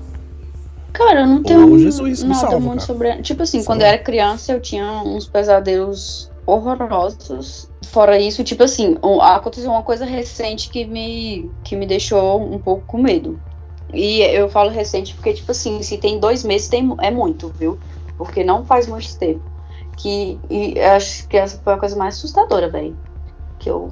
Cara, 0.97 1.21
eu 1.21 1.27
não 1.27 1.43
tenho 1.43 1.79
Jesus, 1.79 2.23
me 2.23 2.31
nada 2.31 2.41
salva, 2.41 2.59
muito 2.59 2.81
cara. 2.81 2.87
sobre. 2.87 3.23
Tipo 3.23 3.43
assim, 3.43 3.59
Sei 3.59 3.67
quando 3.67 3.83
eu 3.83 3.87
era 3.87 3.99
criança, 3.99 4.53
eu 4.53 4.61
tinha 4.61 5.03
uns 5.03 5.27
pesadelos 5.27 6.31
horrorosos. 6.47 7.71
Fora 7.85 8.19
isso, 8.19 8.43
tipo 8.43 8.63
assim, 8.63 8.97
aconteceu 9.21 9.71
uma 9.71 9.83
coisa 9.83 10.07
recente 10.07 10.71
que 10.71 10.87
me, 10.87 11.51
que 11.63 11.77
me 11.77 11.87
deixou 11.87 12.41
um 12.41 12.59
pouco 12.59 12.87
com 12.87 12.97
medo. 12.97 13.39
E 13.93 14.23
eu 14.23 14.49
falo 14.49 14.71
recente 14.71 15.15
porque, 15.15 15.35
tipo 15.35 15.51
assim, 15.51 15.83
se 15.83 15.99
tem 15.99 16.19
dois 16.19 16.43
meses, 16.43 16.69
tem, 16.69 16.97
é 17.03 17.11
muito, 17.11 17.53
viu? 17.59 17.79
Porque 18.17 18.43
não 18.43 18.65
faz 18.65 18.87
muito 18.87 19.19
tempo. 19.19 19.43
Que, 19.99 20.39
e 20.49 20.81
acho 20.81 21.29
que 21.29 21.37
essa 21.37 21.59
foi 21.63 21.75
a 21.75 21.79
coisa 21.79 21.95
mais 21.95 22.15
assustadora, 22.17 22.71
velho. 22.71 22.97
Que 23.59 23.69
eu, 23.69 23.91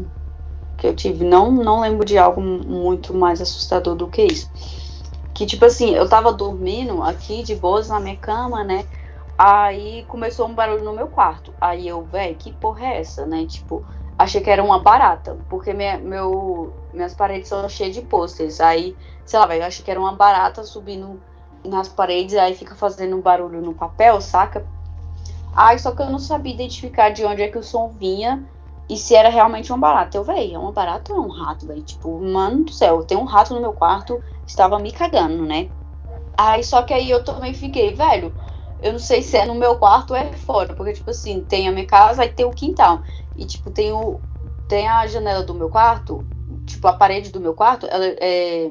que 0.79 0.87
eu 0.87 0.95
tive. 0.95 1.23
Não, 1.23 1.53
não 1.53 1.81
lembro 1.81 2.05
de 2.07 2.17
algo 2.17 2.41
muito 2.41 3.13
mais 3.13 3.43
assustador 3.43 3.95
do 3.95 4.09
que 4.09 4.23
isso. 4.23 4.51
Que, 5.35 5.45
tipo 5.45 5.65
assim, 5.65 5.91
eu 5.91 6.09
tava 6.09 6.33
dormindo 6.33 7.03
aqui 7.03 7.43
de 7.43 7.57
boas 7.57 7.89
na 7.89 7.99
minha 7.99 8.17
cama, 8.17 8.63
né? 8.63 8.87
Aí 9.37 10.05
começou 10.07 10.47
um 10.47 10.55
barulho 10.55 10.85
no 10.85 10.93
meu 10.93 11.09
quarto. 11.09 11.53
Aí 11.61 11.89
eu, 11.89 12.03
velho, 12.05 12.37
que 12.37 12.53
porra 12.53 12.87
é 12.87 13.01
essa, 13.01 13.27
né? 13.27 13.45
Tipo, 13.45 13.85
achei 14.17 14.41
que 14.41 14.49
era 14.49 14.63
uma 14.63 14.79
barata. 14.79 15.37
Porque 15.49 15.73
minha, 15.73 15.99
meu, 15.99 16.73
minhas 16.93 17.15
paredes 17.15 17.49
são 17.49 17.69
cheias 17.69 17.95
de 17.95 18.03
pôsteres. 18.03 18.61
Aí, 18.61 18.97
sei 19.27 19.39
lá, 19.41 19.47
velho, 19.47 19.65
achei 19.65 19.85
que 19.85 19.91
era 19.91 19.99
uma 19.99 20.13
barata 20.13 20.63
subindo 20.63 21.21
nas 21.65 21.89
paredes. 21.89 22.37
Aí 22.37 22.55
fica 22.55 22.77
fazendo 22.77 23.17
um 23.17 23.21
barulho 23.21 23.61
no 23.61 23.75
papel, 23.75 24.21
saca? 24.21 24.65
Aí 25.57 25.79
só 25.81 25.91
que 25.91 26.03
eu 26.03 26.11
não 26.11 26.21
sabia 26.21 26.55
identificar 26.55 27.11
de 27.11 27.25
onde 27.25 27.43
é 27.43 27.49
que 27.49 27.59
o 27.59 27.63
som 27.63 27.89
vinha. 27.89 28.45
E 28.89 28.97
se 28.97 29.17
era 29.17 29.31
realmente 29.31 29.73
uma 29.73 29.79
barata. 29.79 30.17
Eu, 30.17 30.23
velho, 30.23 30.55
é 30.55 30.59
uma 30.59 30.71
barata 30.71 31.13
ou 31.13 31.19
é 31.19 31.27
um 31.27 31.31
rato, 31.31 31.67
velho? 31.67 31.83
Tipo, 31.83 32.21
mano 32.21 32.65
do 32.65 32.73
céu, 32.73 33.03
tem 33.03 33.19
um 33.19 33.25
rato 33.25 33.53
no 33.53 33.61
meu 33.61 33.73
quarto 33.73 34.23
estava 34.47 34.79
me 34.79 34.93
cagando, 34.93 35.45
né? 35.47 35.71
Aí 36.39 36.65
só 36.65 36.83
que 36.83 36.93
aí 36.95 37.11
eu 37.11 37.25
também 37.25 37.55
fiquei, 37.55 37.95
velho, 37.95 38.35
eu 38.81 38.93
não 38.93 38.99
sei 38.99 39.23
se 39.23 39.37
é 39.37 39.47
no 39.47 39.55
meu 39.55 39.79
quarto 39.79 40.11
ou 40.13 40.17
é 40.17 40.33
fora, 40.37 40.75
porque 40.75 40.93
tipo 40.93 41.11
assim, 41.11 41.43
tem 41.45 41.69
a 41.69 41.73
minha 41.73 41.87
casa 41.87 42.25
e 42.25 42.29
tem 42.31 42.45
o 42.47 42.51
quintal. 42.51 43.03
E 43.37 43.47
tipo, 43.47 43.71
tem 43.71 43.93
o 43.93 44.23
tem 44.69 44.89
a 44.89 45.07
janela 45.07 45.45
do 45.45 45.55
meu 45.55 45.69
quarto, 45.71 46.27
tipo 46.67 46.89
a 46.89 46.93
parede 46.95 47.31
do 47.31 47.41
meu 47.41 47.55
quarto, 47.55 47.87
ela 47.87 48.05
é 48.21 48.71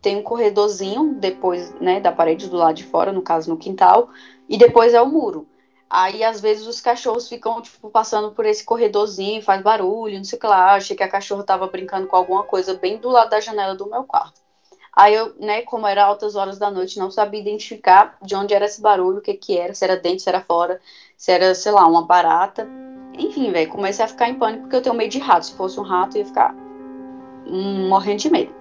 tem 0.00 0.16
um 0.16 0.22
corredorzinho 0.22 1.14
depois, 1.20 1.72
né, 1.80 2.00
da 2.00 2.12
parede 2.12 2.48
do 2.50 2.56
lado 2.56 2.74
de 2.76 2.84
fora, 2.84 3.12
no 3.12 3.22
caso 3.22 3.48
no 3.50 3.56
quintal, 3.56 4.10
e 4.48 4.58
depois 4.58 4.94
é 4.94 5.00
o 5.00 5.06
muro. 5.08 5.48
Aí, 5.88 6.24
às 6.24 6.40
vezes, 6.40 6.66
os 6.66 6.80
cachorros 6.80 7.28
ficam, 7.28 7.60
tipo, 7.62 7.90
passando 7.90 8.32
por 8.34 8.44
esse 8.46 8.64
corredorzinho, 8.64 9.42
faz 9.42 9.62
barulho, 9.62 10.16
não 10.16 10.24
sei 10.24 10.38
o 10.38 10.40
que 10.40 10.46
lá. 10.46 10.74
Achei 10.74 10.96
que 10.96 11.02
a 11.04 11.08
cachorra 11.08 11.44
tava 11.44 11.66
brincando 11.68 12.06
com 12.08 12.16
alguma 12.16 12.44
coisa 12.44 12.74
bem 12.74 12.98
do 12.98 13.08
lado 13.10 13.30
da 13.30 13.40
janela 13.40 13.76
do 13.76 13.88
meu 13.88 14.04
quarto. 14.04 14.41
Aí 14.94 15.14
eu, 15.14 15.34
né, 15.40 15.62
como 15.62 15.86
era 15.86 16.04
altas 16.04 16.36
horas 16.36 16.58
da 16.58 16.70
noite, 16.70 16.98
não 16.98 17.10
sabia 17.10 17.40
identificar 17.40 18.16
de 18.22 18.34
onde 18.34 18.52
era 18.54 18.66
esse 18.66 18.80
barulho, 18.80 19.18
o 19.18 19.22
que 19.22 19.34
que 19.34 19.56
era, 19.58 19.74
se 19.74 19.84
era 19.84 19.96
dentro, 19.96 20.20
se 20.20 20.28
era 20.28 20.42
fora, 20.42 20.80
se 21.16 21.32
era, 21.32 21.54
sei 21.54 21.72
lá, 21.72 21.86
uma 21.86 22.04
barata. 22.06 22.68
Enfim, 23.18 23.50
velho, 23.52 23.70
comecei 23.70 24.04
a 24.04 24.08
ficar 24.08 24.28
em 24.28 24.38
pânico 24.38 24.62
porque 24.64 24.76
eu 24.76 24.82
tenho 24.82 24.94
medo 24.94 25.10
de 25.10 25.18
rato. 25.18 25.46
Se 25.46 25.54
fosse 25.54 25.78
um 25.80 25.82
rato, 25.82 26.16
eu 26.16 26.20
ia 26.20 26.26
ficar 26.26 26.54
morrendo 27.88 28.18
de 28.18 28.30
medo. 28.30 28.54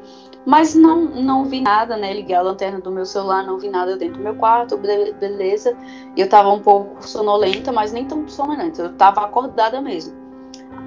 Mas 0.45 0.73
não, 0.73 1.01
não 1.05 1.45
vi 1.45 1.61
nada, 1.61 1.95
né? 1.95 2.13
Liguei 2.13 2.35
a 2.35 2.41
lanterna 2.41 2.79
do 2.79 2.91
meu 2.91 3.05
celular, 3.05 3.45
não 3.45 3.59
vi 3.59 3.69
nada 3.69 3.95
dentro 3.95 4.17
do 4.17 4.23
meu 4.23 4.35
quarto, 4.35 4.77
be- 4.77 5.13
beleza. 5.13 5.77
Eu 6.17 6.27
tava 6.27 6.49
um 6.49 6.59
pouco 6.59 7.07
sonolenta, 7.07 7.71
mas 7.71 7.91
nem 7.91 8.05
tão 8.07 8.27
sonolenta. 8.27 8.81
Eu 8.81 8.93
tava 8.93 9.21
acordada 9.21 9.79
mesmo. 9.81 10.15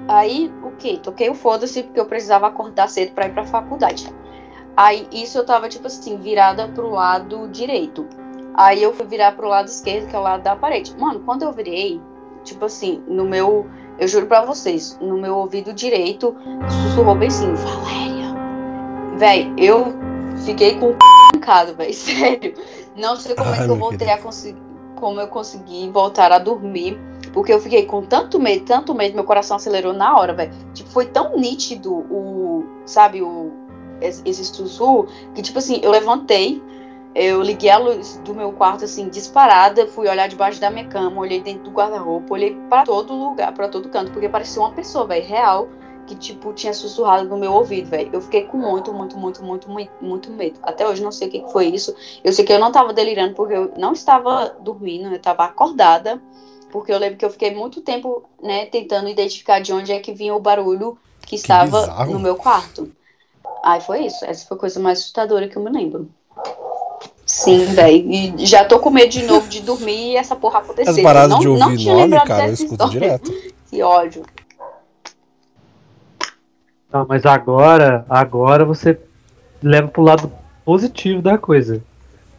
Aí, 0.07 0.51
o 0.63 0.71
que? 0.71 0.99
Toquei 0.99 1.29
o 1.29 1.35
foda-se 1.35 1.83
porque 1.83 1.99
eu 1.99 2.05
precisava 2.05 2.47
acordar 2.47 2.89
cedo 2.89 3.13
pra 3.13 3.27
ir 3.27 3.33
pra 3.33 3.45
faculdade. 3.45 4.07
Aí, 4.77 5.07
isso 5.11 5.37
eu 5.37 5.45
tava, 5.45 5.69
tipo 5.69 5.87
assim, 5.87 6.17
virada 6.17 6.67
pro 6.67 6.89
lado 6.89 7.47
direito. 7.47 8.05
Aí 8.53 8.81
eu 8.81 8.93
fui 8.93 9.05
virar 9.05 9.33
pro 9.33 9.47
lado 9.47 9.67
esquerdo, 9.67 10.07
que 10.07 10.15
é 10.15 10.19
o 10.19 10.21
lado 10.21 10.43
da 10.43 10.55
parede. 10.55 10.95
Mano, 10.97 11.21
quando 11.21 11.43
eu 11.43 11.51
virei, 11.51 12.01
tipo 12.43 12.65
assim, 12.65 13.03
no 13.07 13.25
meu. 13.25 13.67
Eu 13.97 14.07
juro 14.07 14.25
pra 14.25 14.43
vocês, 14.43 14.97
no 15.01 15.17
meu 15.17 15.35
ouvido 15.37 15.71
direito, 15.71 16.35
sussurrou 16.69 17.15
bem 17.15 17.29
assim, 17.29 17.53
Valéria. 17.53 18.35
Véi, 19.17 19.53
eu 19.57 19.93
fiquei 20.45 20.77
com 20.77 20.89
o 20.89 20.91
c... 20.91 20.97
trancado, 21.31 21.75
véi, 21.75 21.91
sério. 21.93 22.53
Não 22.95 23.15
sei 23.15 23.35
como 23.35 23.49
é 23.49 23.59
Ai, 23.59 23.65
que 23.65 23.71
eu 23.71 23.75
voltei 23.77 24.09
a 24.09 24.17
conseguir. 24.17 24.61
Como 24.95 25.19
eu 25.19 25.27
consegui 25.27 25.89
voltar 25.89 26.31
a 26.31 26.39
dormir. 26.39 26.97
Porque 27.33 27.51
eu 27.51 27.59
fiquei 27.59 27.85
com 27.85 28.01
tanto 28.01 28.39
medo, 28.39 28.63
tanto 28.63 28.93
medo, 28.93 29.15
meu 29.15 29.25
coração 29.25 29.57
acelerou 29.57 29.91
na 29.91 30.17
hora, 30.17 30.33
velho. 30.33 30.53
Tipo, 30.73 30.89
foi 30.89 31.05
tão 31.05 31.37
nítido 31.37 31.93
o. 31.93 32.65
Sabe, 32.85 33.21
o. 33.21 33.51
Esse 34.01 34.45
sussurro, 34.45 35.07
que, 35.33 35.41
tipo 35.41 35.59
assim, 35.59 35.79
eu 35.81 35.91
levantei, 35.91 36.61
eu 37.13 37.41
liguei 37.41 37.69
a 37.69 37.77
luz 37.77 38.19
do 38.25 38.35
meu 38.35 38.51
quarto, 38.51 38.83
assim, 38.83 39.07
disparada, 39.07 39.87
fui 39.87 40.07
olhar 40.07 40.27
debaixo 40.27 40.59
da 40.59 40.69
minha 40.69 40.85
cama, 40.87 41.21
olhei 41.21 41.41
dentro 41.41 41.63
do 41.63 41.71
guarda-roupa, 41.71 42.33
olhei 42.33 42.57
pra 42.69 42.83
todo 42.83 43.13
lugar, 43.13 43.53
pra 43.53 43.69
todo 43.69 43.89
canto, 43.89 44.11
porque 44.11 44.27
parecia 44.27 44.61
uma 44.61 44.71
pessoa, 44.71 45.07
velho, 45.07 45.25
real, 45.25 45.69
que, 46.05 46.15
tipo, 46.15 46.53
tinha 46.53 46.73
sussurrado 46.73 47.27
no 47.27 47.37
meu 47.37 47.53
ouvido, 47.53 47.89
velho. 47.89 48.09
Eu 48.13 48.21
fiquei 48.21 48.43
com 48.43 48.57
muito, 48.57 48.93
muito, 48.93 49.17
muito, 49.17 49.43
muito, 49.43 49.69
muito, 49.69 49.91
muito 50.01 50.31
medo. 50.31 50.59
Até 50.61 50.87
hoje 50.87 51.01
não 51.01 51.11
sei 51.11 51.27
o 51.27 51.31
que 51.31 51.39
que 51.39 51.51
foi 51.51 51.67
isso. 51.67 51.95
Eu 52.23 52.31
sei 52.31 52.45
que 52.45 52.53
eu 52.53 52.59
não 52.59 52.71
tava 52.71 52.93
delirando 52.93 53.33
porque 53.33 53.53
eu 53.53 53.73
não 53.77 53.93
estava 53.93 54.55
dormindo, 54.59 55.11
eu 55.11 55.19
tava 55.19 55.45
acordada, 55.45 56.21
porque 56.69 56.91
eu 56.91 56.99
lembro 56.99 57.17
que 57.17 57.25
eu 57.25 57.29
fiquei 57.29 57.55
muito 57.55 57.81
tempo, 57.81 58.23
né, 58.41 58.65
tentando 58.65 59.07
identificar 59.07 59.59
de 59.59 59.73
onde 59.73 59.91
é 59.91 59.99
que 59.99 60.13
vinha 60.13 60.35
o 60.35 60.39
barulho 60.39 60.97
que 61.21 61.35
estava 61.35 61.81
bizarro. 61.81 62.11
no 62.11 62.19
meu 62.19 62.35
quarto. 62.35 62.91
Aí 63.63 63.81
foi 63.81 64.05
isso. 64.05 64.23
Essa 64.25 64.45
foi 64.47 64.57
a 64.57 64.59
coisa 64.59 64.79
mais 64.79 64.99
assustadora 64.99 65.47
que 65.47 65.57
eu 65.57 65.63
me 65.63 65.71
lembro. 65.71 66.09
Sim, 67.25 67.65
velho. 67.65 68.11
E 68.11 68.45
já 68.45 68.63
tô 68.65 68.79
com 68.79 68.91
medo 68.91 69.09
de 69.09 69.23
novo 69.23 69.47
de 69.47 69.61
dormir 69.61 70.11
e 70.11 70.15
essa 70.17 70.35
porra 70.35 70.59
acontecer. 70.59 70.89
As 70.89 70.99
paradas 71.01 71.31
Eu 71.33 71.39
de 71.39 71.45
não, 71.47 71.57
não 71.57 71.65
ouvir 71.67 71.77
tinha 71.77 71.93
nome, 71.93 72.03
lembrado 72.05 72.27
cara, 72.27 72.43
eu 72.45 72.49
dessa 72.51 72.63
escuto 72.63 72.83
história. 72.85 72.99
direto. 73.19 73.55
Que 73.67 73.81
ódio. 73.81 74.23
Tá, 76.91 77.03
mas 77.09 77.25
agora, 77.25 78.05
agora 78.07 78.63
você 78.63 78.97
leva 79.61 79.87
pro 79.87 80.03
lado 80.03 80.31
positivo 80.63 81.21
da 81.21 81.37
coisa. 81.37 81.83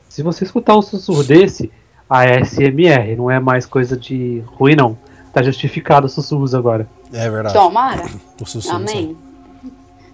Se 0.08 0.22
você 0.22 0.44
escutar 0.44 0.76
um 0.76 0.82
sussurro 0.82 1.24
desse, 1.24 1.70
ASMR, 2.08 3.16
não 3.16 3.30
é 3.30 3.38
mais 3.40 3.66
coisa 3.66 3.96
de 3.96 4.42
ruim, 4.46 4.76
não. 4.76 4.96
Tá 5.32 5.42
justificado 5.42 6.06
os 6.06 6.12
sussurros 6.14 6.54
agora. 6.54 6.88
É 7.12 7.28
verdade. 7.28 7.54
Tomara. 7.54 8.04
O 8.40 8.46
sussurro, 8.46 8.76
Amém. 8.76 9.16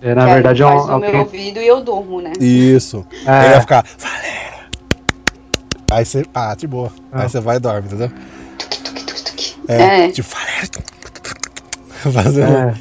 É, 0.02 0.14
na 0.14 0.26
Que 0.26 0.32
verdade, 0.34 0.62
é 0.62 0.66
faz 0.66 0.82
um, 0.82 0.86
no 0.86 0.98
meu 0.98 1.06
alguém- 1.08 1.20
ouvido 1.20 1.60
e 1.60 1.66
eu 1.66 1.80
durmo, 1.82 2.20
né? 2.20 2.32
Isso. 2.40 3.06
É. 3.24 3.40
Ele 3.44 3.50
vai 3.52 3.60
ficar. 3.60 3.84
Valéria! 3.98 4.52
Aí 5.90 6.04
você. 6.04 6.24
Ah, 6.34 6.54
de 6.54 6.66
boa. 6.66 6.90
Ah. 7.12 7.22
Aí 7.22 7.28
você 7.28 7.40
vai 7.40 7.56
e 7.56 7.60
dorme, 7.60 7.86
entendeu? 7.86 8.10
É. 9.68 10.08
Tipo, 10.08 10.28
Valéria! 10.28 10.68
Fazendo. 12.22 12.52
É. 12.52 12.74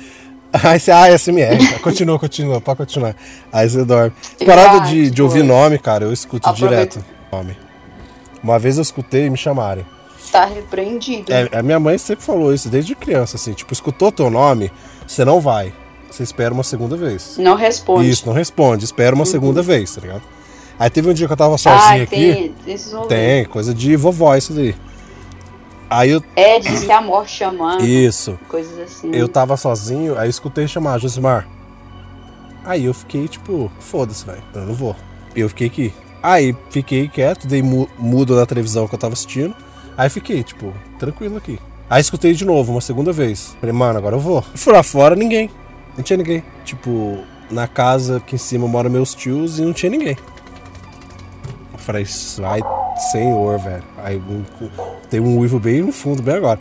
Aí 0.63 0.79
você, 0.79 0.91
ah, 0.91 1.17
SMR. 1.17 1.79
Continua, 1.79 2.19
continua, 2.19 2.59
pode 2.59 2.77
continuar. 2.77 3.15
Aí 3.53 3.69
você 3.69 3.85
dorme. 3.85 4.11
Parada 4.45 4.77
Ah, 4.77 4.85
de, 4.85 5.05
de 5.09 5.15
que 5.15 5.21
ouvir 5.21 5.43
nome, 5.43 5.77
cara, 5.77 6.03
eu 6.05 6.11
escuto 6.11 6.49
Aproveita. 6.49 6.99
direto. 6.99 7.05
Nome. 7.31 7.55
Uma 8.43 8.57
vez 8.59 8.75
eu 8.77 8.81
escutei 8.81 9.29
me 9.29 9.37
chamarem. 9.37 9.85
Tá 10.31 10.45
repreendido. 10.45 11.31
É, 11.31 11.47
a 11.57 11.61
minha 11.61 11.79
mãe 11.79 11.97
sempre 11.97 12.25
falou 12.25 12.53
isso 12.53 12.67
desde 12.67 12.95
criança, 12.95 13.37
assim, 13.37 13.53
tipo, 13.53 13.71
escutou 13.71 14.11
teu 14.11 14.29
nome, 14.29 14.71
você 15.07 15.23
não 15.23 15.39
vai. 15.39 15.71
Você 16.11 16.23
espera 16.23 16.53
uma 16.53 16.63
segunda 16.63 16.95
vez. 16.97 17.37
Não 17.37 17.55
responde. 17.55 18.09
Isso, 18.09 18.27
não 18.27 18.33
responde, 18.33 18.83
espera 18.85 19.15
uma 19.15 19.25
segunda 19.25 19.61
vez, 19.61 19.95
tá 19.95 20.01
ligado? 20.01 20.23
Aí 20.77 20.89
teve 20.89 21.09
um 21.09 21.13
dia 21.13 21.25
que 21.27 21.33
eu 21.33 21.37
tava 21.37 21.55
ah, 21.55 21.57
sozinho 21.57 22.03
aqui. 22.03 22.15
tem 22.15 22.53
rolês. 22.91 23.07
Tem, 23.07 23.45
coisa 23.45 23.73
de 23.73 23.95
vovó 23.95 24.35
isso 24.35 24.53
daí. 24.53 24.75
Aí 25.89 26.09
eu. 26.09 26.23
É, 26.35 26.59
diz 26.59 26.83
que 26.83 26.91
é 26.91 26.95
a 26.95 27.01
morte 27.01 27.31
chamando. 27.37 27.85
Isso. 27.85 28.37
Coisas 28.47 28.77
assim. 28.79 29.11
Eu 29.13 29.27
tava 29.27 29.55
sozinho, 29.57 30.17
aí 30.17 30.27
eu 30.27 30.29
escutei 30.29 30.67
chamar 30.67 30.99
Josimar. 30.99 31.47
Aí 32.63 32.85
eu 32.85 32.93
fiquei 32.93 33.27
tipo, 33.27 33.71
foda-se, 33.79 34.25
velho, 34.25 34.41
eu 34.53 34.61
não 34.61 34.73
vou. 34.73 34.95
Eu 35.35 35.49
fiquei 35.49 35.67
aqui. 35.67 35.93
Aí 36.21 36.55
fiquei 36.69 37.07
quieto, 37.07 37.47
dei 37.47 37.61
mu- 37.61 37.89
mudo 37.97 38.35
na 38.35 38.45
televisão 38.45 38.87
que 38.87 38.93
eu 38.93 38.99
tava 38.99 39.13
assistindo. 39.13 39.55
Aí 39.97 40.09
fiquei, 40.09 40.43
tipo, 40.43 40.73
tranquilo 40.99 41.37
aqui. 41.37 41.59
Aí 41.89 41.99
escutei 41.99 42.33
de 42.33 42.45
novo, 42.45 42.71
uma 42.71 42.81
segunda 42.81 43.11
vez. 43.11 43.55
Falei, 43.59 43.73
mano, 43.73 43.97
agora 43.97 44.15
eu 44.15 44.19
vou. 44.19 44.41
Fui 44.55 44.71
lá 44.71 44.81
fora, 44.83 45.15
ninguém. 45.15 45.49
Não 46.01 46.03
tinha 46.03 46.17
ninguém. 46.17 46.43
Tipo, 46.65 47.19
na 47.51 47.67
casa 47.67 48.17
aqui 48.17 48.33
em 48.33 48.39
cima 48.39 48.67
moram 48.67 48.89
meus 48.89 49.13
tios 49.13 49.59
e 49.59 49.61
não 49.61 49.71
tinha 49.71 49.91
ninguém. 49.91 50.17
Eu 51.73 51.77
falei, 51.77 52.03
ai, 52.43 52.59
senhor, 53.11 53.59
velho. 53.59 53.83
Aí 54.03 54.17
um- 54.17 54.43
tem 55.11 55.19
um 55.19 55.37
uivo 55.37 55.59
bem 55.59 55.83
no 55.83 55.91
fundo, 55.91 56.23
bem 56.23 56.35
agora. 56.35 56.59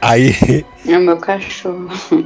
Aí 0.00 0.36
É 0.86 0.96
o 0.96 1.00
meu 1.00 1.16
cachorro. 1.16 1.88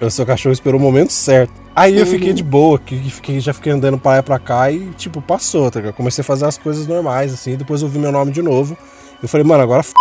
o 0.00 0.10
seu 0.10 0.26
cachorro 0.26 0.52
esperou 0.52 0.80
o 0.80 0.82
momento 0.82 1.12
certo. 1.12 1.52
Aí 1.76 1.96
eu 1.96 2.06
fiquei 2.06 2.32
de 2.32 2.42
boa, 2.42 2.76
que 2.78 2.98
que 2.98 3.10
fiquei, 3.10 3.38
já 3.38 3.52
fiquei 3.52 3.70
andando 3.72 3.96
pra 3.96 4.12
lá 4.12 4.18
e 4.18 4.22
pra 4.22 4.38
cá 4.40 4.70
e, 4.72 4.90
tipo, 4.96 5.22
passou, 5.22 5.70
tá 5.70 5.78
ligado? 5.78 5.94
Comecei 5.94 6.22
a 6.22 6.24
fazer 6.24 6.46
as 6.46 6.58
coisas 6.58 6.88
normais, 6.88 7.32
assim, 7.32 7.56
depois 7.56 7.82
eu 7.82 7.86
ouvi 7.88 7.98
meu 8.00 8.10
nome 8.12 8.32
de 8.32 8.42
novo. 8.42 8.76
Eu 9.22 9.28
falei, 9.28 9.44
mano, 9.46 9.62
agora 9.62 9.82
f... 9.82 9.92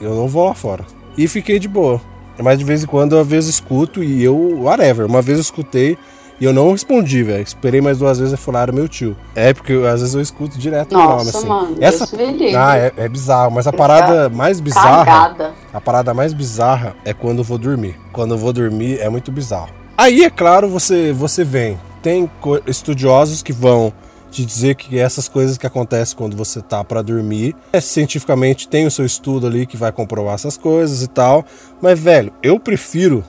eu 0.00 0.14
não 0.14 0.26
vou 0.26 0.46
lá 0.46 0.54
fora. 0.54 0.84
E 1.18 1.28
fiquei 1.28 1.58
de 1.58 1.68
boa. 1.68 2.00
Mas 2.42 2.58
de 2.58 2.64
vez 2.64 2.82
em 2.82 2.86
quando 2.86 3.14
eu 3.16 3.20
às 3.20 3.26
vezes 3.26 3.54
escuto 3.54 4.02
e 4.02 4.22
eu, 4.22 4.60
whatever. 4.62 5.06
Uma 5.06 5.22
vez 5.22 5.38
eu 5.38 5.42
escutei 5.42 5.96
e 6.40 6.44
eu 6.44 6.52
não 6.52 6.72
respondi, 6.72 7.22
velho. 7.22 7.42
Esperei 7.42 7.80
mais 7.80 7.98
duas 7.98 8.18
vezes 8.18 8.34
e 8.34 8.36
falaram 8.36 8.74
meu 8.74 8.88
tio. 8.88 9.16
É, 9.34 9.52
porque 9.54 9.72
eu- 9.72 9.86
às 9.86 10.00
vezes 10.00 10.14
eu 10.14 10.20
escuto 10.20 10.58
direto 10.58 10.96
meu 10.96 11.04
nome, 11.06 11.24
Nossa, 11.24 11.38
assim. 11.38 11.46
mano. 11.48 11.76
Essa. 11.80 12.16
Me 12.16 12.26
livre. 12.32 12.56
Ah, 12.56 12.76
é, 12.76 12.92
é 12.96 13.08
bizarro, 13.08 13.52
mas 13.52 13.66
a 13.66 13.72
parada 13.72 14.28
mais 14.28 14.58
bizarra. 14.60 15.04
Cagada. 15.04 15.52
A 15.72 15.80
parada 15.80 16.12
mais 16.12 16.32
bizarra 16.32 16.96
é 17.04 17.12
quando 17.14 17.38
eu 17.38 17.44
vou 17.44 17.56
dormir. 17.58 17.96
Quando 18.12 18.34
eu 18.34 18.38
vou 18.38 18.52
dormir 18.52 18.98
é 19.00 19.08
muito 19.08 19.30
bizarro. 19.30 19.68
Aí, 19.96 20.24
é 20.24 20.30
claro, 20.30 20.68
você, 20.68 21.12
você 21.12 21.44
vem. 21.44 21.78
Tem 22.02 22.28
estudiosos 22.66 23.42
que 23.42 23.52
vão 23.52 23.92
te 24.34 24.44
dizer 24.44 24.74
que 24.74 24.98
essas 24.98 25.28
coisas 25.28 25.56
que 25.56 25.66
acontecem 25.66 26.16
quando 26.16 26.36
você 26.36 26.60
tá 26.60 26.82
pra 26.82 27.02
dormir, 27.02 27.54
é, 27.72 27.80
cientificamente 27.80 28.68
tem 28.68 28.84
o 28.84 28.90
seu 28.90 29.06
estudo 29.06 29.46
ali 29.46 29.64
que 29.64 29.76
vai 29.76 29.92
comprovar 29.92 30.34
essas 30.34 30.56
coisas 30.56 31.02
e 31.02 31.08
tal. 31.08 31.44
Mas, 31.80 31.98
velho, 31.98 32.32
eu 32.42 32.58
prefiro 32.58 33.24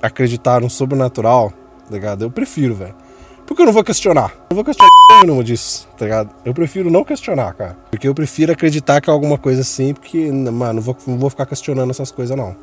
acreditar 0.00 0.60
no 0.60 0.70
sobrenatural, 0.70 1.50
tá 1.50 1.92
ligado? 1.94 2.22
Eu 2.24 2.30
prefiro, 2.30 2.74
velho. 2.74 2.94
Porque 3.46 3.62
eu 3.62 3.66
não 3.66 3.72
vou 3.72 3.84
questionar. 3.84 4.32
Eu 4.32 4.46
não 4.50 4.56
vou 4.56 4.64
questionar 4.64 4.90
nenhuma 5.22 5.44
disso, 5.44 5.86
tá 5.96 6.04
ligado? 6.04 6.30
Eu 6.44 6.52
prefiro 6.54 6.90
não 6.90 7.04
questionar, 7.04 7.54
cara. 7.54 7.76
Porque 7.90 8.08
eu 8.08 8.14
prefiro 8.14 8.50
acreditar 8.50 9.00
que 9.00 9.10
é 9.10 9.12
alguma 9.12 9.38
coisa 9.38 9.60
assim, 9.60 9.94
porque, 9.94 10.30
mano, 10.32 10.74
não 10.74 10.82
vou, 10.82 10.96
não 11.06 11.18
vou 11.18 11.30
ficar 11.30 11.46
questionando 11.46 11.90
essas 11.90 12.10
coisas, 12.10 12.36
não. 12.36 12.56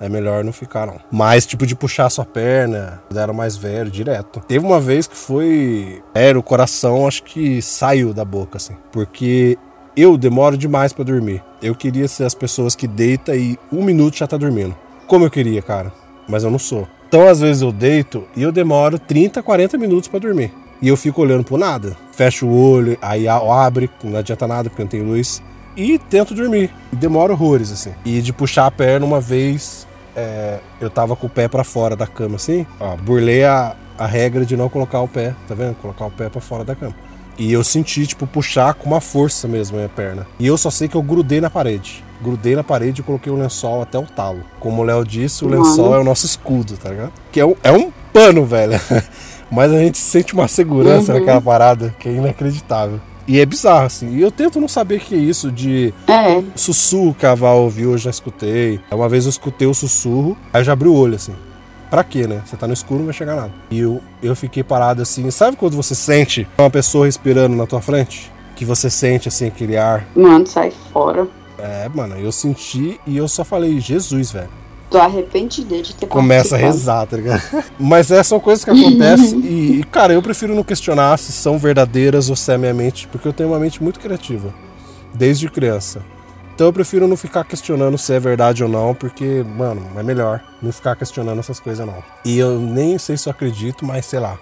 É 0.00 0.08
melhor 0.08 0.44
não 0.44 0.52
ficar, 0.52 0.86
não. 0.86 1.00
Mas, 1.10 1.46
tipo, 1.46 1.66
de 1.66 1.74
puxar 1.74 2.10
sua 2.10 2.24
perna, 2.24 3.02
era 3.14 3.32
mais 3.32 3.56
velho, 3.56 3.90
direto. 3.90 4.40
Teve 4.46 4.64
uma 4.64 4.80
vez 4.80 5.06
que 5.06 5.16
foi. 5.16 6.02
Era, 6.14 6.38
o 6.38 6.42
coração 6.42 7.06
acho 7.06 7.22
que 7.22 7.62
saiu 7.62 8.12
da 8.12 8.24
boca, 8.24 8.56
assim. 8.56 8.76
Porque 8.92 9.56
eu 9.96 10.16
demoro 10.16 10.56
demais 10.56 10.92
pra 10.92 11.04
dormir. 11.04 11.42
Eu 11.62 11.74
queria 11.74 12.08
ser 12.08 12.24
as 12.24 12.34
pessoas 12.34 12.74
que 12.74 12.86
deita 12.86 13.36
e 13.36 13.58
um 13.72 13.84
minuto 13.84 14.16
já 14.16 14.26
tá 14.26 14.36
dormindo. 14.36 14.76
Como 15.06 15.24
eu 15.24 15.30
queria, 15.30 15.62
cara. 15.62 15.92
Mas 16.28 16.42
eu 16.42 16.50
não 16.50 16.58
sou. 16.58 16.88
Então, 17.06 17.28
às 17.28 17.40
vezes 17.40 17.62
eu 17.62 17.70
deito 17.70 18.24
e 18.34 18.42
eu 18.42 18.50
demoro 18.50 18.98
30, 18.98 19.42
40 19.42 19.78
minutos 19.78 20.08
pra 20.08 20.18
dormir. 20.18 20.52
E 20.82 20.88
eu 20.88 20.96
fico 20.96 21.22
olhando 21.22 21.44
pro 21.44 21.56
nada. 21.56 21.96
Fecho 22.12 22.46
o 22.46 22.72
olho, 22.72 22.98
aí 23.00 23.26
abre, 23.28 23.88
não 24.02 24.18
adianta 24.18 24.46
nada 24.46 24.68
porque 24.68 24.82
não 24.82 24.90
tem 24.90 25.02
luz. 25.02 25.40
E 25.76 25.98
tento 25.98 26.34
dormir. 26.34 26.70
E 26.92 26.96
demora 26.96 27.32
horrores, 27.32 27.70
assim. 27.72 27.92
E 28.04 28.20
de 28.20 28.32
puxar 28.32 28.66
a 28.66 28.70
perna 28.70 29.04
uma 29.04 29.20
vez, 29.20 29.86
é, 30.16 30.58
eu 30.80 30.88
tava 30.90 31.16
com 31.16 31.26
o 31.26 31.30
pé 31.30 31.48
pra 31.48 31.64
fora 31.64 31.96
da 31.96 32.06
cama, 32.06 32.36
assim. 32.36 32.66
Ó, 32.78 32.96
burlei 32.96 33.44
a, 33.44 33.74
a 33.98 34.06
regra 34.06 34.44
de 34.46 34.56
não 34.56 34.68
colocar 34.68 35.00
o 35.00 35.08
pé, 35.08 35.34
tá 35.48 35.54
vendo? 35.54 35.74
Colocar 35.76 36.06
o 36.06 36.10
pé 36.10 36.28
pra 36.28 36.40
fora 36.40 36.64
da 36.64 36.74
cama. 36.76 36.94
E 37.36 37.52
eu 37.52 37.64
senti, 37.64 38.06
tipo, 38.06 38.26
puxar 38.28 38.74
com 38.74 38.86
uma 38.90 39.00
força 39.00 39.48
mesmo 39.48 39.76
a 39.76 39.78
minha 39.78 39.88
perna. 39.88 40.24
E 40.38 40.46
eu 40.46 40.56
só 40.56 40.70
sei 40.70 40.86
que 40.86 40.94
eu 40.96 41.02
grudei 41.02 41.40
na 41.40 41.50
parede. 41.50 42.04
Grudei 42.22 42.54
na 42.54 42.62
parede 42.62 43.00
e 43.00 43.04
coloquei 43.04 43.32
o 43.32 43.34
lençol 43.36 43.82
até 43.82 43.98
o 43.98 44.02
talo. 44.04 44.40
Como 44.60 44.80
o 44.80 44.84
Léo 44.84 45.04
disse, 45.04 45.44
o 45.44 45.48
lençol 45.48 45.86
Mano. 45.86 45.96
é 45.96 45.98
o 45.98 46.04
nosso 46.04 46.24
escudo, 46.24 46.76
tá 46.76 46.90
ligado? 46.90 47.12
Que 47.32 47.40
é 47.40 47.44
um, 47.44 47.56
é 47.64 47.72
um 47.72 47.90
pano, 48.12 48.44
velho. 48.46 48.80
Mas 49.50 49.72
a 49.72 49.78
gente 49.78 49.98
sente 49.98 50.32
uma 50.32 50.46
segurança 50.46 51.12
Uhum. 51.12 51.18
naquela 51.18 51.40
parada 51.40 51.92
que 51.98 52.08
é 52.08 52.12
inacreditável. 52.12 53.00
E 53.26 53.40
é 53.40 53.46
bizarro, 53.46 53.86
assim. 53.86 54.16
E 54.16 54.20
eu 54.22 54.30
tento 54.30 54.60
não 54.60 54.68
saber 54.68 54.96
o 54.96 55.00
que 55.00 55.14
é 55.14 55.18
isso 55.18 55.50
de 55.50 55.94
É. 56.06 56.42
sussurro 56.54 57.14
que 57.14 57.24
a 57.24 57.34
Val 57.34 57.62
ouviu, 57.62 57.92
eu 57.92 57.98
já 57.98 58.10
escutei. 58.10 58.80
Uma 58.90 59.08
vez 59.08 59.24
eu 59.24 59.30
escutei 59.30 59.66
o 59.66 59.72
sussurro, 59.74 60.36
aí 60.52 60.60
eu 60.60 60.64
já 60.64 60.72
abri 60.74 60.88
o 60.88 60.94
olho, 60.94 61.14
assim. 61.16 61.32
Pra 61.90 62.02
quê, 62.04 62.26
né? 62.26 62.42
Você 62.44 62.56
tá 62.56 62.66
no 62.66 62.72
escuro, 62.72 62.98
não 62.98 63.06
vai 63.06 63.14
chegar 63.14 63.36
nada. 63.36 63.52
E 63.70 63.78
eu, 63.78 64.00
eu 64.22 64.34
fiquei 64.34 64.62
parado 64.64 65.00
assim. 65.00 65.30
Sabe 65.30 65.56
quando 65.56 65.76
você 65.76 65.94
sente 65.94 66.46
uma 66.58 66.68
pessoa 66.70 67.06
respirando 67.06 67.54
na 67.56 67.66
tua 67.66 67.80
frente? 67.80 68.30
Que 68.56 68.64
você 68.64 68.90
sente, 68.90 69.28
assim, 69.28 69.46
aquele 69.46 69.76
ar. 69.76 70.06
Mano, 70.14 70.46
sai 70.46 70.72
fora. 70.92 71.26
É, 71.58 71.88
mano, 71.94 72.16
eu 72.16 72.32
senti 72.32 73.00
e 73.06 73.16
eu 73.16 73.28
só 73.28 73.44
falei, 73.44 73.80
Jesus, 73.80 74.32
velho. 74.32 74.48
Tô 74.94 75.00
arrependida 75.00 75.82
de 75.82 75.92
ter 75.92 76.06
Começa 76.06 76.54
a 76.54 76.58
rezar, 76.58 77.04
tá 77.04 77.16
ligado? 77.16 77.42
Mas 77.80 78.12
essas 78.12 78.28
são 78.28 78.38
coisas 78.38 78.64
que 78.64 78.70
acontecem 78.70 79.40
e, 79.42 79.80
e, 79.80 79.82
cara, 79.82 80.12
eu 80.12 80.22
prefiro 80.22 80.54
não 80.54 80.62
questionar 80.62 81.18
se 81.18 81.32
são 81.32 81.58
verdadeiras 81.58 82.30
ou 82.30 82.36
se 82.36 82.52
é 82.52 82.56
minha 82.56 82.72
mente, 82.72 83.08
porque 83.08 83.26
eu 83.26 83.32
tenho 83.32 83.48
uma 83.48 83.58
mente 83.58 83.82
muito 83.82 83.98
criativa, 83.98 84.54
desde 85.12 85.48
criança. 85.48 86.00
Então 86.54 86.68
eu 86.68 86.72
prefiro 86.72 87.08
não 87.08 87.16
ficar 87.16 87.42
questionando 87.42 87.98
se 87.98 88.14
é 88.14 88.20
verdade 88.20 88.62
ou 88.62 88.68
não, 88.68 88.94
porque, 88.94 89.44
mano, 89.56 89.84
é 89.96 90.02
melhor 90.04 90.40
não 90.62 90.70
ficar 90.70 90.94
questionando 90.94 91.40
essas 91.40 91.58
coisas 91.58 91.84
não. 91.84 92.00
E 92.24 92.38
eu 92.38 92.60
nem 92.60 92.96
sei 92.96 93.16
se 93.16 93.28
eu 93.28 93.32
acredito, 93.32 93.84
mas 93.84 94.06
sei 94.06 94.20
lá. 94.20 94.38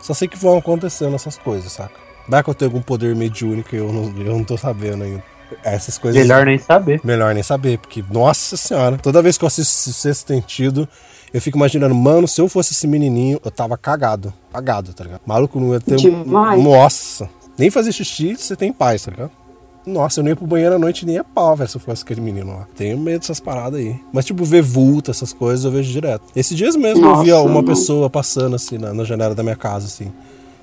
Só 0.00 0.14
sei 0.14 0.28
que 0.28 0.38
vão 0.38 0.56
acontecendo 0.56 1.16
essas 1.16 1.36
coisas, 1.36 1.72
saca? 1.72 1.98
Vai 2.28 2.44
que 2.44 2.50
eu 2.50 2.54
tenho 2.54 2.70
algum 2.70 2.80
poder 2.80 3.16
mediúnico 3.16 3.74
e 3.74 3.78
eu 3.78 3.92
não, 3.92 4.04
eu 4.24 4.36
não 4.36 4.44
tô 4.44 4.56
sabendo 4.56 5.02
ainda. 5.02 5.24
Essas 5.62 5.98
coisas. 5.98 6.20
Melhor 6.20 6.46
nem 6.46 6.58
saber. 6.58 7.00
Melhor 7.04 7.34
nem 7.34 7.42
saber, 7.42 7.78
porque, 7.78 8.04
nossa 8.10 8.56
senhora, 8.56 8.98
toda 8.98 9.22
vez 9.22 9.36
que 9.38 9.44
eu 9.44 9.46
assisto 9.46 9.92
Sexto 9.92 10.28
Sentido, 10.28 10.88
eu 11.32 11.40
fico 11.40 11.56
imaginando, 11.58 11.94
mano, 11.94 12.26
se 12.26 12.40
eu 12.40 12.48
fosse 12.48 12.72
esse 12.72 12.86
menininho, 12.86 13.40
eu 13.44 13.50
tava 13.50 13.76
cagado. 13.76 14.32
Cagado, 14.52 14.92
tá 14.92 15.04
ligado? 15.04 15.20
Maluco 15.26 15.60
não 15.60 15.72
ia 15.72 15.80
ter. 15.80 15.96
Demais. 15.96 16.62
Nossa. 16.62 17.28
Nem 17.58 17.70
fazer 17.70 17.92
xixi 17.92 18.36
você 18.36 18.54
tem 18.54 18.72
paz, 18.72 19.04
tá 19.04 19.10
ligado? 19.10 19.30
Nossa, 19.86 20.18
eu 20.18 20.24
não 20.24 20.30
ia 20.30 20.36
pro 20.36 20.46
banheiro 20.46 20.74
à 20.74 20.78
noite 20.78 21.06
nem 21.06 21.16
a 21.16 21.22
pau, 21.22 21.54
velho, 21.54 21.70
se 21.70 21.76
eu 21.76 21.80
fosse 21.80 22.02
aquele 22.02 22.20
menino 22.20 22.52
lá. 22.52 22.66
Tenho 22.74 22.98
medo 22.98 23.20
dessas 23.20 23.38
paradas 23.38 23.78
aí. 23.78 23.96
Mas, 24.12 24.24
tipo, 24.24 24.44
ver 24.44 24.60
vulto, 24.60 25.12
essas 25.12 25.32
coisas, 25.32 25.64
eu 25.64 25.70
vejo 25.70 25.92
direto. 25.92 26.24
Esses 26.34 26.56
dias 26.56 26.74
mesmo 26.74 27.06
eu 27.06 27.16
vi 27.22 27.30
Nossa, 27.30 27.42
uma 27.42 27.62
não. 27.62 27.64
pessoa 27.64 28.10
passando, 28.10 28.56
assim, 28.56 28.78
na, 28.78 28.92
na 28.92 29.04
janela 29.04 29.32
da 29.32 29.44
minha 29.44 29.54
casa, 29.54 29.86
assim. 29.86 30.12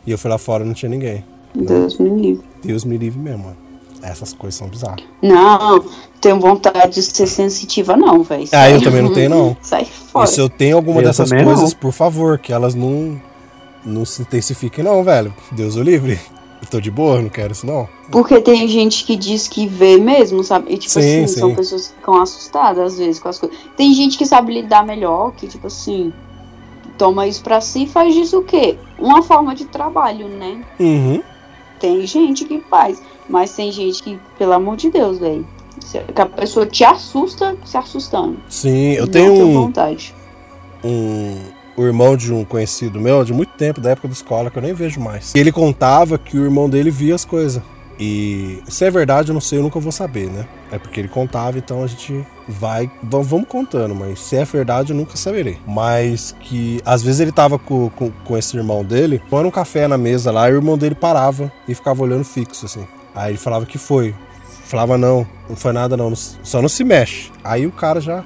E 0.06 0.12
eu 0.12 0.18
fui 0.18 0.30
lá 0.30 0.38
fora 0.38 0.66
e 0.66 0.68
não 0.68 0.74
tinha 0.74 0.90
ninguém. 0.90 1.24
Deus 1.56 1.98
me 1.98 2.10
livre. 2.10 2.46
Deus 2.64 2.84
me 2.84 2.98
livre 2.98 3.18
mesmo, 3.18 3.44
mano. 3.46 3.58
Essas 4.04 4.34
coisas 4.34 4.60
são 4.60 4.68
bizarras. 4.68 5.04
Não, 5.22 5.86
tenho 6.20 6.38
vontade 6.38 6.96
de 6.96 7.02
ser 7.02 7.26
sensitiva, 7.26 7.96
não, 7.96 8.22
velho. 8.22 8.48
Ah, 8.52 8.70
eu 8.70 8.82
também 8.82 9.02
não 9.02 9.14
tenho, 9.14 9.30
não. 9.30 9.58
Sai 9.62 9.86
fora. 9.86 10.26
E 10.26 10.28
se 10.28 10.42
eu 10.42 10.50
tenho 10.50 10.76
alguma 10.76 11.00
Eu 11.00 11.06
dessas 11.06 11.30
coisas, 11.30 11.72
não. 11.72 11.80
por 11.80 11.94
favor, 11.94 12.38
que 12.38 12.52
elas 12.52 12.76
não, 12.76 13.20
não 13.86 14.04
se 14.04 14.22
intensifiquem, 14.22 14.84
não, 14.84 15.02
velho. 15.06 15.34
Deus 15.52 15.78
o 15.78 15.82
livre. 15.82 16.20
Eu 16.62 16.68
tô 16.70 16.82
de 16.82 16.92
boa, 16.92 17.22
não 17.22 17.30
quero 17.30 17.54
isso, 17.54 17.66
não. 17.66 17.88
Porque 18.12 18.40
tem 18.42 18.68
gente 18.68 19.06
que 19.06 19.16
diz 19.16 19.48
que 19.48 19.68
vê 19.68 19.98
mesmo, 19.98 20.44
sabe? 20.44 20.74
E, 20.74 20.78
tipo 20.78 20.92
Sim, 20.92 21.24
assim, 21.24 21.28
são 21.28 21.50
sim. 21.50 21.56
pessoas 21.56 21.88
que 21.88 21.96
ficam 21.96 22.22
assustadas 22.22 22.94
às 22.94 22.98
vezes 22.98 23.20
com 23.22 23.30
as 23.30 23.40
coisas. 23.40 23.58
Tem 23.78 23.94
gente 23.94 24.18
que 24.18 24.26
sabe 24.26 24.54
lidar 24.54 24.86
melhor, 24.86 25.32
que, 25.32 25.48
tipo 25.48 25.68
assim, 25.68 26.12
toma 26.98 27.26
isso 27.26 27.42
pra 27.42 27.62
si 27.62 27.84
e 27.84 27.88
faz 27.88 28.14
disso 28.14 28.40
o 28.40 28.44
quê? 28.44 28.78
Uma 29.00 29.22
forma 29.22 29.56
de 29.56 29.66
trabalho, 29.66 30.28
né? 30.28 30.62
Uhum. 30.80 31.22
Tem 31.80 32.06
gente 32.06 32.46
que 32.46 32.62
faz. 32.70 33.02
Mas 33.30 33.56
tem 33.56 33.72
gente 33.72 34.04
que, 34.04 34.20
pelo 34.38 34.54
amor 34.54 34.78
de 34.78 34.90
Deus, 34.90 35.20
velho. 35.20 35.46
Que 36.14 36.22
a 36.22 36.26
pessoa 36.26 36.66
te 36.66 36.84
assusta 36.84 37.58
se 37.66 37.78
assustando. 37.78 38.38
Sim, 38.48 38.94
eu 38.94 39.08
tenho 39.08 39.34
tenho 39.34 39.48
um, 39.48 39.54
vontade. 39.54 40.14
um 40.84 41.36
o 41.76 41.84
irmão 41.84 42.16
de 42.16 42.32
um 42.32 42.46
conhecido 42.46 43.00
meu 43.00 43.24
de 43.24 43.34
muito 43.34 43.54
tempo, 43.54 43.82
da 43.82 43.92
época 43.92 44.08
da 44.08 44.14
escola, 44.14 44.52
que 44.52 44.58
eu 44.58 44.62
nem 44.62 44.74
vejo 44.74 45.00
mais. 45.00 45.34
E 45.34 45.40
ele 45.40 45.52
contava 45.52 46.18
que 46.18 46.38
o 46.38 46.44
irmão 46.44 46.70
dele 46.70 46.92
via 46.92 47.16
as 47.16 47.26
coisas. 47.26 47.62
E 48.00 48.62
se 48.68 48.86
é 48.86 48.92
verdade, 48.92 49.30
eu 49.30 49.34
não 49.34 49.42
sei, 49.42 49.60
eu 49.60 49.64
nunca 49.64 49.80
vou 49.80 49.92
saber, 49.92 50.28
né? 50.30 50.48
É 50.72 50.80
porque 50.80 51.00
ele 51.00 51.08
contava, 51.08 51.58
então 51.58 51.84
a 51.84 51.88
gente 51.88 52.26
vai. 52.48 52.90
Vamos, 53.02 53.28
vamos 53.28 53.48
contando, 53.48 53.94
mas 53.94 54.20
se 54.20 54.36
é 54.36 54.44
verdade, 54.44 54.92
eu 54.92 54.98
nunca 54.98 55.16
saberei. 55.16 55.58
Mas 55.68 56.36
que 56.40 56.82
às 56.84 57.04
vezes 57.04 57.22
ele 57.22 57.32
tava 57.32 57.60
com, 57.60 57.90
com, 57.90 58.12
com 58.12 58.38
esse 58.38 58.58
irmão 58.58 58.84
dele, 58.84 59.22
tomando 59.30 59.48
um 59.48 59.52
café 59.52 59.88
na 59.88 59.98
mesa 59.98 60.32
lá, 60.32 60.50
e 60.50 60.54
o 60.54 60.56
irmão 60.56 60.78
dele 60.78 60.96
parava 60.96 61.52
e 61.68 61.76
ficava 61.76 62.02
olhando 62.02 62.24
fixo, 62.24 62.66
assim. 62.66 62.86
Aí 63.16 63.32
ele 63.32 63.38
falava 63.38 63.66
que 63.66 63.78
foi. 63.78 64.14
Falava, 64.66 64.98
não, 64.98 65.28
não 65.50 65.56
foi 65.56 65.72
nada, 65.72 65.96
não, 65.96 66.16
só 66.16 66.62
não 66.62 66.70
se 66.70 66.84
mexe. 66.84 67.32
Aí 67.44 67.68
o 67.68 67.72
cara 67.72 68.02
já 68.02 68.24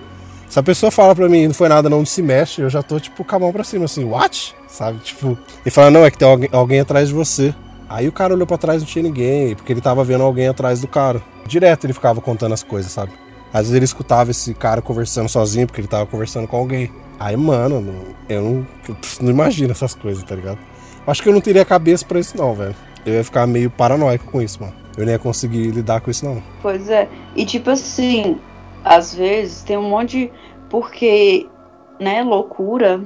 se 0.50 0.58
a 0.58 0.64
pessoa 0.64 0.90
fala 0.90 1.14
pra 1.14 1.28
mim, 1.28 1.48
não 1.48 1.54
foi 1.54 1.68
nada, 1.68 1.90
não, 1.90 2.06
se 2.06 2.22
mexe, 2.22 2.62
eu 2.62 2.70
já 2.70 2.82
tô, 2.82 2.98
tipo, 3.02 3.22
com 3.26 3.36
a 3.36 3.40
mão 3.40 3.52
pra 3.52 3.66
cima, 3.66 3.84
assim, 3.84 4.06
what? 4.06 4.56
Sabe? 4.70 4.98
Tipo, 5.00 5.38
ele 5.66 5.72
fala, 5.72 5.92
não, 5.92 6.06
é 6.06 6.10
que 6.12 6.18
tem 6.18 6.26
alguém, 6.28 6.50
alguém 6.54 6.80
atrás 6.80 7.10
de 7.10 7.14
você. 7.14 7.54
Aí 7.90 8.08
o 8.08 8.14
cara 8.14 8.34
olhou 8.34 8.48
pra 8.48 8.58
trás 8.58 8.82
não 8.82 8.88
tinha 8.88 9.04
ninguém, 9.04 9.56
porque 9.56 9.74
ele 9.74 9.82
tava 9.82 10.06
vendo 10.06 10.24
alguém 10.24 10.48
atrás 10.48 10.80
do 10.80 10.88
cara. 10.88 11.22
Direto 11.46 11.86
ele 11.86 11.92
ficava 11.94 12.22
contando 12.22 12.54
as 12.54 12.64
coisas, 12.64 12.92
sabe? 12.94 13.12
Às 13.52 13.62
vezes 13.64 13.74
ele 13.76 13.84
escutava 13.86 14.32
esse 14.32 14.54
cara 14.54 14.82
conversando 14.82 15.28
sozinho, 15.28 15.68
porque 15.68 15.82
ele 15.82 15.88
tava 15.88 16.06
conversando 16.06 16.48
com 16.48 16.56
alguém. 16.56 16.92
Aí, 17.20 17.36
mano, 17.36 17.82
não- 17.82 18.04
eu 18.30 18.42
não, 18.42 18.68
eu 18.88 18.96
não 19.22 19.30
imagino 19.32 19.72
essas 19.72 19.94
coisas, 19.94 20.24
tá 20.24 20.34
ligado? 20.36 20.60
Acho 21.06 21.22
que 21.24 21.28
eu 21.30 21.34
não 21.34 21.42
teria 21.42 21.66
cabeça 21.66 22.06
pra 22.06 22.20
isso, 22.22 22.38
não, 22.38 22.54
velho. 22.54 22.76
Eu 23.08 23.14
ia 23.14 23.24
ficar 23.24 23.48
meio 23.48 23.72
paranoico 23.72 24.30
com 24.30 24.42
isso, 24.42 24.62
mano. 24.62 24.74
Eu 24.98 25.06
nem 25.06 25.14
ia 25.14 25.20
conseguir 25.20 25.72
lidar 25.72 26.02
com 26.02 26.12
isso, 26.12 26.26
não. 26.26 26.44
Pois 26.62 26.90
é. 26.90 27.08
E 27.38 27.46
tipo 27.46 27.70
assim, 27.70 28.38
às 28.84 29.16
vezes 29.16 29.64
tem 29.64 29.78
um 29.78 29.90
monte 29.90 30.26
de. 30.26 30.32
Porque, 30.70 31.48
né, 32.02 32.22
loucura, 32.22 32.98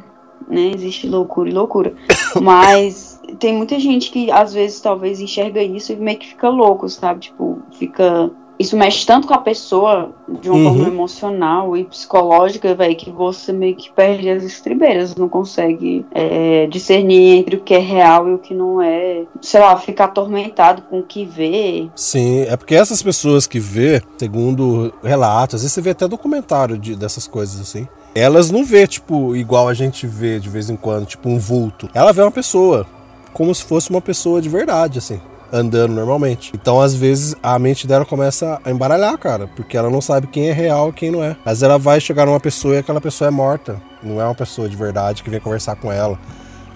né? 0.49 0.72
Existe 0.74 1.08
loucura 1.08 1.52
e 1.52 1.54
loucura. 1.54 1.93
Mas 2.41 3.22
tem 3.38 3.54
muita 3.56 3.80
gente 3.80 4.10
que 4.10 4.32
às 4.32 4.56
vezes 4.56 4.82
talvez 4.82 5.20
enxerga 5.20 5.62
isso 5.62 5.93
e 5.93 5.95
meio 5.95 6.18
que 6.18 6.30
fica 6.30 6.49
louco, 6.49 6.89
sabe? 6.89 7.20
Tipo, 7.20 7.62
fica. 7.74 8.32
Isso 8.62 8.78
mexe 8.78 9.05
tanto 9.05 9.28
com 9.28 9.34
a 9.34 9.39
pessoa 9.39 10.12
de 10.39 10.49
uma 10.49 10.57
Uhum. 10.57 10.64
forma 10.76 10.88
emocional 10.88 11.76
e 11.76 11.84
psicológica, 11.84 12.76
velho, 12.76 12.95
que 12.95 13.09
você 13.09 13.51
meio 13.51 13.76
que 13.76 13.91
perde 13.91 14.30
as 14.30 14.43
estribeiras, 14.43 15.16
não 15.16 15.28
consegue 15.28 16.05
é, 16.14 16.68
discernir 16.68 17.38
entre 17.38 17.55
o 17.55 17.59
que 17.59 17.74
é 17.74 17.80
real 17.80 18.30
e 18.30 18.34
o 18.34 18.38
que 18.38 18.53
não 18.53 18.82
é. 18.82 19.24
Sei 19.41 19.59
lá, 19.59 19.76
ficar 19.78 20.05
atormentado 20.05 20.84
com 20.84 20.99
o 20.99 21.03
que 21.03 21.26
vê. 21.26 21.89
Sim, 21.95 22.41
é 22.41 22.55
porque 22.55 22.76
essas 22.76 23.01
pessoas 23.01 23.47
que 23.47 23.59
vê, 23.59 24.01
segundo 24.18 24.93
relatos, 25.03 25.55
às 25.55 25.62
vezes 25.62 25.74
você 25.74 25.82
vê 25.82 25.89
até 25.89 26.07
documentário 26.07 26.78
de, 26.78 26.95
dessas 26.95 27.26
coisas 27.28 27.59
assim. 27.59 27.88
Elas 28.14 28.51
não 28.51 28.64
vê, 28.64 28.86
tipo, 28.86 29.36
igual 29.36 29.68
a 29.68 29.74
gente 29.74 30.05
vê 30.05 30.39
de 30.39 30.49
vez 30.49 30.70
em 30.70 30.76
quando, 30.76 31.05
tipo 31.05 31.30
um 31.30 31.39
vulto. 31.39 31.89
Ela 31.93 32.12
vê 32.14 32.22
uma 32.22 32.32
pessoa, 32.32 32.86
como 33.34 33.55
se 33.55 33.64
fosse 33.64 33.89
uma 33.89 34.01
pessoa 34.01 34.41
de 34.41 34.49
verdade, 34.49 34.99
assim, 34.99 35.20
andando 35.52 35.93
normalmente. 35.93 36.52
Então, 36.56 36.80
às 36.80 36.93
vezes, 36.95 37.36
a 37.43 37.58
mente 37.60 37.86
dela 37.86 38.06
começa 38.06 38.60
a 38.64 38.72
embaralhar, 38.72 39.18
cara, 39.18 39.47
porque 39.56 39.76
ela 39.76 39.89
não 39.89 40.02
sabe 40.02 40.28
quem 40.28 40.49
é 40.49 40.54
real 40.54 40.89
e 40.89 40.93
quem 40.93 41.12
não 41.12 41.24
é. 41.24 41.32
Às 41.45 41.60
vezes 41.60 41.64
ela 41.64 41.78
vai 41.78 41.99
chegar 41.99 42.26
numa 42.26 42.39
pessoa 42.39 42.76
e 42.76 42.78
aquela 42.78 43.02
pessoa 43.02 43.28
é 43.28 43.32
morta. 43.32 43.82
Não 44.02 44.22
é 44.22 44.26
uma 44.26 44.36
pessoa 44.36 44.70
de 44.70 44.76
verdade 44.76 45.24
que 45.24 45.30
vem 45.30 45.39
conversar 45.39 45.76
com 45.76 45.91
ela. 45.91 46.18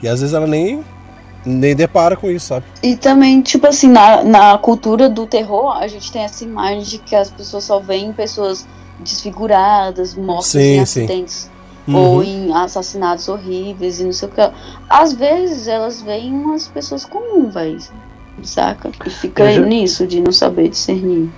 E 0.04 0.08
às 0.08 0.20
vezes 0.20 0.36
ela 0.36 0.46
nem, 0.46 0.84
nem 1.46 1.76
depara 1.76 2.16
com 2.16 2.30
isso, 2.30 2.48
sabe? 2.48 2.66
E 2.84 2.96
também, 2.96 3.42
tipo 3.42 3.66
assim, 3.68 3.88
na, 3.88 4.24
na 4.24 4.58
cultura 4.58 5.10
do 5.10 5.26
terror, 5.26 5.78
a 5.78 5.88
gente 5.88 6.12
tem 6.12 6.24
essa 6.24 6.44
imagem 6.44 6.84
de 6.84 6.98
que 7.00 7.16
as 7.16 7.32
pessoas 7.32 7.64
só 7.64 7.80
veem 7.80 8.12
pessoas 8.12 8.68
desfiguradas, 9.00 10.16
mortas 10.16 10.48
Sim, 10.48 10.60
em 10.60 10.80
acidentes 10.82 11.56
Uhum. 11.88 11.96
ou 11.96 12.24
em 12.24 12.52
assassinatos 12.52 13.28
horríveis 13.30 14.00
e 14.00 14.06
não 14.06 14.12
sei 14.12 14.28
o 14.28 14.32
que. 14.32 14.52
Às 14.90 15.14
vezes 15.14 15.68
elas 15.68 16.02
veem 16.02 16.34
umas 16.34 16.68
pessoas 16.68 17.06
comuns, 17.06 17.54
velho. 17.54 17.78
Saca? 18.44 18.92
E 19.06 19.10
fica 19.10 19.52
já- 19.52 19.62
nisso 19.62 20.06
de 20.06 20.22
não 20.22 20.32
saber 20.32 20.70
discernir. 20.70 21.30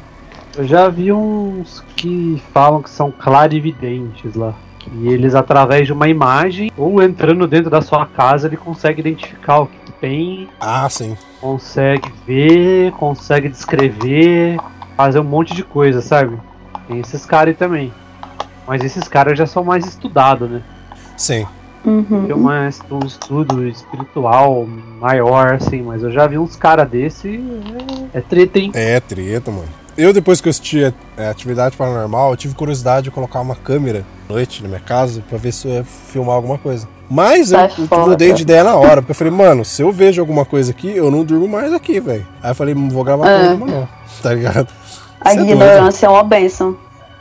Eu 0.57 0.65
já 0.65 0.89
vi 0.89 1.11
uns 1.13 1.83
que 1.95 2.41
falam 2.53 2.81
que 2.81 2.89
são 2.89 3.11
clarividentes 3.11 4.33
lá. 4.35 4.53
Que 4.79 5.07
eles, 5.09 5.35
através 5.35 5.85
de 5.85 5.93
uma 5.93 6.07
imagem, 6.07 6.71
ou 6.77 7.01
entrando 7.03 7.45
dentro 7.47 7.69
da 7.69 7.81
sua 7.81 8.05
casa, 8.05 8.47
ele 8.47 8.57
consegue 8.57 8.99
identificar 9.01 9.59
o 9.59 9.67
que 9.67 9.91
tem, 9.99 10.47
Ah, 10.59 10.87
sim. 10.89 11.15
consegue 11.41 12.11
ver, 12.25 12.91
consegue 12.93 13.49
descrever, 13.49 14.57
fazer 14.95 15.19
um 15.19 15.23
monte 15.23 15.53
de 15.53 15.63
coisa, 15.63 16.01
sabe? 16.01 16.37
Tem 16.87 16.99
esses 16.99 17.25
caras 17.25 17.49
aí 17.49 17.53
também. 17.55 17.93
Mas 18.65 18.83
esses 18.83 19.07
caras 19.07 19.37
já 19.37 19.45
são 19.45 19.63
mais 19.63 19.85
estudados, 19.85 20.49
né? 20.49 20.61
Sim. 21.15 21.45
Uhum. 21.86 22.25
Tem 22.25 22.36
uma, 22.36 22.69
um 22.91 23.05
estudo 23.05 23.67
espiritual 23.67 24.67
maior, 24.99 25.53
assim, 25.53 25.82
mas 25.82 26.03
eu 26.03 26.11
já 26.11 26.28
vi 26.28 26.38
uns 26.38 26.55
caras 26.55 26.89
desse. 26.89 27.39
É, 28.13 28.17
é 28.17 28.21
treta, 28.21 28.59
hein? 28.59 28.71
É 28.73 28.99
treta, 28.99 29.51
mano. 29.51 29.67
Eu, 29.97 30.13
depois 30.13 30.39
que 30.39 30.47
eu 30.47 30.51
assisti 30.51 30.93
é, 31.17 31.28
Atividade 31.30 31.75
Paranormal, 31.75 32.32
eu 32.32 32.38
tive 32.38 32.53
curiosidade 32.53 33.05
de 33.05 33.11
colocar 33.11 33.39
uma 33.41 33.55
câmera 33.55 34.05
à 34.30 34.34
noite 34.34 34.61
na 34.61 34.69
minha 34.69 34.80
casa 34.80 35.23
pra 35.28 35.39
ver 35.39 35.51
se 35.51 35.67
eu 35.67 35.73
ia 35.73 35.84
filmar 35.84 36.36
alguma 36.36 36.57
coisa. 36.59 36.88
Mas 37.09 37.51
eu, 37.51 37.57
Sai 37.57 37.71
eu 37.80 37.88
fora. 37.88 38.05
mudei 38.05 38.32
de 38.34 38.43
ideia 38.43 38.63
na 38.63 38.75
hora, 38.75 39.01
porque 39.01 39.11
eu 39.11 39.15
falei, 39.15 39.34
mano, 39.34 39.65
se 39.65 39.82
eu 39.82 39.91
vejo 39.91 40.21
alguma 40.21 40.45
coisa 40.45 40.71
aqui, 40.71 40.95
eu 40.95 41.09
não 41.09 41.23
durmo 41.23 41.47
mais 41.47 41.73
aqui, 41.73 41.99
velho. 41.99 42.28
Aí 42.43 42.51
eu 42.51 42.55
falei, 42.55 42.75
não 42.75 42.89
vou 42.89 43.03
gravar 43.03 43.28
É. 43.28 43.34
porra 43.34 43.43
nenhuma, 43.55 43.67
não. 43.67 43.88
Tá 44.21 44.34
ligado? 44.34 44.67
A 45.21 45.32
é 45.32 45.36
ignorância 45.36 46.05
é 46.05 46.09
uma 46.09 46.23
benção. 46.23 46.78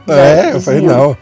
É, 0.09 0.53
eu 0.53 0.61
falei, 0.61 0.83
não, 0.83 1.17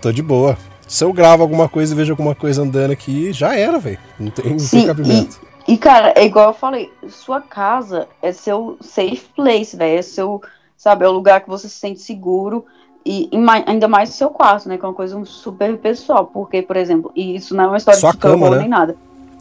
tô 0.00 0.10
de 0.10 0.22
boa. 0.22 0.56
Se 0.86 1.04
eu 1.04 1.12
gravo 1.12 1.42
alguma 1.42 1.68
coisa 1.68 1.92
e 1.92 1.96
vejo 1.96 2.12
alguma 2.12 2.34
coisa 2.34 2.62
andando 2.62 2.92
aqui, 2.92 3.32
já 3.32 3.56
era, 3.56 3.78
velho. 3.78 3.98
Não 4.18 4.30
tem, 4.30 4.44
não 4.44 4.56
tem 4.56 4.58
Sim, 4.58 4.86
cabimento. 4.86 5.40
E, 5.66 5.76
cara, 5.76 6.12
é 6.16 6.24
igual 6.24 6.48
eu 6.48 6.54
falei, 6.54 6.92
sua 7.08 7.40
casa 7.40 8.08
é 8.22 8.30
seu 8.30 8.76
safe 8.80 9.26
place, 9.34 9.76
velho. 9.76 9.98
É 9.98 10.02
seu, 10.02 10.40
sabe, 10.76 11.04
é 11.04 11.08
o 11.08 11.12
lugar 11.12 11.40
que 11.40 11.48
você 11.48 11.68
se 11.68 11.74
sente 11.74 12.00
seguro. 12.00 12.64
E, 13.04 13.28
e 13.32 13.38
mai- 13.38 13.64
ainda 13.66 13.88
mais 13.88 14.10
o 14.10 14.12
seu 14.12 14.30
quarto, 14.30 14.68
né? 14.68 14.78
Que 14.78 14.84
é 14.84 14.88
uma 14.88 14.94
coisa 14.94 15.20
super 15.24 15.76
pessoal. 15.78 16.26
Porque, 16.26 16.62
por 16.62 16.76
exemplo, 16.76 17.10
e 17.16 17.34
isso 17.34 17.54
não 17.54 17.64
é 17.64 17.66
uma 17.66 17.76
história 17.76 17.98
Sua 17.98 18.12
de 18.12 18.18
cama, 18.18 18.50
né? 18.50 18.58
nem 18.58 18.68
nada. 18.68 18.96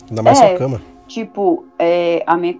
Ainda 0.09 0.23
mais 0.23 0.39
é. 0.39 0.49
sua 0.49 0.57
cama. 0.57 0.81
Tipo, 1.07 1.65
é, 1.77 2.23
a 2.25 2.35
minha, 2.35 2.57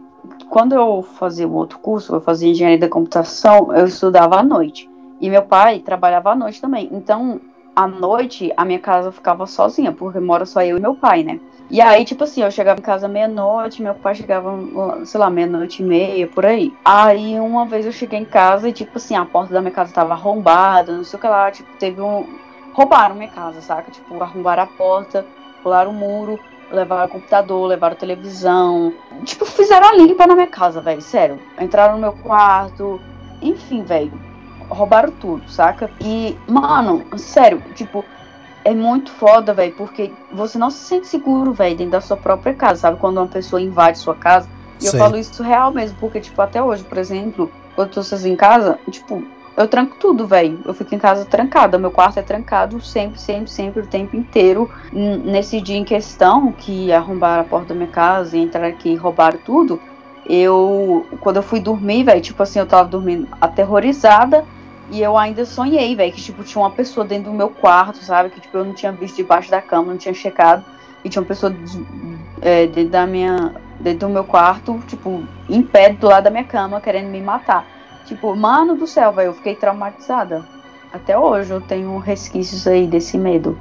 quando 0.49 0.75
eu 0.75 1.03
fazia 1.17 1.47
um 1.47 1.53
outro 1.53 1.79
curso, 1.79 2.13
eu 2.13 2.21
fazia 2.21 2.49
engenharia 2.49 2.77
da 2.77 2.89
computação, 2.89 3.73
eu 3.73 3.87
estudava 3.87 4.39
à 4.39 4.43
noite. 4.43 4.87
E 5.19 5.29
meu 5.29 5.41
pai 5.41 5.79
trabalhava 5.79 6.31
à 6.31 6.35
noite 6.35 6.61
também. 6.61 6.89
Então, 6.91 7.39
à 7.75 7.87
noite, 7.87 8.53
a 8.55 8.63
minha 8.63 8.79
casa 8.79 9.11
ficava 9.11 9.45
sozinha, 9.45 9.91
porque 9.91 10.19
mora 10.19 10.45
só 10.45 10.61
eu 10.61 10.77
e 10.77 10.81
meu 10.81 10.95
pai, 10.95 11.23
né? 11.23 11.39
E 11.69 11.81
aí, 11.81 12.05
tipo 12.05 12.23
assim, 12.23 12.43
eu 12.43 12.51
chegava 12.51 12.79
em 12.79 12.83
casa 12.83 13.07
meia-noite, 13.07 13.81
meu 13.81 13.95
pai 13.95 14.13
chegava, 14.13 14.51
sei 15.03 15.19
lá, 15.19 15.29
meia-noite 15.29 15.81
e 15.81 15.85
meia, 15.85 16.27
por 16.27 16.45
aí. 16.45 16.71
Aí, 16.85 17.39
uma 17.39 17.65
vez 17.65 17.85
eu 17.85 17.91
cheguei 17.91 18.19
em 18.19 18.25
casa 18.25 18.69
e, 18.69 18.73
tipo 18.73 18.97
assim, 18.97 19.15
a 19.15 19.25
porta 19.25 19.53
da 19.53 19.61
minha 19.61 19.73
casa 19.73 19.91
tava 19.91 20.13
arrombada, 20.13 20.95
não 20.95 21.03
sei 21.03 21.17
o 21.17 21.21
que 21.21 21.27
lá, 21.27 21.51
tipo, 21.51 21.69
teve 21.77 21.99
um... 22.01 22.25
Roubaram 22.73 23.15
minha 23.15 23.29
casa, 23.29 23.61
saca? 23.61 23.89
Tipo, 23.89 24.21
arrombaram 24.21 24.63
a 24.63 24.67
porta, 24.67 25.25
pularam 25.63 25.91
o 25.91 25.93
muro, 25.93 26.39
levaram 26.71 27.05
o 27.05 27.09
computador, 27.09 27.67
levaram 27.67 27.95
televisão. 27.95 28.93
Tipo, 29.23 29.45
fizeram 29.45 29.89
a 29.89 29.95
limpa 29.95 30.27
na 30.27 30.35
minha 30.35 30.47
casa, 30.47 30.81
velho, 30.81 31.01
sério. 31.01 31.39
Entraram 31.59 31.95
no 31.95 32.01
meu 32.01 32.13
quarto, 32.13 33.01
enfim, 33.41 33.81
velho. 33.81 34.11
Roubaram 34.69 35.11
tudo, 35.11 35.49
saca? 35.49 35.89
E, 36.01 36.37
mano, 36.47 37.05
sério, 37.17 37.61
tipo, 37.73 38.03
é 38.63 38.73
muito 38.73 39.11
foda, 39.11 39.53
velho, 39.53 39.73
porque 39.75 40.11
você 40.31 40.57
não 40.57 40.69
se 40.69 40.79
sente 40.79 41.07
seguro, 41.07 41.53
velho, 41.53 41.77
dentro 41.77 41.91
da 41.91 42.01
sua 42.01 42.17
própria 42.17 42.53
casa, 42.53 42.81
sabe? 42.81 42.99
Quando 42.99 43.17
uma 43.17 43.27
pessoa 43.27 43.61
invade 43.61 43.97
sua 43.97 44.15
casa. 44.15 44.49
E 44.81 44.87
eu 44.87 44.93
falo 44.93 45.17
isso 45.17 45.41
real 45.41 45.71
mesmo, 45.71 45.97
porque, 45.99 46.19
tipo, 46.19 46.41
até 46.41 46.61
hoje, 46.61 46.83
por 46.83 46.97
exemplo, 46.97 47.51
quando 47.75 47.87
eu 47.89 47.93
tô 47.93 48.03
sozinha 48.03 48.33
em 48.33 48.37
casa, 48.37 48.79
tipo, 48.89 49.23
eu 49.55 49.67
tranco 49.67 49.95
tudo, 49.97 50.27
velho. 50.27 50.59
Eu 50.65 50.73
fico 50.73 50.93
em 50.93 50.99
casa 50.99 51.23
trancada. 51.25 51.77
Meu 51.77 51.91
quarto 51.91 52.19
é 52.19 52.21
trancado 52.21 52.81
sempre, 52.81 53.19
sempre, 53.19 53.49
sempre, 53.49 53.81
o 53.81 53.87
tempo 53.87 54.15
inteiro. 54.15 54.69
Nesse 54.91 55.61
dia 55.61 55.77
em 55.77 55.83
questão, 55.85 56.51
que 56.51 56.91
arrombaram 56.91 57.41
a 57.41 57.45
porta 57.45 57.67
da 57.67 57.75
minha 57.75 57.87
casa 57.87 58.35
e 58.35 58.41
entraram 58.41 58.67
aqui 58.67 58.89
e 58.89 58.95
roubaram 58.95 59.39
tudo, 59.45 59.79
eu. 60.25 61.05
Quando 61.21 61.37
eu 61.37 61.43
fui 61.43 61.59
dormir, 61.59 62.03
velho, 62.03 62.21
tipo 62.21 62.41
assim, 62.43 62.59
eu 62.59 62.65
tava 62.65 62.89
dormindo 62.89 63.27
aterrorizada. 63.39 64.43
E 64.91 65.01
eu 65.01 65.17
ainda 65.17 65.45
sonhei, 65.45 65.95
velho, 65.95 66.13
que 66.13 66.21
tipo, 66.21 66.43
tinha 66.43 66.61
uma 66.61 66.71
pessoa 66.71 67.05
dentro 67.05 67.31
do 67.31 67.37
meu 67.37 67.49
quarto, 67.49 68.03
sabe? 68.03 68.29
Que 68.29 68.41
tipo, 68.41 68.57
eu 68.57 68.65
não 68.65 68.73
tinha 68.73 68.91
visto 68.91 69.15
debaixo 69.15 69.49
da 69.49 69.61
cama, 69.61 69.91
não 69.91 69.97
tinha 69.97 70.13
checado. 70.13 70.63
E 71.03 71.09
tinha 71.09 71.21
uma 71.21 71.27
pessoa 71.27 71.55
é, 72.41 72.67
dentro 72.67 72.91
da 72.91 73.05
minha. 73.05 73.53
dentro 73.79 74.07
do 74.07 74.13
meu 74.13 74.23
quarto, 74.23 74.81
tipo, 74.87 75.23
em 75.49 75.61
pé 75.61 75.93
do 75.93 76.07
lado 76.07 76.25
da 76.25 76.29
minha 76.29 76.43
cama, 76.43 76.79
querendo 76.81 77.09
me 77.09 77.21
matar. 77.21 77.65
Tipo, 78.05 78.35
mano 78.35 78.75
do 78.75 78.85
céu, 78.85 79.11
velho, 79.11 79.29
eu 79.29 79.33
fiquei 79.33 79.55
traumatizada. 79.55 80.45
Até 80.93 81.17
hoje 81.17 81.51
eu 81.51 81.59
tenho 81.59 81.97
resquícios 81.97 82.67
aí 82.67 82.87
desse 82.87 83.17
medo. 83.17 83.57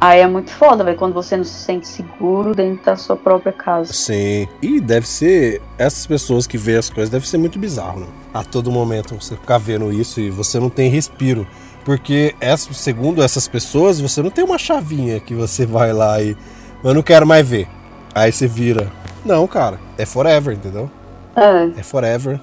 Aí 0.00 0.20
é 0.20 0.26
muito 0.26 0.50
foda, 0.50 0.82
velho, 0.82 0.98
quando 0.98 1.12
você 1.12 1.36
não 1.36 1.44
se 1.44 1.62
sente 1.62 1.86
seguro 1.86 2.54
dentro 2.54 2.84
da 2.84 2.96
sua 2.96 3.16
própria 3.16 3.52
casa. 3.52 3.92
Sim. 3.92 4.48
E 4.60 4.80
deve 4.80 5.06
ser. 5.06 5.62
Essas 5.78 6.06
pessoas 6.06 6.46
que 6.46 6.58
vê 6.58 6.76
as 6.76 6.90
coisas 6.90 7.08
deve 7.08 7.28
ser 7.28 7.38
muito 7.38 7.58
bizarro, 7.58 8.00
né? 8.00 8.06
A 8.32 8.42
todo 8.42 8.70
momento 8.70 9.14
você 9.14 9.36
ficar 9.36 9.58
vendo 9.58 9.92
isso 9.92 10.20
e 10.20 10.30
você 10.30 10.58
não 10.58 10.70
tem 10.70 10.90
respiro. 10.90 11.46
Porque, 11.84 12.34
essa, 12.40 12.72
segundo 12.72 13.22
essas 13.22 13.48
pessoas, 13.48 14.00
você 14.00 14.22
não 14.22 14.30
tem 14.30 14.44
uma 14.44 14.58
chavinha 14.58 15.18
que 15.20 15.34
você 15.34 15.66
vai 15.66 15.92
lá 15.92 16.20
e. 16.22 16.36
Eu 16.82 16.94
não 16.94 17.02
quero 17.02 17.26
mais 17.26 17.46
ver. 17.46 17.68
Aí 18.14 18.32
você 18.32 18.46
vira. 18.46 18.90
Não, 19.24 19.46
cara. 19.46 19.78
É 19.98 20.06
forever, 20.06 20.54
entendeu? 20.54 20.90
É. 21.36 21.80
É 21.80 21.82
forever. 21.82 22.40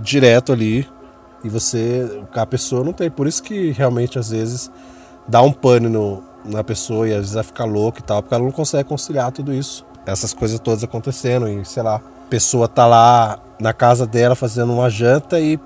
Direto 0.00 0.52
ali. 0.52 0.86
E 1.44 1.48
você. 1.48 2.22
A 2.34 2.46
pessoa 2.46 2.82
não 2.82 2.92
tem. 2.92 3.10
Por 3.10 3.26
isso 3.26 3.42
que 3.42 3.70
realmente, 3.70 4.18
às 4.18 4.30
vezes, 4.30 4.70
dá 5.26 5.42
um 5.42 5.52
pane 5.52 5.88
no, 5.88 6.22
na 6.44 6.64
pessoa 6.64 7.08
e 7.08 7.12
às 7.12 7.18
vezes 7.18 7.34
vai 7.34 7.44
ficar 7.44 7.64
louca 7.64 8.00
e 8.00 8.02
tal. 8.02 8.22
Porque 8.22 8.34
ela 8.34 8.44
não 8.44 8.50
consegue 8.50 8.88
conciliar 8.88 9.30
tudo 9.32 9.52
isso. 9.52 9.84
Essas 10.06 10.32
coisas 10.32 10.58
todas 10.58 10.82
acontecendo. 10.82 11.48
E 11.48 11.64
sei 11.64 11.82
lá. 11.82 12.00
Pessoa 12.30 12.68
tá 12.68 12.86
lá 12.86 13.38
na 13.58 13.72
casa 13.72 14.06
dela 14.06 14.34
fazendo 14.34 14.72
uma 14.72 14.88
janta 14.90 15.40
e 15.40 15.58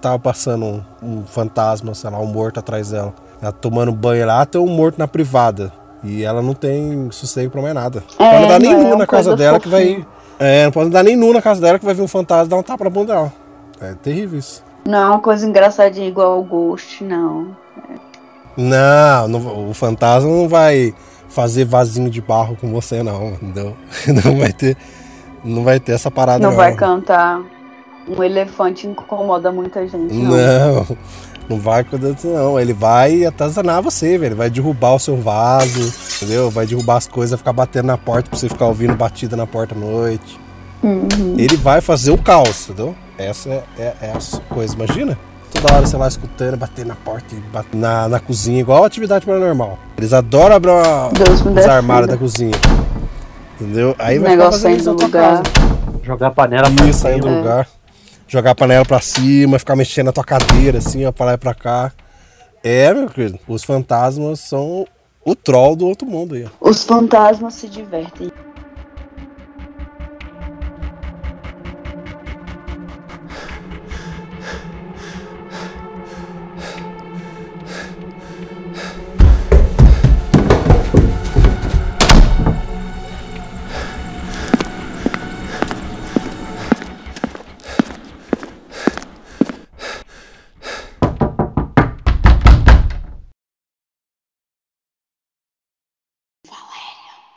tava 0.00 0.18
passando 0.18 0.64
um, 0.64 0.82
um 1.02 1.24
fantasma, 1.24 1.94
sei 1.94 2.10
lá, 2.10 2.18
um 2.18 2.26
morto 2.26 2.58
atrás 2.58 2.90
dela. 2.90 3.12
Ela 3.40 3.52
tomando 3.52 3.92
banho 3.92 4.26
lá, 4.26 4.44
tem 4.46 4.60
um 4.60 4.66
morto 4.66 4.98
na 4.98 5.06
privada. 5.06 5.72
E 6.02 6.22
ela 6.22 6.40
não 6.40 6.54
tem 6.54 7.08
sossego 7.10 7.50
pra 7.50 7.60
mais 7.62 7.74
nada. 7.74 8.02
É, 8.18 8.30
pode 8.38 8.48
dar 8.48 8.58
nem 8.60 8.72
não, 8.72 8.78
é 8.78 8.82
nu 8.82 8.88
uma 8.90 8.96
na 8.96 9.06
casa 9.06 9.36
dela 9.36 9.60
que 9.60 9.68
fofinha. 9.68 9.98
vai. 9.98 10.06
É, 10.38 10.64
não 10.64 10.72
pode 10.72 10.90
dar 10.90 11.02
nem 11.02 11.16
nu 11.16 11.32
na 11.32 11.42
casa 11.42 11.60
dela 11.60 11.78
que 11.78 11.84
vai 11.84 11.94
vir 11.94 12.02
um 12.02 12.08
fantasma 12.08 12.46
e 12.46 12.48
dar 12.48 12.56
um 12.56 12.62
tapa 12.62 12.84
na 12.84 12.90
bunda 12.90 13.14
dela. 13.14 13.32
É 13.80 13.94
terrível 13.94 14.38
isso. 14.38 14.64
Não 14.86 14.98
é 14.98 15.06
uma 15.06 15.20
coisa 15.20 15.46
engraçadinha 15.46 16.06
igual 16.08 16.32
ao 16.32 16.42
Ghost, 16.44 17.02
não. 17.04 17.56
Não, 18.56 19.28
não- 19.28 19.68
o 19.70 19.74
fantasma 19.74 20.30
não 20.30 20.48
vai 20.48 20.94
fazer 21.28 21.64
vasinho 21.64 22.08
de 22.08 22.20
barro 22.22 22.56
com 22.58 22.72
você, 22.72 23.02
não, 23.02 23.28
entendeu? 23.30 23.76
Não 24.24 24.38
vai 24.38 24.52
ter. 24.52 24.76
Não 25.46 25.62
vai 25.62 25.78
ter 25.78 25.92
essa 25.92 26.10
parada, 26.10 26.40
Não 26.40 26.50
não. 26.50 26.56
vai 26.56 26.74
cantar. 26.74 27.40
Um 28.08 28.22
elefante 28.22 28.86
incomoda 28.86 29.50
muita 29.50 29.86
gente, 29.86 30.14
não. 30.14 30.36
Não, 30.36 30.96
não 31.48 31.58
vai 31.58 31.84
disso, 31.84 32.26
não. 32.28 32.58
Ele 32.58 32.72
vai 32.72 33.24
atazanar 33.24 33.82
você, 33.82 34.18
velho. 34.18 34.26
Ele 34.30 34.34
vai 34.34 34.50
derrubar 34.50 34.94
o 34.94 34.98
seu 34.98 35.16
vaso, 35.16 35.92
entendeu? 36.16 36.50
Vai 36.50 36.66
derrubar 36.66 36.96
as 36.96 37.08
coisas, 37.08 37.38
ficar 37.38 37.52
batendo 37.52 37.86
na 37.86 37.98
porta 37.98 38.30
pra 38.30 38.38
você 38.38 38.48
ficar 38.48 38.66
ouvindo 38.66 38.94
batida 38.94 39.36
na 39.36 39.46
porta 39.46 39.74
à 39.74 39.78
noite. 39.78 40.38
Uhum. 40.82 41.34
Ele 41.36 41.56
vai 41.56 41.80
fazer 41.80 42.10
o 42.10 42.18
caos, 42.18 42.68
entendeu? 42.68 42.94
Essa 43.18 43.48
é, 43.50 43.64
é, 43.78 43.94
é 44.02 44.12
a 44.12 44.54
coisa. 44.54 44.74
Imagina? 44.74 45.18
Toda 45.52 45.74
hora 45.74 45.86
você 45.86 45.96
lá 45.96 46.06
escutando, 46.08 46.56
batendo 46.56 46.88
na 46.88 46.96
porta 46.96 47.34
batendo 47.52 47.80
na, 47.80 48.08
na 48.08 48.20
cozinha, 48.20 48.60
igual 48.60 48.84
atividade 48.84 49.24
paranormal. 49.24 49.78
Eles 49.96 50.12
adoram 50.12 50.56
abrir 50.56 50.70
uma, 50.70 51.08
os 51.08 51.66
armários 51.66 52.10
da 52.10 52.16
cozinha. 52.16 52.52
Entendeu? 53.60 53.94
Aí 53.98 54.18
O 54.18 54.22
vai 54.22 54.30
ficar 54.30 54.36
negócio 54.42 54.60
fazendo 54.60 54.62
saindo 54.62 54.76
isso 54.80 54.84
do 54.84 54.90
na 54.92 54.96
tua 54.96 55.06
lugar. 55.06 55.42
casa. 55.42 56.02
Jogar 56.04 56.30
panela 56.30 56.70
pra 56.70 56.86
Isso, 56.86 56.98
sair 57.00 57.20
do 57.20 57.24
cima. 57.26 57.36
lugar. 57.38 57.68
Jogar 58.28 58.50
a 58.50 58.54
panela 58.54 58.84
pra 58.84 59.00
cima, 59.00 59.58
ficar 59.58 59.76
mexendo 59.76 60.06
na 60.06 60.12
tua 60.12 60.24
cadeira, 60.24 60.78
assim, 60.78 61.04
ó, 61.06 61.12
pra 61.12 61.26
lá 61.26 61.32
e 61.34 61.38
pra 61.38 61.54
cá. 61.54 61.92
É, 62.62 62.92
meu 62.92 63.08
querido, 63.08 63.38
os 63.46 63.62
fantasmas 63.64 64.40
são 64.40 64.86
o 65.24 65.34
troll 65.34 65.76
do 65.76 65.86
outro 65.86 66.06
mundo 66.06 66.34
aí. 66.34 66.46
Os 66.60 66.82
fantasmas 66.84 67.54
se 67.54 67.68
divertem. 67.68 68.30